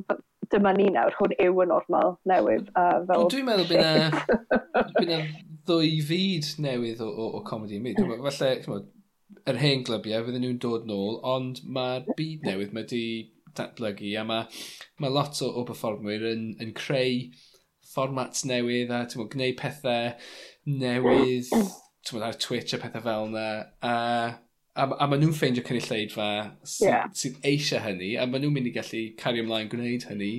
[0.54, 2.72] dyma ni nawr, hwn yw y normal newydd.
[2.72, 3.28] A fel...
[3.34, 5.20] Dwi'n meddwl bydd yna
[5.68, 8.02] ddwy fyd newydd o, o, o comedi yn mynd.
[8.40, 8.80] Felly,
[9.52, 13.04] yr hen glybiau, fydden nhw'n dod nôl, ond mae'r byd newydd mae di
[13.58, 14.60] datblygu a mae,
[15.04, 17.26] mae lot o, o performwyr yn, yn creu
[17.92, 20.14] fformat newydd a gwneud pethau
[20.68, 21.50] newydd,
[22.06, 23.46] t'mod, ar Twitch a pethau fel yna.
[23.82, 23.94] A,
[24.78, 26.28] a, a maen nhw'n ffeindio cynulleidfa
[26.62, 27.06] sydd yeah.
[27.18, 30.32] sy eisiau hynny, a maen nhw'n mynd i gallu cario ymlaen gwneud hynny.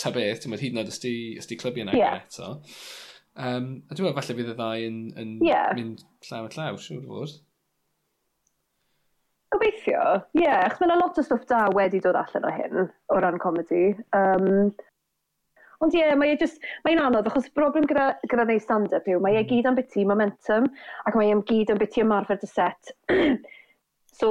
[0.00, 2.22] Ta beth, ti'n hyd yn oed ysdi, ysdi clybiau yna yeah.
[2.24, 2.54] eto.
[3.34, 5.72] Um, a dwi'n meddwl falle fydd y ddau yn, yn yeah.
[5.74, 7.36] mynd llaw at llaw, siŵr fod.
[9.54, 10.02] Gobeithio,
[10.34, 10.42] ie.
[10.42, 13.84] Yeah, achos mae'n lot o stwff da wedi dod allan o hyn, o ran comedi.
[14.16, 14.72] Um,
[15.84, 19.18] Ond ie, yeah, mae e just, mae'n anodd, achos broblem gyda, gyda neu stand-up yw,
[19.20, 20.70] mae e gyd am biti momentum,
[21.04, 22.94] ac mae e'n gyd am biti ymarfer dy set.
[24.18, 24.30] so,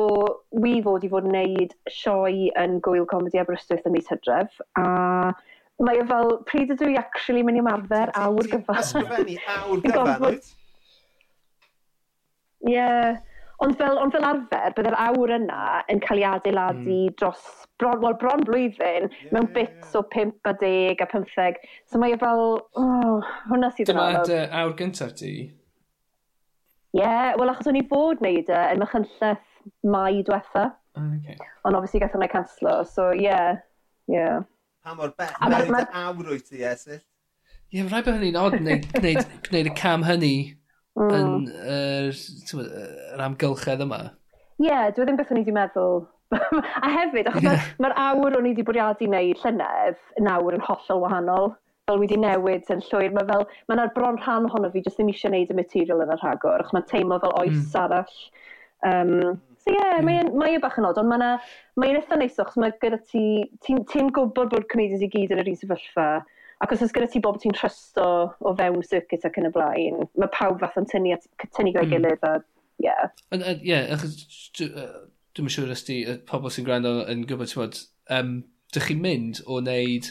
[0.64, 4.88] wi fod i fod yn neud sioe yn gwyl comedi Aberystwyth yn mis hydref, a
[5.84, 8.82] mae e fel, pryd ydw i actually mynd i ymarfer awr gyfan.
[8.82, 10.34] Ysgrifennu awr gyfan, gyfa,
[12.74, 12.90] Ie.
[13.64, 15.60] Ond fel, ond fel arfer, byddai'r awr yna
[15.92, 17.14] yn cael ei adeiladu mm.
[17.20, 17.44] dros
[17.80, 20.02] bron, well, bron blwyddyn yeah, mewn yeah, bits yeah.
[20.02, 21.60] o 5 a 10 a 15.
[21.92, 22.44] So mae e fel,
[22.82, 24.28] oh, hwnna sydd yn anodd.
[24.28, 25.34] Dyma dy awr gyntaf ti?
[26.94, 29.46] Ie, yeah, wel achos o'n i fod wneud e yn mychynlleth
[29.96, 30.66] mai diwetha.
[31.00, 31.38] Okay.
[31.64, 33.30] Ond obviously gath hwnna canslo, so ie.
[33.30, 33.62] Yeah,
[34.12, 34.18] ie.
[34.18, 34.44] yeah.
[34.84, 37.00] Pa mor beth wneud awr wyt ti, Esyll?
[37.00, 40.36] Ie, yeah, rhaid bod hynny'n odd wneud, wneud, wneud y cam hynny
[41.00, 41.14] mm.
[41.18, 42.12] yn yr,
[42.58, 42.84] uh,
[43.16, 44.02] yr amgylchedd yma.
[44.62, 46.04] Ie, yeah, dwi ddim beth o'n i wedi meddwl.
[46.86, 47.68] a hefyd, achos yeah.
[47.84, 51.54] mae'r awr o'n i wedi bwriadu wneud llynedd, yn awr yn hollol wahanol.
[51.90, 55.34] Fel wedi newid yn llwyr, mae fel, mae'n bron rhan ohono fi, jyst ddim eisiau
[55.34, 57.74] wneud y material yn y rhagor, achos mae'n teimlo fel oes mm.
[57.82, 58.22] arall.
[58.88, 61.26] Um, so ie, yeah, mae'n mae e bach yn od, ond mae'n
[61.82, 63.26] mae eitha neis, achos mae gyda ti,
[63.66, 66.08] ti'n ti gwybod bod comedians i gyd yn yr un sefyllfa,
[66.64, 68.08] Ac os oes gyda ti bob ti'n trysto
[68.40, 71.90] o fewn circuit ac yn y blaen, mae pawb fath yn tynnu, at tynnu gael
[71.90, 71.96] hmm.
[71.98, 72.36] gilydd a,
[72.80, 72.88] ie.
[72.88, 73.58] Yeah.
[73.60, 74.16] Ie, achos
[75.36, 75.98] dwi'n siŵr os di,
[76.30, 77.82] pobl sy'n gwrando yn gwybod, ti'n bod,
[78.16, 78.38] um,
[78.74, 80.08] dych chi'n mynd o wneud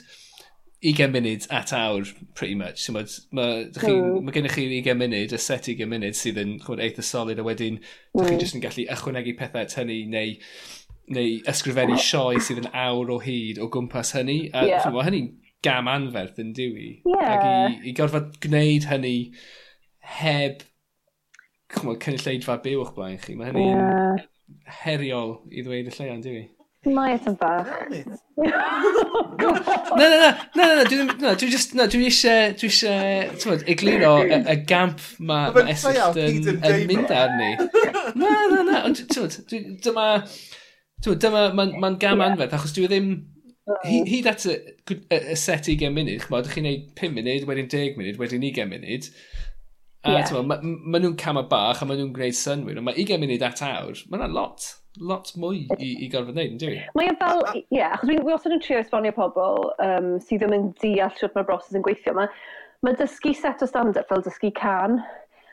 [0.83, 2.83] 20 munud at awr, pretty much.
[2.83, 4.25] So, mae ma, mm.
[4.27, 7.47] ma gennych chi 20 munud, y set 20 munud sydd yn chwod, eitha solid, a
[7.47, 8.25] wedyn mm.
[8.25, 8.41] chi hmm.
[8.43, 10.35] jyst yn gallu ychwanegu pethau at hynny, neu,
[11.15, 14.41] neu ysgrifennu sioe sydd yn awr o hyd o gwmpas hynny.
[14.59, 14.91] A yeah.
[15.07, 15.31] hynny'n
[15.67, 16.89] gam anferth yn diwy.
[17.07, 17.33] Yeah.
[17.33, 19.17] Ac i, i gorfod gwneud hynny
[20.19, 20.65] heb
[21.73, 23.37] chymod, cynulleidfa byw o'ch blaen chi.
[23.39, 24.27] Mae hynny'n yeah.
[24.83, 26.45] heriol i ddweud y lleian, diwy.
[26.91, 27.69] Mae eithaf bach.
[29.93, 33.37] Na, na, na, na, na, dwi ddim, na, dwi just, na, dwi eisiau, dwi eisiau,
[33.39, 37.53] ti'n egluro y, y gamp ma, ma Essex yn, yn mynd arni.
[38.19, 40.07] Na, na, na, ond, ti'n dyma,
[41.05, 43.13] ti'n dyma, mae'n ma gam anferth, achos dwi ddim,
[43.85, 44.57] hyd, hyd at y,
[44.91, 48.71] y set 20 munud, chmod, ydych chi'n neud 5 munud, wedyn 10 munud, wedyn 20
[48.73, 49.09] munud.
[50.03, 50.31] A yeah.
[50.43, 53.63] ma, ma nhw'n cam bach a ma nhw'n gwneud synwyr, ond mae 20 munud at
[53.63, 54.67] awr, mae yna lot,
[54.99, 56.73] lot mwy i, i gorfod wneud, ynddi?
[56.99, 60.57] Mae e fel, ie, yeah, achos dwi'n wastad yn trio esbonio pobl um, sydd ddim
[60.59, 62.17] yn deall sut mae'r broses yn gweithio.
[62.19, 62.33] Mae
[62.83, 64.99] ma dysgu set o stand-up fel dysgu can,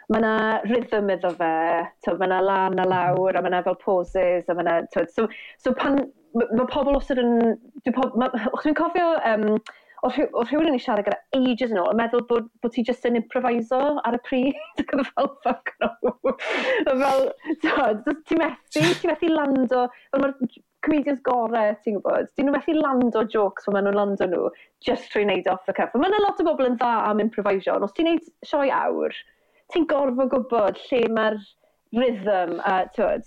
[0.09, 0.33] mae yna
[0.65, 1.53] rhythm iddo fe,
[2.09, 4.79] mae yna lan a lawr, a mae yna fel poses, a mae yna...
[5.13, 5.27] So,
[5.61, 6.07] so pan,
[6.37, 7.37] mae pobl osod yn...
[7.85, 9.11] Dwi'n cofio...
[9.25, 9.59] Um,
[10.07, 13.05] o rhywun yn ei siarad gyda ages yn ôl, yn meddwl bod, bod ti just
[13.07, 15.89] yn improviso ar y pryd, ac oedd fel fuck no.
[16.87, 17.25] fel,
[18.29, 19.81] ti methu, ti methu lando,
[20.13, 20.37] fel mae'r
[20.85, 24.45] comedians gorau, ti'n gwybod, dyn nhw methu lando jokes fel maen nhw'n lando nhw,
[24.85, 25.95] just trwy wneud off the cuff.
[25.99, 29.17] Mae yna lot o bobl yn dda am improvisio, ond os ti'n neud sioi awr,
[29.73, 31.39] ti'n gorfod gwybod lle mae'r
[31.99, 33.21] rhythm, a uh,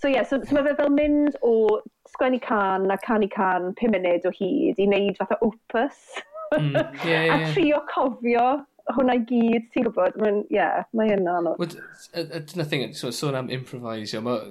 [0.00, 1.80] So ie, yeah, so, so mae fe fel mynd o
[2.12, 6.02] sgwennu can a canu can 5 munud o hyd i wneud fatha opus.
[6.56, 6.74] Mm,
[7.06, 7.50] yeah, yeah.
[7.50, 8.48] a trio cofio
[8.94, 11.74] hwnna i gyd, ti'n gwybod, ie, yeah, mae mae'n anodd.
[12.14, 14.50] Dyna thing, so, sôn am improvisio, mae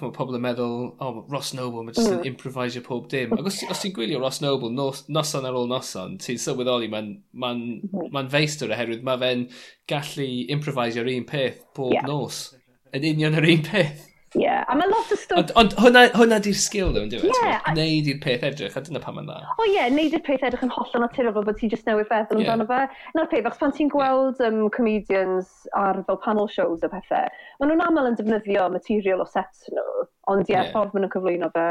[0.00, 2.28] ma pobl yn meddwl, oh, Ross Noble, mae jyst yn mm.
[2.30, 3.34] improvisio pob dim.
[3.36, 7.10] Ac os, os ti'n gwylio Ross Noble nos, noson ar ôl noson, ti'n sylweddoli, mae'n
[7.32, 7.96] ma mhm.
[7.96, 9.48] ma, ma feistr oherwydd mae fe'n
[9.90, 12.06] gallu improvisio'r un peth pob yeah.
[12.08, 12.48] nos.
[12.96, 14.06] Yn union yr un peth.
[14.38, 15.38] Yeah, a mae lot o stwff...
[15.40, 17.32] Ond, ond hwnna, hwnna di'r sgil ddo, yn dweud?
[17.42, 17.72] Yeah, a...
[17.74, 19.40] Neud i'r peth edrych, a dyna pam yn dda.
[19.56, 21.88] O oh, ie, yeah, neud i'r peth edrych yn hollol naturiol fel bod ti just
[21.90, 22.52] newydd feddwl yeah.
[22.54, 23.00] amdano fe.
[23.18, 24.54] Na'r peth, achos pan ti'n gweld yeah.
[24.54, 25.50] um, comedians
[25.80, 27.26] ar fel panel shows a pethau,
[27.58, 30.70] maen nhw'n aml yn defnyddio material o set nhw, ond ie, yeah, yeah.
[30.76, 31.66] ffordd maen nhw'n cyflwyno fe,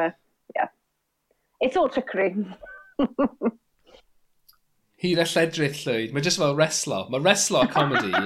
[0.60, 0.76] yeah.
[1.64, 2.34] It's all trickery.
[5.00, 7.06] Hyd a lledrith llwyd, mae jyst fel wrestler.
[7.08, 8.12] Mae wrestler comedy.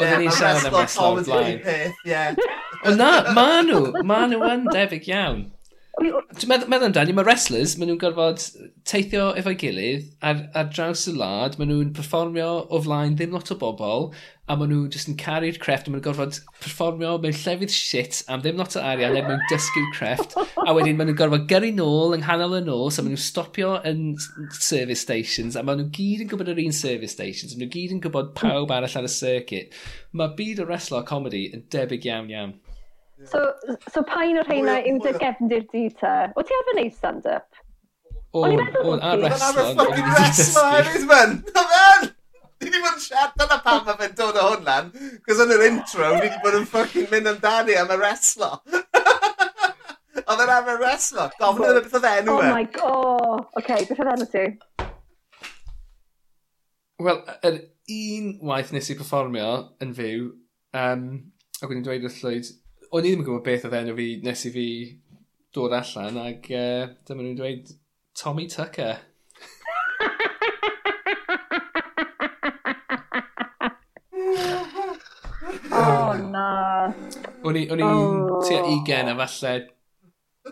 [0.00, 1.60] Oedden ni'n siarad am wrestler o'r blaen.
[2.08, 2.22] Ie,
[2.80, 5.48] Ond na, ma nhw, ma nhw yn debyg iawn.
[6.00, 8.40] Dwi'n meddwl, meddwl amdani, mae wrestlers, maen nhw'n gorfod
[8.88, 13.52] teithio efo'i gilydd ar, ar draws y lad, maen nhw'n performio o flaen ddim lot
[13.52, 14.06] o bobl,
[14.48, 18.22] a maen nhw jyst yn caru'r crefft, a maen nhw'n gorfod performio mewn llefydd shit
[18.32, 21.74] am ddim lot o arian er mwyn dysgu'r crefft, a wedyn maen nhw'n gorfod gyrru
[21.76, 24.02] nôl yng nghanol y nos, a maen nhw'n stopio yn
[24.56, 27.74] service stations, a maen nhw gyd yn gwybod yr un service stations, a maen nhw
[27.76, 29.78] gyd yn gwybod pawb arall ar y circuit.
[30.16, 32.58] Mae byd o wrestler comedy yn debyg iawn iawn.
[33.28, 33.52] So,
[33.92, 36.30] so pa un o'r rheina yw dy gefndir di ta?
[36.36, 37.58] O ti arfer neud stand-up?
[38.32, 39.18] O'n i'n meddwl bod ti.
[39.24, 41.34] Mae'n arfer fucking wrestler, Harry's men!
[41.56, 42.06] Na men!
[42.60, 44.88] Ni wedi bod yn siarad, dyna pam mae fe'n dod o hwnna'n.
[45.26, 48.56] Cos yn yr intro, ni wedi bod yn fucking mynd amdani am y wrestler.
[50.30, 51.36] Oedd yn arfer wrestler.
[51.40, 52.48] Gofyn yn y beth oedd enw oh e.
[52.48, 53.44] Oh my god.
[53.60, 54.46] Okay, beth oedd enw ti?
[57.00, 57.60] Wel, yr
[57.96, 59.52] un waith nes i performio
[59.82, 60.26] yn fyw,
[60.76, 61.06] um,
[61.60, 62.52] ac wedi'n dweud wrth llwyd,
[62.90, 64.66] o'n i ddim yn gwybod beth oedd enw fi nes i fi
[65.54, 67.70] dod allan ac uh, dyma nhw'n dweud
[68.18, 68.96] Tommy Tucker.
[75.70, 76.48] oh, na.
[77.46, 78.42] O'n i, o'n i oh.
[78.42, 79.54] tua ugen a falle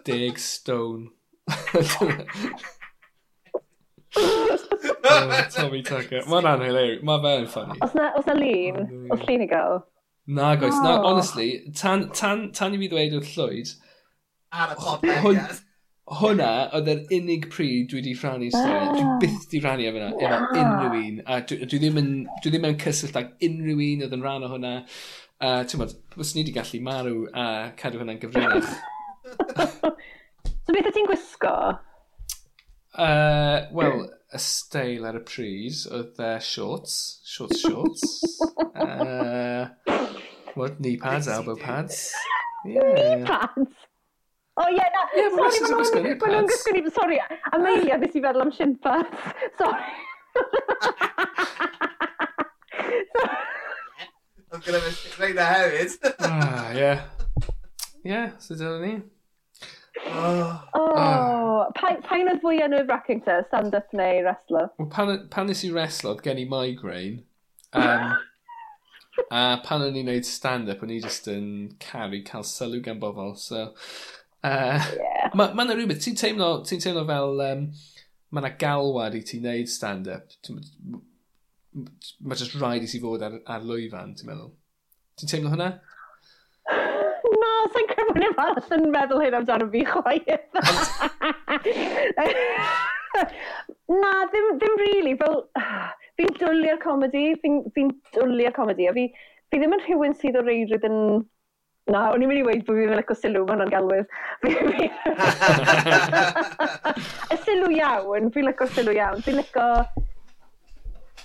[0.06, 1.10] deg stone.
[4.14, 6.22] oh, Tommy Tucker.
[6.30, 7.02] Mae'n anhyliw.
[7.02, 7.82] Mae fe'n ffynnu.
[7.82, 9.82] Os na, os na lun, oh, os llun i gael.
[10.28, 10.82] Nag oes, oh.
[10.84, 13.70] na, honestly, tan, tan, tan i fi ddweud wrth Llwyd...
[14.52, 15.22] Ar y podcast.
[15.24, 15.38] Hwn,
[16.18, 18.74] hwnna oedd yr unig pryd dwi wedi rhannu stori.
[18.76, 18.90] Ah.
[18.92, 20.26] Dwi byth wedi rhannu e efo hwnna, wow.
[20.26, 21.22] efo unrhyw un.
[21.24, 22.12] A dwi, dwi, ddim yn,
[22.44, 24.74] dwi ddim yn cysyllt ag unrhyw un oedd yn rhan o hwnna.
[25.38, 27.48] A uh, ti'n bod, os ni wedi gallu marw a
[27.80, 28.72] cadw hwnna'n gyfrinach.
[30.64, 31.56] so beth ti'n gwisgo?
[32.98, 38.04] Uh, Wel, y steil ar y pryd oedd uh, shorts, shorts, shorts.
[38.76, 39.68] uh,
[40.58, 40.80] What?
[40.80, 42.12] Knee pads, elbow pads?
[42.64, 42.82] Yeah.
[42.82, 43.70] Knee pads?
[44.56, 45.58] O oh, ie, yeah, na, yeah, sori,
[46.18, 47.18] maen nhw'n gysgu ni, sori,
[47.54, 49.14] Amelia, ddys i feddwl am shin pads,
[49.60, 49.86] sori.
[54.50, 55.94] I'm going to mistake that hefyd.
[56.26, 57.06] ah, yeah.
[58.02, 58.94] Yeah, so dyna ni.
[60.08, 60.66] Oh, ah.
[60.74, 60.98] oh.
[60.98, 61.70] oh.
[61.78, 63.38] Pa'n oedd fwy yn y wracking te?
[63.52, 64.66] Stand-up neu wrestler?
[64.80, 67.22] Well, pan, pan nes i wrestler, oedd gen i migraine.
[67.78, 68.18] Um,
[69.30, 71.48] A pan o'n i'n neud stand-up, o'n i just yn
[71.82, 73.34] caru cael sylw gan bobl.
[73.40, 73.68] So,
[74.46, 75.28] uh, yeah.
[75.36, 77.66] Mae ma yna rhywbeth, ti'n teimlo, ti teimlo fel um,
[78.32, 80.32] mae yna galwad i ti wneud stand-up.
[82.24, 84.54] Mae just rhaid i ti fod ar, ar lwyfan, ti'n meddwl.
[85.20, 85.72] Ti'n teimlo hwnna?
[87.28, 90.46] No, sa'n credu bod neb arall yn meddwl hyn amdano fi chwaith.
[93.88, 95.36] Na, ddim, ddim really, fel
[96.18, 99.04] fi'n dwlia'r comedi, fi'n fi, fi dwlia'r comedi, a fi,
[99.50, 100.98] fi ddim yn rhywun sydd o reidrwydd yn...
[101.88, 104.08] Na, o'n i'n mynd i weid bod fi'n mynd o sylw mae hwnna'n galwydd.
[107.32, 109.20] y sylw iawn, fi'n lyco sylw iawn.
[109.24, 109.66] Fi'n lyco...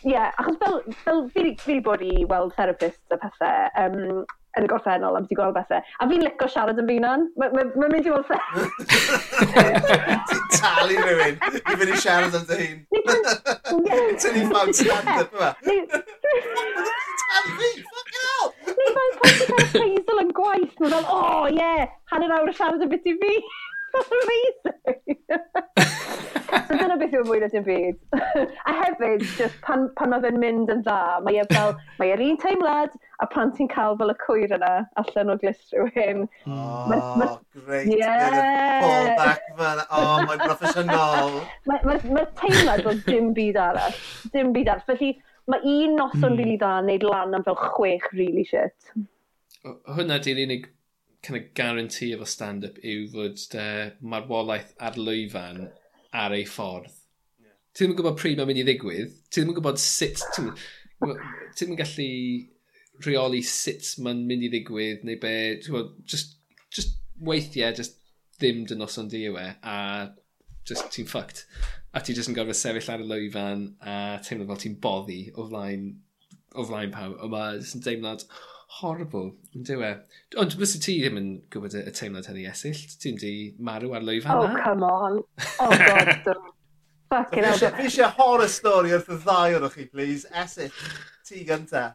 [0.03, 4.23] Ie, yeah, achos fel, fel fi wedi bod i weld therapist a pethau, um,
[4.57, 5.81] yn y gorffennol am ti gweld bethau.
[5.81, 7.21] A fi'n licio siarad yn finan.
[7.41, 8.25] Mae'n ma, ma mynd i fod
[10.29, 11.43] Ti'n talu rhywun i
[11.79, 12.79] fynd i siarad am dy hun.
[14.21, 15.49] Ti'n ni ffawd stand-up yma.
[17.23, 18.49] Talu fi, fucking hell!
[18.77, 20.75] Neu mae'n pwysig ar y ffeisal yn gwaith.
[20.79, 23.33] Mae'n fel, o oh, ie, yeah, hanner awr siarad yn beth i fi
[24.01, 25.17] amazing!
[26.67, 27.97] so dyna beth yw'n mwyn na dim byd.
[28.69, 32.23] a hefyd, just pan, pan mae fe'n mynd yn dda, mae e fel, mae e'r
[32.25, 34.71] un teimlad, a pan ti'n cael fel y cwyr yna
[35.01, 36.25] allan o glist rhywun.
[36.45, 37.91] Oh, ma, ma, great.
[37.91, 38.85] Yeah.
[38.85, 39.83] Fallback fan.
[39.89, 41.39] Oh, mae'n broffesiynol.
[41.69, 44.01] Mae'r ma, ma teimlad o dim byd arall.
[44.35, 44.87] Dim byd arall.
[44.91, 45.13] Felly,
[45.51, 46.37] mae un noson mm.
[46.37, 48.93] rili really dda yn neud lan am fel chwech really shit.
[49.63, 50.69] Hwna di'r unig
[51.23, 55.63] kind of guarantee efo stand-up yw fod uh, marwolaeth ar lwyfan
[56.19, 56.89] ar ei ffordd.
[57.39, 57.55] Yeah.
[57.71, 59.13] Ti ddim yn gwybod pryd mae'n mynd i ddigwydd.
[59.29, 60.23] Ti ddim yn gwybod sut...
[60.35, 60.43] Ti
[61.07, 62.09] ddim yn gallu
[63.07, 65.35] rheoli sut mae'n mynd i ddigwydd neu be.
[65.63, 66.37] Gwybod, just,
[66.75, 67.99] just weithiau, just
[68.37, 69.49] ddim dynoson di yw e.
[69.63, 69.77] A
[70.67, 71.45] just ti'n fucked.
[71.95, 75.47] A ti just yn gorfod sefyll ar y lwyfan a teimlo fel ti'n boddi o
[75.47, 75.93] flaen,
[76.51, 77.15] o flaen pawb.
[77.23, 78.27] O yn deimlad...
[78.27, 79.91] Oh, horrible, yn dywe.
[80.41, 82.79] Ond bys ti ddim yn gwybod y teimlad hynny esill?
[83.01, 85.19] Ti'n di marw ar lwyfan Oh, come on.
[85.61, 86.53] Oh, god, don't.
[87.13, 87.59] Fucking hell.
[87.77, 90.25] Fi eisiau horror story wrth y ddau o'r chi, please.
[90.43, 90.73] Esill,
[91.27, 91.91] ti gynta.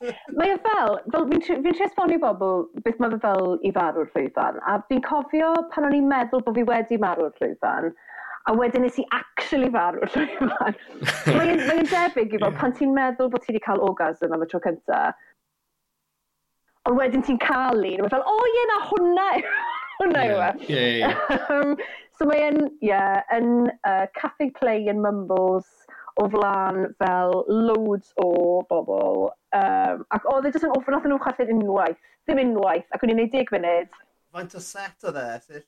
[0.38, 4.06] Mae o fel, fel fi'n fi tri esbonio bobl beth mae fe fel i farw'r
[4.14, 4.60] llwyfan.
[4.64, 7.90] A fi'n cofio pan o'n i'n meddwl bod fi wedi marw'r llwyfan,
[8.48, 10.78] a wedyn nes i actually farw'r llwyfan.
[11.36, 14.48] Mae'n mae debyg i fel pan ti'n meddwl bod ti wedi cael orgasm am y
[14.48, 15.18] tro cyntaf,
[16.90, 19.26] a wedyn ti'n cael un, a mae'n fel, o ie, na hwnna
[20.00, 20.52] hwnna yw e.
[20.66, 21.90] Ie, ie,
[22.20, 25.68] So mae yn, ie, yeah, yn uh, Cafe Play yn Mumbles
[26.20, 28.26] o flan fel loads o
[28.68, 29.30] bobl.
[29.56, 31.96] Um, ac oedd e jyst yn offer, nathon nhw chwerthin unwaith.
[32.28, 33.96] Ddim unwaith, ac o'n i'n neud 10 munud.
[34.36, 35.64] Faint o set o dde, sut?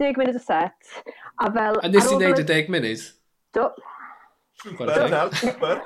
[0.00, 0.94] 10 munud o set.
[1.44, 1.76] A fel...
[1.84, 3.04] A nes i neud y deg munud?
[3.52, 3.68] Do.
[4.62, 4.94] Super.
[4.94, 5.84] Dyna'r super.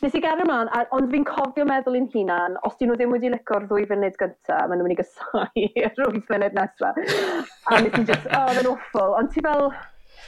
[0.00, 3.12] Nes i gario ymlaen, a, ond fi'n cofio meddwl i'n hunan, os dyn nhw ddim
[3.12, 7.00] wedi lyco'r ddwy funud gyntaf, maen nhw'n mynd i gysau i'r wyth funud nesaf.
[7.68, 9.12] A nes i just, oh, yn awful.
[9.18, 9.68] Ond ti fel,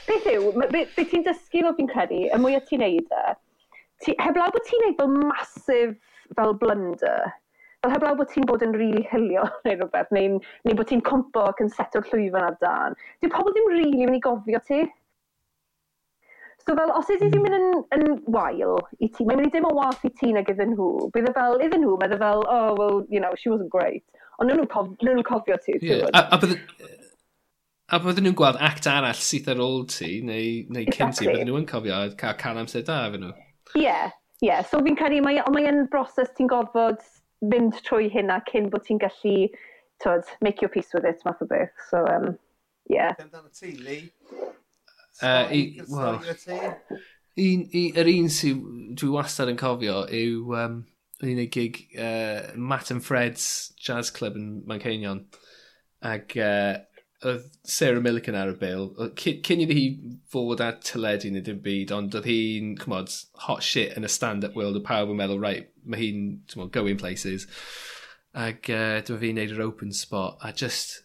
[0.09, 3.25] beth yw, be, be ti'n dysgu fel fi'n credu, y mwyaf ti'n neud e,
[4.05, 5.97] ti, heblaw bod ti'n neud fel masif
[6.37, 7.33] fel blunder,
[7.81, 10.37] fel heblaw bod ti'n bod yn rili really hilio neu rhywbeth, neu,
[10.67, 14.09] neu bod ti'n cwmpo ac yn seto'r llwyfan ar dan, dyw pobl ddim rili really
[14.11, 14.85] mynd i gofio ti.
[16.67, 19.67] So fel, os ydy ti'n mynd yn, yn wael i ti, mae'n mynd i ddim
[19.69, 21.07] yn wath i ti nag iddyn nhw.
[21.13, 24.03] Bydd e fel, iddyn nhw, meddwl e fel, oh, well, you know, she wasn't great.
[24.41, 25.77] Ond nhw'n cof, nhw cofio ti.
[25.79, 26.09] Yeah.
[26.11, 26.57] A, a bydde...
[27.95, 30.97] A bydden nhw'n gweld act arall sydd ar ôl ti, neu, neu exactly.
[30.97, 33.31] cyn ti, bydden nhw'n cofio cael, can amser da efo nhw.
[33.77, 34.11] Ie, yeah,
[34.41, 34.49] ie.
[34.49, 34.67] Yeah.
[34.67, 36.99] So fi'n credu, mae, mae'n broses ti'n gorfod
[37.47, 39.47] mynd trwy hynna cyn bod ti'n gallu,
[40.03, 41.71] twyd, make your peace with it, math o beth.
[41.87, 42.33] So, um,
[42.91, 43.15] yeah.
[43.23, 44.11] Amdano ti, Lee?
[45.21, 46.21] Uh, i, well,
[47.37, 48.61] un, i, yr un sydd
[48.99, 50.81] dwi wastad yn cofio yw um,
[51.25, 55.25] yn un gig uh, Matt and Fred's Jazz Club yn Manceinion.
[56.05, 56.77] Ac uh,
[57.25, 58.91] oedd Sarah Millican ar y bil.
[59.17, 59.85] Cyn iddi hi
[60.29, 63.13] fod ar teledu neu dim byd, ond oedd hi'n, cymod,
[63.47, 67.47] hot shit yn y stand-up world o pawb yn meddwl, right, mae hi'n, going places.
[68.37, 70.37] Ac uh, dyma fi'n neud yr open spot.
[70.45, 70.99] A just,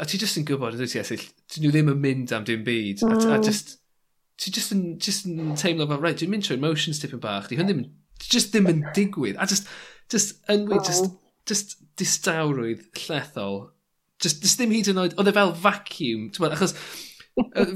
[0.00, 2.64] a ti just yn gwybod, ydy ti, esill, dyn nhw ddim yn mynd am dim
[2.66, 3.02] byd.
[3.04, 3.12] Mm.
[3.12, 3.46] A, a mm.
[3.46, 3.76] just,
[4.40, 7.58] ti just yn, just yn teimlo fel, right, dwi'n mynd trwy emotions tipyn bach, di
[7.58, 7.84] hwn ddim,
[8.22, 9.38] just ddim yn digwydd.
[9.40, 9.70] A just,
[10.12, 10.86] just, ynwyd, oh.
[10.86, 11.10] just,
[11.48, 13.60] just distawrwydd llethol.
[14.22, 16.76] Just, just ddim hyd yn oed, oedd e fel vacuum, ti'n achos,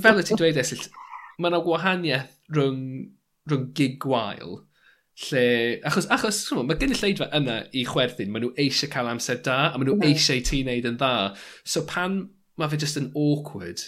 [0.00, 0.86] fel y ti'n dweud, esill,
[1.40, 2.84] mae yna gwahaniaeth rhwng,
[3.50, 4.60] rhwng gig gwael
[5.28, 5.44] lle...
[5.88, 9.78] Achos, achos chwmw, mae gynulleidfa yna i chwerthin, maen nhw eisiau cael amser da, a
[9.78, 10.08] maen nhw mm.
[10.10, 11.12] eisiau ti wneud yn dda.
[11.64, 12.20] So pan
[12.60, 13.84] mae fe just yn awkward,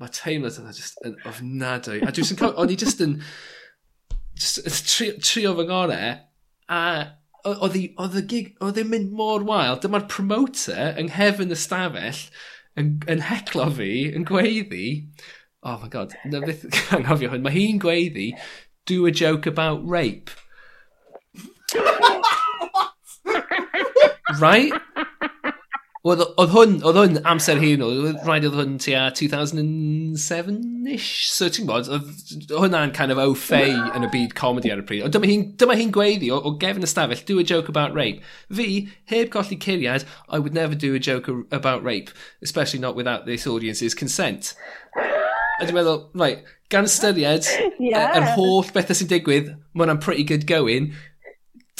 [0.00, 2.00] mae teimlad yna just yn ofnadwy.
[2.06, 2.56] A dwi'n cael...
[2.60, 3.20] O'n i just yn...
[4.36, 6.02] Just, yn trio, trio fy ngore,
[6.68, 6.82] a
[7.46, 9.78] oedd y gig, oedd e'n mynd mor wael.
[9.80, 12.22] Dyma'r promoter yng nghefn y stafell,
[12.76, 14.88] yn, yn heclo fi, yn gweiddi,
[15.66, 18.32] oh my god, na beth anghofio hwn, mae hi'n gweiddi,
[18.86, 20.30] do a joke about rape.
[24.40, 24.72] right?
[26.06, 31.66] Oedd, oedd hwn, oedd hwn amser hyn, oedd rhaid oedd hwn tua 2007-ish, so ti'n
[31.66, 35.02] gwybod, oedd hwnna'n kind of au fei yn y byd comedy ar y pryd.
[35.02, 38.22] Ond dyma hi'n hi, hi gweiddi o, o gefn ystafell, do a joke about rape.
[38.54, 43.26] Fi, heb colli curiad, I would never do a joke about rape, especially not without
[43.26, 44.54] this audience's consent.
[45.58, 47.50] A dwi'n meddwl, right, gan ystyried,
[47.80, 48.12] yeah.
[48.12, 50.92] E, yr er, er holl bethau sy'n digwydd, mae hwnna'n pretty good going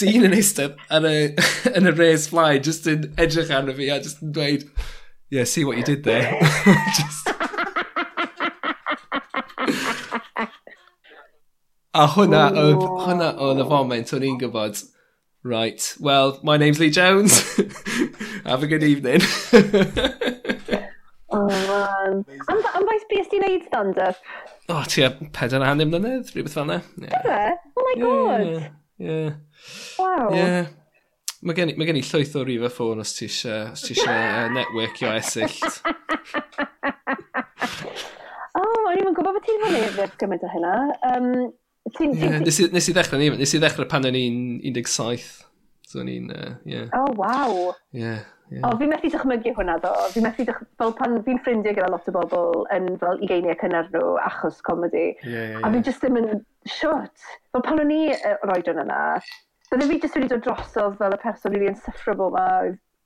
[0.01, 1.15] dyn yn eistedd yn y,
[1.77, 4.67] yn y res fly, just yn edrych arno fi a just yn dweud,
[5.33, 6.37] yeah, see what you did there.
[6.99, 7.33] just...
[11.97, 14.85] a hwnna oedd, hwnna oedd y foment o'n i'n gwybod,
[15.49, 17.41] right, well, my name's Lee Jones,
[18.45, 19.25] have a good evening.
[21.33, 22.25] oh, man.
[22.53, 24.21] Am, am faes bys ti'n neud stand-up?
[24.69, 26.83] O, oh, ti a pedair a hanner mlynedd, rhywbeth fel yna.
[27.01, 27.55] Yeah.
[27.73, 28.45] Oh my god.
[28.45, 28.75] Yeah, yeah.
[28.99, 29.37] Yeah.
[29.99, 30.29] Wow.
[30.33, 30.67] Yeah.
[31.47, 35.13] Mae gen, ma gen i llwyth o rif y ffôn os ti eisiau uh, networkio
[35.19, 35.63] esyllt.
[38.57, 40.77] o, oh, o'n i'n gwybod bod ti'n fan eithaf gymaint o hynna.
[41.11, 41.29] Um,
[41.93, 45.29] ti, yeah, nes, i, nes i ddechrau, nes i ddechrau pan o'n i'n 17.
[45.87, 46.89] So o'n i'n, uh, yeah.
[46.97, 47.77] Oh, wow.
[47.95, 48.25] Yeah.
[48.49, 48.63] Yeah.
[48.63, 49.93] O, fi'n methu dychmygu hwnna ddo.
[50.15, 50.61] Fi'n methu dych...
[50.79, 55.09] Fel pan fi'n ffrindiau gyda lot o bobl yn fel ugeiniau cynnar nhw achos comedi.
[55.25, 55.67] Yeah, yeah, yeah.
[55.67, 56.29] A fi jyst ddim yn
[56.71, 57.19] siwt.
[57.51, 58.03] Fel pan o'n i
[58.47, 59.01] roed yn yna,
[59.73, 62.47] bydde fi jyst wedi dod drosodd fel y person rili really insufferable ma,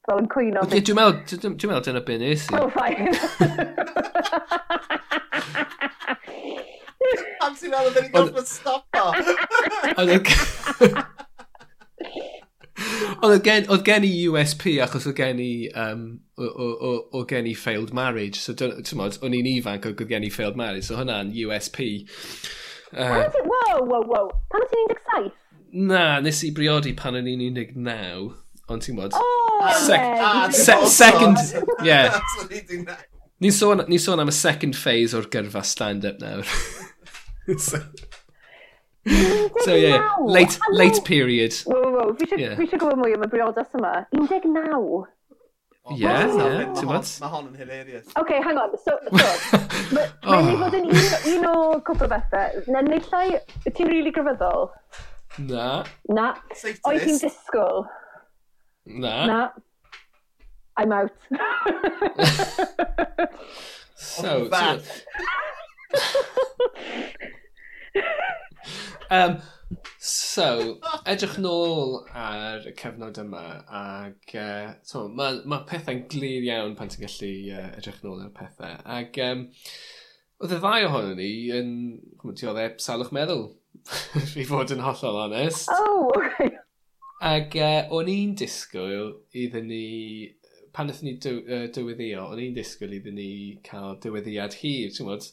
[0.09, 0.61] fel yn cwyno.
[0.75, 2.61] Dwi'n meddwl, dwi'n meddwl dyna beth nes i.
[2.61, 3.09] Oh, fine.
[7.41, 9.05] Pan ti'n meddwl, dyn ni'n gorfod stopo.
[13.21, 16.07] Ond oedd gen, gen i USP achos oedd gen i, um,
[16.41, 18.41] o, o, o, gen i failed marriage.
[18.41, 20.89] So, ti'n modd, o'n i'n ifanc oedd gen i failed marriage.
[20.89, 21.91] So, hwnna'n USP.
[22.91, 24.31] Uh, wow, wow, wow.
[24.51, 25.33] Pan o'n ti'n 17?
[25.91, 28.33] Na, nes i briodi pan o'n i'n 19.
[28.71, 29.17] Ond ti'n modd...
[29.19, 31.39] Oh, sec ah, se second...
[31.87, 32.21] Yeah.
[33.41, 36.49] Ni'n sôn, ni sôn am y second phase o'r gyrfa stand-up nawr.
[37.67, 37.81] so,
[39.65, 41.55] so yeah, late, late period.
[41.67, 42.15] Wow, wow, wow.
[42.19, 43.93] Fi eisiau gwybod mwy am y briodas yma.
[44.13, 45.07] 19.
[45.91, 46.09] Ie, ie,
[46.77, 47.07] ti'n bod?
[47.23, 48.07] Mae hon yn hilarious.
[48.13, 48.71] Oce, okay, hang on.
[48.85, 49.13] So, so
[49.97, 50.51] mae'n oh.
[50.51, 51.05] ei fod yn un, oh.
[51.33, 51.51] un o
[51.89, 52.51] cwpl o bethau.
[52.71, 53.29] Na, nillai,
[53.65, 54.63] ti'n rili really grefyddol?
[55.49, 55.69] Na.
[56.13, 56.27] Na.
[56.85, 57.79] Oed ti'n disgwyl?
[58.85, 59.15] Na.
[59.31, 59.41] Na.
[60.77, 61.13] I'm out.
[63.97, 64.81] so, so...
[69.11, 69.37] um,
[69.99, 70.79] so,
[71.09, 73.45] edrych nôl ar y cyfnod yma
[73.81, 78.33] ac uh, so, mae ma pethau'n glir iawn pan ti'n gallu uh, edrych nôl ar
[78.37, 78.81] pethau.
[78.99, 79.47] Ac um,
[80.41, 81.71] oedd y ddau ohono ni yn,
[82.35, 83.47] ti oedd e salwch meddwl,
[84.41, 85.71] i fod yn hollol onest.
[85.77, 86.57] Oh, okay.
[87.31, 89.87] Ac uh, o'n i'n disgwyl iddyn ni,
[90.73, 93.33] pan wnaethon ni dy, uh, dyweddio, o'n i'n disgwyl iddyn ni
[93.67, 95.29] cael dyweddiad hir, ti'n gwybod,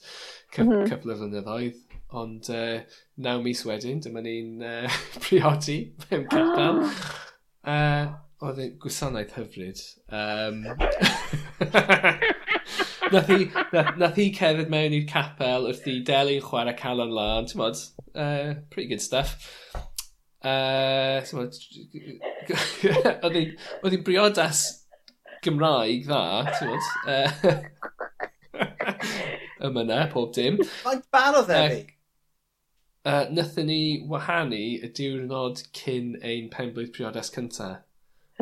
[0.51, 0.89] cyf mm -hmm.
[0.91, 2.79] cyfle flynyddoedd Ond uh,
[3.19, 4.87] naw mis wedyn, dyma ni'n uh,
[5.23, 6.77] priodi mewn capel.
[7.67, 8.05] Uh,
[8.47, 9.79] oedd e'n gwasanaeth hyfryd.
[10.07, 10.63] Um,
[13.11, 17.43] nath, i, nath, nath i cerdded mewn i'r capel wrth i Deli'n chwarae calon lan.
[17.49, 17.75] Ti'n modd,
[18.15, 19.35] uh, pretty good stuff.
[20.47, 21.19] Uh,
[23.27, 24.59] oedd hi'n briodas
[25.43, 26.23] Gymraeg dda,
[26.55, 26.87] ti'n modd.
[27.03, 27.27] Uh,
[29.67, 30.55] Yma na, pob dim.
[30.85, 31.96] Mae'n barodd e fi.
[33.07, 33.81] Uh, Nythyn ni
[34.11, 37.77] wahanu y diwrnod cyn ein penblwydd priodas cyntaf.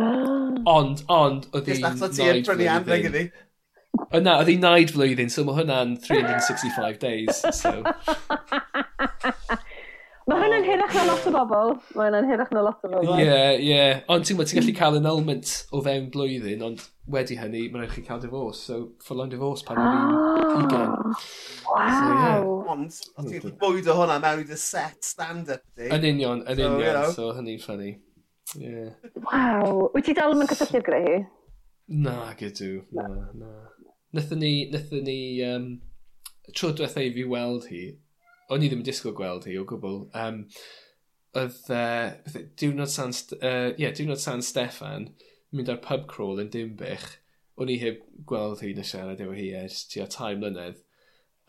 [0.01, 0.55] Ah.
[0.65, 3.29] Ond, ond, oedd hi'n naid flwyddyn.
[4.09, 7.43] O na, oedd hi'n naid flwyddyn, so mae hwnna'n 365 days.
[7.59, 7.75] So.
[10.25, 11.71] Mae hwn hirach na lot o bobl.
[11.93, 13.11] Mae hwn hirach na lot o bobl.
[13.21, 13.81] Ie, ie.
[14.09, 16.81] Ond ti'n gallu cael an element o fewn blwyddyn, ond
[17.13, 18.63] wedi hynny, mae'n rhaid chi cael divorce.
[18.65, 20.55] So, full on divorce pan o'n i'n ah.
[20.63, 20.95] ugen.
[21.69, 22.49] Wow.
[22.73, 22.97] Ond,
[23.29, 25.91] ti'n bwyd o hwnna mewn i dy set stand-up di.
[25.93, 26.97] Yn union, yn so, union.
[26.97, 27.13] Know.
[27.13, 27.91] So, hynny'n ffynnu.
[28.57, 28.95] Yeah.
[29.27, 29.91] Wow.
[29.93, 31.19] Wyt ti dal yn cysylltiad gyda hi?
[32.01, 32.79] Na, gydw.
[32.97, 33.05] Na,
[33.37, 33.53] na.
[34.17, 35.69] Nethon ni, nethon ni, um,
[36.49, 37.83] tro diwethaf i fi weld hi,
[38.49, 40.01] o'n i ddim yn disgwyl gweld hi o gwbl.
[40.17, 40.43] Um,
[41.35, 45.09] oedd uh, diwrnod San, uh, yeah, diwrnod San Steffan
[45.55, 47.07] mynd ar pub crawl yn Dimbych.
[47.59, 50.81] O'n i heb gweld hi na siarad efo hi ers tua tai mlynedd.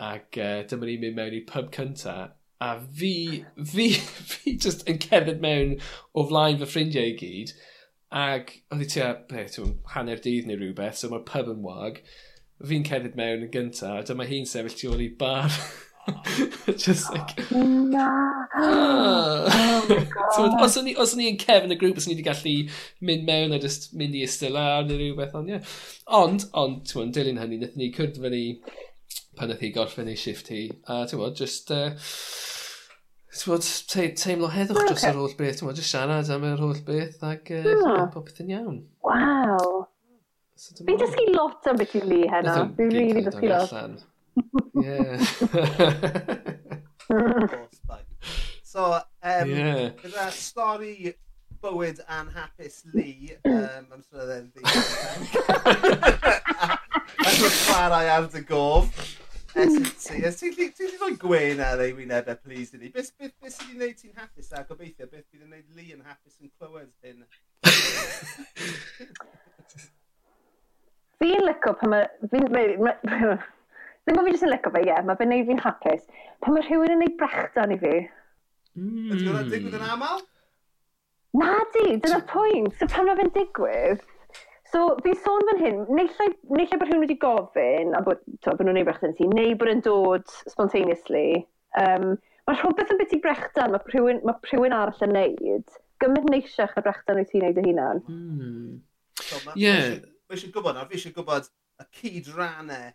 [0.02, 2.16] Ac uh, dyma ni'n mynd mewn i pub cynta.
[2.62, 3.88] A fi, fi,
[4.32, 5.76] fi just yn cerdded mewn
[6.14, 7.56] o flaen fy ffrindiau i gyd.
[8.16, 12.00] Ac oedd hi tua, beth, ti'n hanner dydd neu rhywbeth, so mae'r pub yn wag.
[12.64, 15.50] Fi'n cerdded mewn yn gynta, a dyma hi'n sefyll tu ôl i bar
[16.76, 17.50] Just like...
[17.52, 18.08] Na!
[20.38, 20.88] Oh os o'n
[21.22, 22.54] i'n cefn y grŵp, os o'n i wedi gallu
[23.06, 25.58] mynd mewn a just mynd i ystyla neu rhywbeth, ond ie.
[25.58, 25.76] Yeah.
[26.18, 28.42] Ond, ond, ti'n mwyn, dilyn hynny, wnaethon ni cwrdd fyny
[29.36, 30.62] pan wnaeth i gorffen ei shift hi.
[30.88, 31.72] A ti'n mwyn, just...
[31.74, 31.92] Uh,
[33.36, 34.90] ti'n mwyn, te, teimlo heddwch okay.
[34.92, 38.02] dros yr holl beth, ti'n mwyn, just siarad am yr holl beth ac uh, yeah.
[38.14, 38.82] popeth yn iawn.
[39.06, 39.86] Waw!
[40.56, 42.60] So, Fi'n dysgu lot am beth i li heno.
[42.78, 44.06] Fi'n rili dysgu lot.
[44.74, 45.18] Yeah.
[48.62, 49.90] so, um, yeah.
[50.02, 51.14] gyda stori
[51.62, 54.62] bywyd anhapus Lee, um, am sy'n edrych yn ddi.
[57.26, 58.90] Ac yn chwarae ar dy gof.
[59.56, 60.20] S&T.
[60.38, 62.88] Ti'n gallu rhoi gwein ar ei wyneb e, please, i ni.
[62.92, 65.06] Beth sydd wedi gwneud ti'n hapus a gobeithio?
[65.08, 67.20] Beth sydd wedi gwneud Lee yn hapus yn clywed hyn?
[71.16, 72.04] Fi'n licio pan mae...
[74.06, 76.04] Ddim bod fi jyst yn licio fe, ie, yeah, mae fe'n neud fi'n hapus.
[76.44, 77.94] Pan mae rhywun yn neud brechdan i fi.
[78.78, 79.08] Mm.
[79.16, 80.20] Ydy oedd digwydd yn aml?
[81.36, 82.76] Na di, dyna'r pwynt.
[82.78, 84.04] So pan mae fe'n digwydd,
[84.72, 86.10] So, fi sôn fan hyn, neill
[86.50, 89.82] bod rhywun wedi gofyn, a bod, to, bod nhw'n ei brechdan ti, neu bod yn
[89.84, 91.44] dod spontaneously,
[91.78, 92.16] um,
[92.48, 95.78] mae rhywbeth yn beth i brechdan, mae rhywun, mae rhywun arall yn neud.
[96.02, 98.02] Gymryd neisiach y brechdan wyt ti'n neud y hunan.
[98.10, 98.74] Mm.
[99.22, 99.62] So, Ie.
[99.62, 99.96] Yeah.
[100.26, 102.90] Fi eisiau gwybod, fi eisiau gwybod y cyd rannau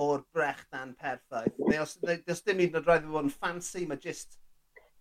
[0.00, 1.56] o'r brechdan perffaith.
[1.58, 4.38] Neu os, os dim un o'r oed rhaid i fod yn fancy, mae jyst...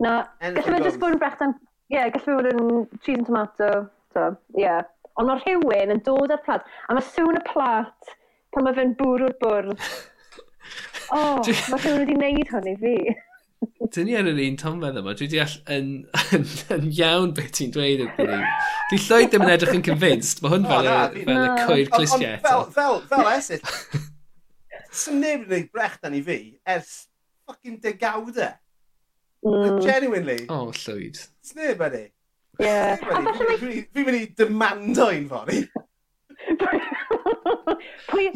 [0.02, 1.58] Na, gallu fe jyst bod yn brechdan...
[1.92, 3.72] Ie, yeah, gallu bod yn cheese and tomato.
[4.16, 4.66] So, ie.
[4.66, 4.84] Yeah.
[5.20, 8.14] Ond mae rhywun yn dod ar plat, a mae sŵn y plat
[8.52, 9.76] pan mae fe'n bwrw'r bwrdd.
[11.12, 12.92] O, oh, mae rhywun wedi neud hwn i fi.
[13.94, 15.90] Dyn ni ar yr un tomfedd yma, dwi wedi all yn,
[16.38, 16.46] yn,
[16.78, 18.38] yn iawn beth ti'n dweud yn dwi.
[18.92, 21.92] Dwi llwyd ddim yn edrych yn convinced, mae hwn fel, na, y, fel y coir
[21.98, 22.40] clustiau.
[22.46, 23.68] Fel, fel, fel esyd,
[24.92, 26.40] sy'n neb yn gwneud brechdan i fi
[26.70, 26.92] ers
[27.46, 28.58] ffocin degawdau.
[29.42, 29.80] Mm.
[29.82, 30.42] Genuinely.
[30.50, 31.22] O, oh, llwyd.
[31.46, 32.10] Sy'n neb yn ei.
[32.62, 32.98] Ie.
[33.02, 35.64] Fi'n mynd i demando un fori.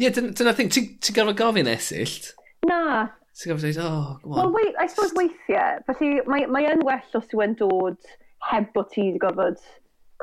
[0.00, 2.32] Ie, dyna thing, ti'n gorfod gofyn esyllt?
[2.66, 3.06] Na.
[3.36, 4.38] Ti'n gorfod dweud, oh, come on.
[4.38, 8.12] Well, wait, I suppose weithiau, felly mae, mae yn well os ti'n dod
[8.50, 9.62] heb bod ti wedi gorfod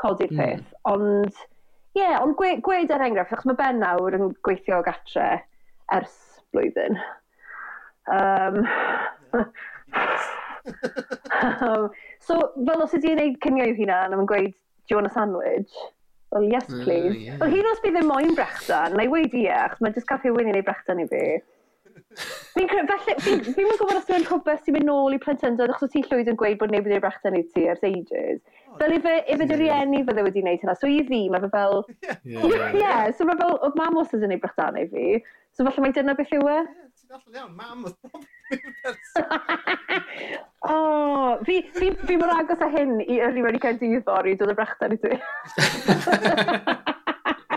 [0.01, 0.41] codi'r mm.
[0.41, 1.41] peth, ond...
[1.93, 5.43] Ie, yeah, ond gwe, gwed er enghraifft, achos mae Ben nawr yn gweithio o gatre,
[5.91, 6.15] ers
[6.53, 6.99] blwyddyn.
[8.11, 8.67] Um,
[11.61, 11.89] um,
[12.19, 15.13] so, fel os ydy'n gwneud cynio i'w hunan, am yn gweud, do you want a
[15.13, 15.73] sandwich?
[16.33, 17.15] Well, yes, uh, please.
[17.15, 17.37] Uh, yeah.
[17.41, 20.23] Wel, hyn os bydd ddim moyn brechdan, na i wedi ie, achos mae jyst cael
[20.23, 21.25] rhywun i wneud brechdan i fi.
[22.53, 26.03] Fi'n felly, fi'n fi gwybod os yw'n rhywbeth sy'n mynd nôl i plentyndod, achos ti
[26.05, 28.41] llwyd yn gweud bod neb wedi brechdan i ti ers ages.
[28.79, 30.75] Fel ife, ife dy rieni fydde wedi wneud hynna.
[30.79, 31.81] So i fi, mae fe fel...
[32.03, 32.77] Ie, yeah.
[32.77, 35.19] yeah, so mae fel, oedd mam wastad yn ei brachdannau fi.
[35.53, 36.59] So falle mae dyna beth yw e?
[36.61, 37.97] Ie, ti'n allan iawn, mam oedd
[40.73, 40.75] O,
[41.45, 44.57] fi, fi, fi mor agos a hyn i yrru wedi cael dydd fory, dod y
[44.57, 45.11] brachdan i ti.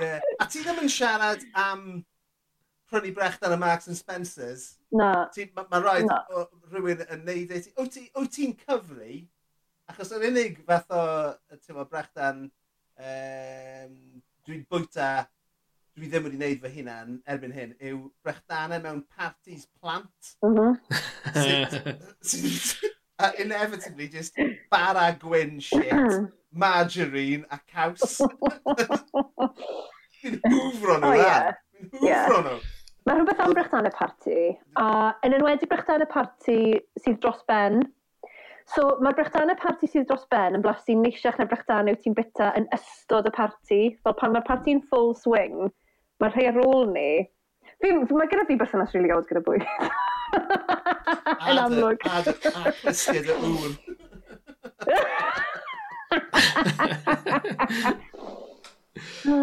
[0.02, 0.20] yeah.
[0.42, 1.86] A ti ddim yn siarad am
[2.90, 4.76] prynu brechdan y Marks and Spencers?
[4.90, 5.28] Na.
[5.36, 6.44] Mae ma rhaid no.
[6.72, 7.62] rhywun yn neud e.
[7.78, 9.24] Wyt ti'n cyfri
[9.86, 11.02] Achos yr unig fath o
[11.62, 13.92] t'mo' brechdan um,
[14.46, 15.08] dwi'n bwyta
[15.96, 20.32] dwi ddim wedi gwneud fy hunan erbyn hyn yw brechdanau mewn parties plant.
[20.44, 20.74] M-hm.
[22.20, 22.90] Sydd
[23.22, 24.36] a inevitably just
[24.74, 25.94] bara gwyn shit,
[26.52, 28.18] margarine a caws.
[30.20, 31.22] Fi'n hwfro nhw O ie.
[31.22, 31.60] lan.
[31.94, 32.58] Fi'n hwfro nhw.
[33.06, 34.40] Mae rhywbeth am brechdanau parti,
[34.82, 34.86] a
[35.24, 36.58] yn enwedig brechdanau parti
[36.98, 37.84] sydd dros ben
[38.74, 42.66] So mae'r brechdanau parti sydd dros ben yn blasu neisiach na brechdanau ti'n bita yn
[42.74, 43.80] ystod y parti.
[44.02, 45.68] Fel pan mae'r parti'n full swing,
[46.22, 47.08] mae'r rhai ar ôl ni...
[47.82, 49.64] Fi, mae gyda fi berthynas rili really gyda bwyd.
[51.50, 52.06] yn amlwg.
[52.08, 52.76] Ad, ad, ad,
[53.12, 53.74] y ŵr.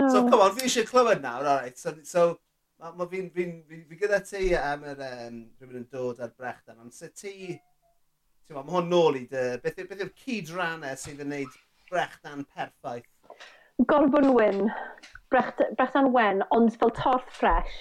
[0.09, 1.77] so, come on, fi eisiau clywed nawr, alright.
[1.79, 2.25] So, so
[2.81, 6.33] mae ma fi'n fi, fi, fi gyda ti am yr um, rhywun yn dod ar
[6.35, 7.53] brechdan, ond sut ti
[8.47, 11.59] ti'n ma, hwn nôl i dy, beth, beth yw'r cydrannau sydd yn gwneud
[11.91, 13.09] brechdan perffaith?
[13.89, 14.67] Gorbwn wyn,
[15.33, 17.77] brecht, brechdan wen, ond fel torth ffres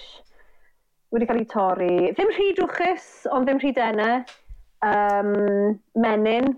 [1.13, 1.95] wedi cael ei torri.
[2.17, 4.09] Ddim rhy drwchus, ond ddim rhy dene.
[4.83, 6.49] Um, menyn,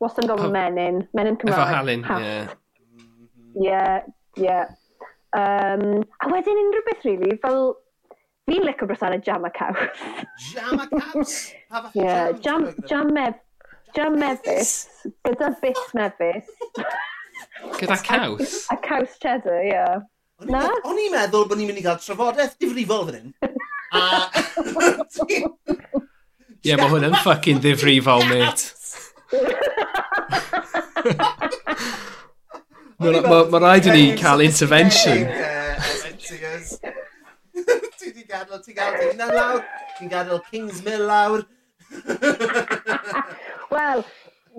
[0.00, 1.00] wastad yn gofyn menyn.
[1.18, 1.58] Menyn Cymraeg.
[1.58, 2.52] Efo halyn, mm-hmm.
[3.58, 3.66] ie.
[3.66, 4.60] Ie, ie.
[5.34, 7.74] Um, a wedyn unrhyw beth, really, fel...
[8.44, 10.00] Fi'n licio brysau yn y jam a caws.
[10.52, 11.30] jam a caws?
[11.72, 12.88] Pa fath yeah, jam, jam, e?
[12.90, 13.38] jam mef,
[13.94, 14.86] Jam mefus,
[15.26, 16.46] gyda bit mefus.
[17.78, 18.66] Gyda caws?
[18.70, 19.70] A, caws cheddar, ie.
[19.70, 20.02] Yeah.
[20.50, 20.64] Na?
[20.82, 23.28] O'n i'n meddwl bod ni'n mynd i gael trafodaeth difrifol fan hyn.
[25.30, 28.64] Ie, yeah, mae hwn yn ffucking ddifrifol, mate.
[32.98, 35.28] Mae ma, ma rhaid i ni cael intervention.
[37.94, 39.62] Ti di gadael, ti gadael,
[39.98, 41.46] ti'n gadael Kingsmill lawr.
[43.74, 44.04] Wel,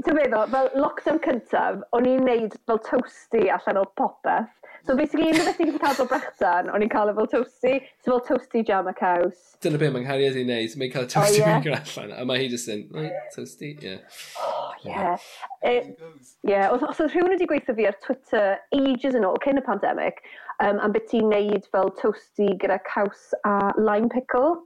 [0.04, 4.52] ti'n meddwl, fel lockdown cyntaf, o'n i'n neud fel toasty allan o popeth.
[4.86, 7.72] So basically, unrhyw beth ti'n cael o brechdan, o'n i'n cael e fel toasty.
[8.04, 9.56] So fel toasty jam a caws.
[9.66, 10.76] Dyna beth mae'n nghariad i'n neud.
[10.78, 11.80] Mae'n cael toasty oh, yeah.
[11.80, 12.14] allan.
[12.14, 13.96] A mae hi jyst yn, right, toasty, ie.
[13.96, 14.20] Yeah.
[14.44, 15.26] Oh, yeah.
[15.66, 15.96] Ie,
[16.46, 16.68] yeah.
[16.70, 20.22] os, os oedd rhywun wedi gweithio fi ar Twitter ages yn ôl, cyn y pandemic,
[20.60, 24.60] um, am beth ti'n neud fel toasty gyda caws a lime pickle.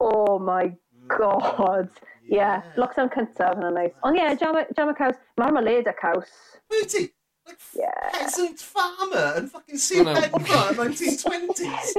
[0.00, 0.72] Oh my
[1.08, 1.90] god.
[1.96, 2.36] Ie.
[2.36, 2.62] Yeah.
[2.62, 2.76] yeah.
[2.80, 3.96] Lockdown cyntaf yn o'n neis.
[4.06, 5.18] Ond ie, yeah, jam y caws.
[5.40, 6.32] Mae'r maled a caws.
[6.72, 6.96] Wyt
[7.46, 8.10] Like yeah.
[8.12, 11.94] peasant farmer yn fucking Sir Benfro yn 1920s.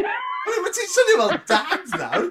[0.47, 2.29] Mae ti'n swnio fel dad nawr.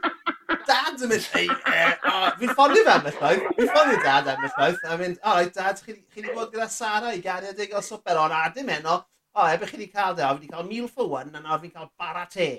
[0.68, 3.44] Dad yn mynd, ei, uh, oh, fi'n ffonio fe am yllnoedd.
[3.58, 4.80] Fi'n ffonio dad am yllnoedd.
[4.88, 8.20] A mynd, o, right, dad, chi wedi bod gyda Sara i gario dig o swper
[8.20, 9.02] O, na, dim eno.
[9.36, 11.60] O, ebe chi wedi cael de, o, fi wedi cael meal for one, a nawr
[11.60, 12.50] fi'n cael bara te.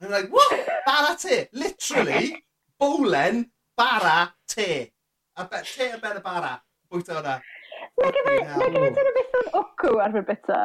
[0.00, 0.68] And I'm like, what?
[0.86, 1.44] Bara te?
[1.52, 2.42] Literally?
[2.82, 3.44] bowlen
[3.78, 4.90] bara te.
[5.38, 6.56] A be, te a ben y bara.
[6.90, 7.38] Bwyta hwnna.
[8.00, 10.62] Mae gyda ti'n byth o'n ocw arfer bita.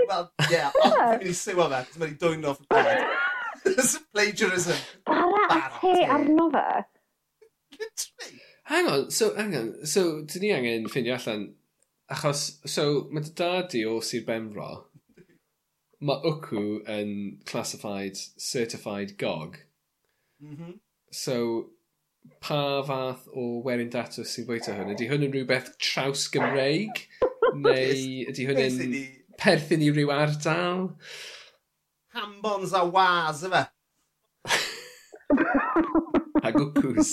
[0.00, 3.02] Wel, ie, ond fi'n i siwa fe, cos mae'n i dwy'n off y bed.
[4.14, 4.78] plagiarism.
[5.06, 6.06] Bara a te te.
[6.16, 6.66] arno fe.
[7.80, 8.40] Literally.
[8.70, 11.48] Hang on, so, hang on, so, dyn ni angen ffindio allan,
[12.14, 14.70] achos, so, mae dy dad i o Sir Benfro,
[16.00, 17.12] mae Wcw yn
[17.50, 19.58] classified certified gog.
[20.42, 20.78] Mm.
[21.12, 21.70] So,
[22.40, 24.92] pa fath o werin data sy'n bwyta hwn?
[24.94, 27.04] Ydy hwn yn rhywbeth traws Gymreig?
[27.64, 28.96] neu ydy hwn yn
[29.40, 30.90] perthyn i ryw ardal?
[32.14, 33.62] Hambons a waz, efe.
[36.46, 37.12] a gwcws.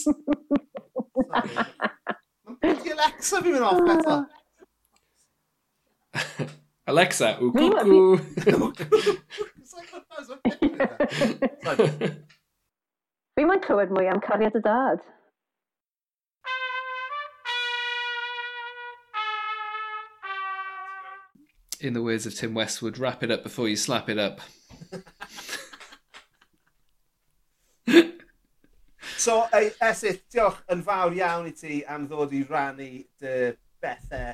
[2.68, 4.16] Ydy Alexa fi'n mynd off beto?
[6.88, 8.16] Alexa, ww gwcw.
[9.60, 10.28] It's like, what was
[13.38, 14.98] Fi mae'n clywed mwy am cariad y dad.
[21.80, 24.42] In the words of Tim Westwood, wrap it up before you slap it up.
[29.20, 33.54] so, eh, ei, Esyth, diolch yn fawr iawn i ti am ddod i rannu dy
[33.86, 34.34] bethau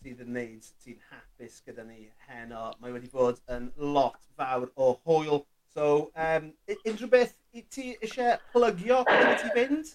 [0.00, 2.72] sydd yn neud ti'n hapus gyda ni heno.
[2.80, 5.44] Mae wedi bod yn lot fawr o hwyl.
[5.76, 7.36] So, um, unrhyw beth
[7.70, 9.92] ti eisiau plygio cyn ti fynd?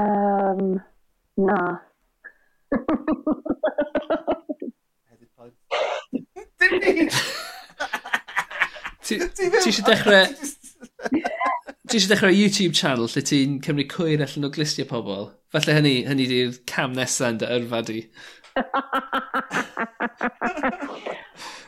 [0.00, 0.80] Um,
[1.36, 1.60] na.
[6.60, 7.08] Dim ni!
[9.04, 10.26] Ti eisiau dechrau...
[11.84, 15.28] Ti eisiau dechrau YouTube channel lle ti'n cymryd cwyr allan o glistio pobl?
[15.52, 18.00] Falle hynny, hynny di'r cam nesaf yn dy yrfa di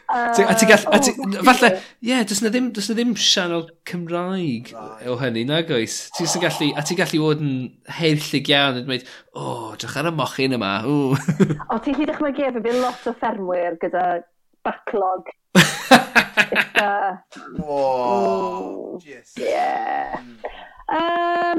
[0.08, 0.84] a ti gall...
[0.92, 5.06] A ti, oh, falle, ie, yeah, does na ddim, does na ddim sianel Cymraeg right.
[5.10, 5.96] o hynny, nag oes?
[6.16, 6.40] Ti oh.
[6.42, 7.54] gallu, a ti gallu bod yn
[7.98, 9.04] heillig iawn yn dweud,
[9.34, 10.88] o, oh, drach ar y mochyn yma, o.
[11.74, 14.04] o, ti hyd ychmygu efo fi lot o ffermwyr gyda
[14.66, 15.22] backlog.
[15.56, 16.86] Eitha...
[16.86, 17.80] Uh, o,
[18.92, 19.30] mm, jeez.
[19.42, 19.70] Ie.
[20.20, 20.34] Mm.
[20.96, 21.58] Um,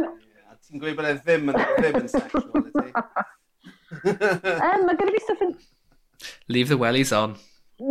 [0.68, 2.92] Ti'n gweud bod e ddim yn, ddim yn sexual, ydy?
[3.92, 5.56] um, mae going to stuff yn...
[6.48, 7.38] Leave the wellies on.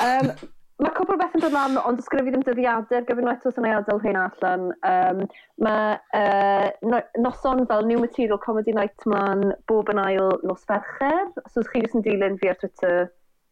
[0.00, 0.32] um,
[0.78, 3.72] Mae cwbl beth yn dod lan, ond ysgrifennu ddim dyddiadau'r gyfyn nhw eto sy'n ei
[3.74, 4.68] adael hyn allan.
[4.86, 5.24] Um,
[5.66, 11.24] mae uh, no, noson fel New Material Comedy Night mlaen bob yn ail nos fercher.
[11.50, 13.08] So os chi jyst yn dilyn fi ar Twitter,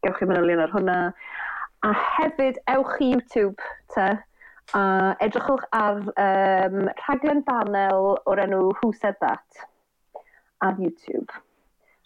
[0.06, 1.00] gewch chi manylion ar hwnna.
[1.82, 4.06] A hefyd, ewch i YouTube, te
[4.74, 9.66] a edrychwch ar um, rhaglen banel o'r enw Who Said That
[10.62, 11.30] ar YouTube.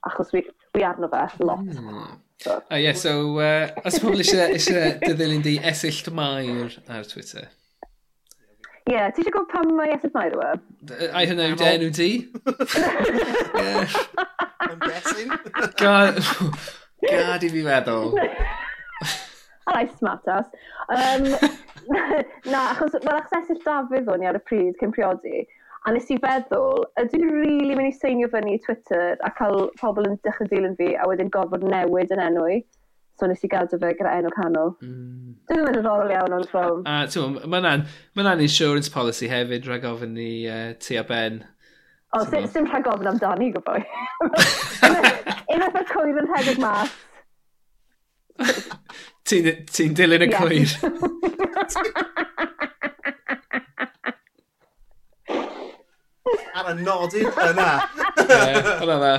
[0.06, 1.64] Achos wi, wi arno fe lot.
[1.64, 2.18] Mm.
[2.40, 2.62] So.
[2.70, 7.50] Oh, yeah, so uh, os pobl eisiau eisiau dyddilyn di Esyllt mair ar Twitter?
[8.88, 11.10] Ie, yeah, ti eisiau gwybod pam mae esill mair yw e?
[11.12, 12.10] Ai hynna yw denw di?
[14.60, 15.36] I'm guessing.
[15.76, 16.22] Gad
[17.10, 18.16] God i fi feddwl.
[19.68, 20.48] Alai, smart ass.
[20.88, 21.26] Um,
[22.52, 25.44] na, achos mae'r accesus dafydd o'n i ar y pryd cyn priodi.
[25.88, 29.30] A nes i feddwl, ydw i'n rili really mynd i seinio fyny i Twitter a
[29.38, 32.58] cael pobl yn dechrau dilyn fi a wedyn gorfod newid yn enw i.
[33.20, 34.74] So nes i gadw fe gyda enw canol.
[34.84, 35.32] Mm.
[35.48, 36.84] Dwi'n mynd yn rol iawn o'n ffrom.
[36.88, 41.42] A ti'n gwybod, mae'n insurance policy hefyd rhag ofyn i uh, ti a ben.
[42.16, 43.84] O, sy'n sy rhag ofyn amdani, gwybod.
[45.52, 46.96] Unwaith y cwyr yn rhedeg mas.
[49.28, 50.40] Ti'n ti dilyn y yeah.
[50.40, 50.70] cwyr.
[56.60, 57.70] Ar y nodyn yna.
[58.24, 58.36] Ie,
[58.82, 59.14] yna yna.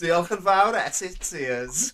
[0.00, 1.92] Diolch yn fawr, Etitiers.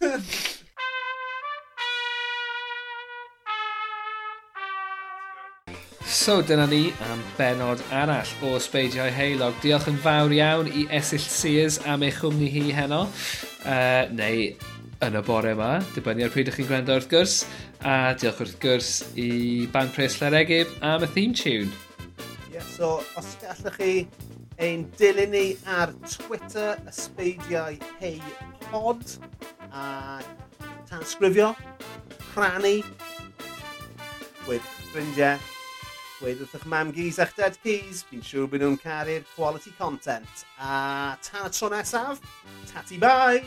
[6.09, 9.59] So dyna ni am benod arall o Sbeidiau Heilog.
[9.61, 13.03] Diolch yn fawr iawn i Esill Sears am eich chwmni hi heno.
[13.61, 14.49] Uh, neu
[15.05, 17.35] yn y bore yma, dibynnu ar pryd ych chi'n gwrando wrth gwrs,
[17.87, 18.89] a diolch wrth gwrs
[19.21, 19.29] i
[19.75, 21.71] Band Pres Llaregib am y theme tune.
[22.51, 23.93] Yeah, so, os gallwch chi
[24.59, 28.17] ein dilyn ni ar Twitter, ysbeidiau hei
[28.67, 29.05] pod,
[29.71, 30.19] a
[30.91, 31.53] tansgrifio,
[32.33, 32.83] rhannu,
[34.51, 35.39] with ffrindiau,
[36.19, 40.47] Gweud wrth eich mam gys a'ch dad gys, fi'n siŵr bod nhw'n caru'r quality content.
[40.59, 42.19] A tan y tro nesaf,
[42.73, 43.45] tati bai!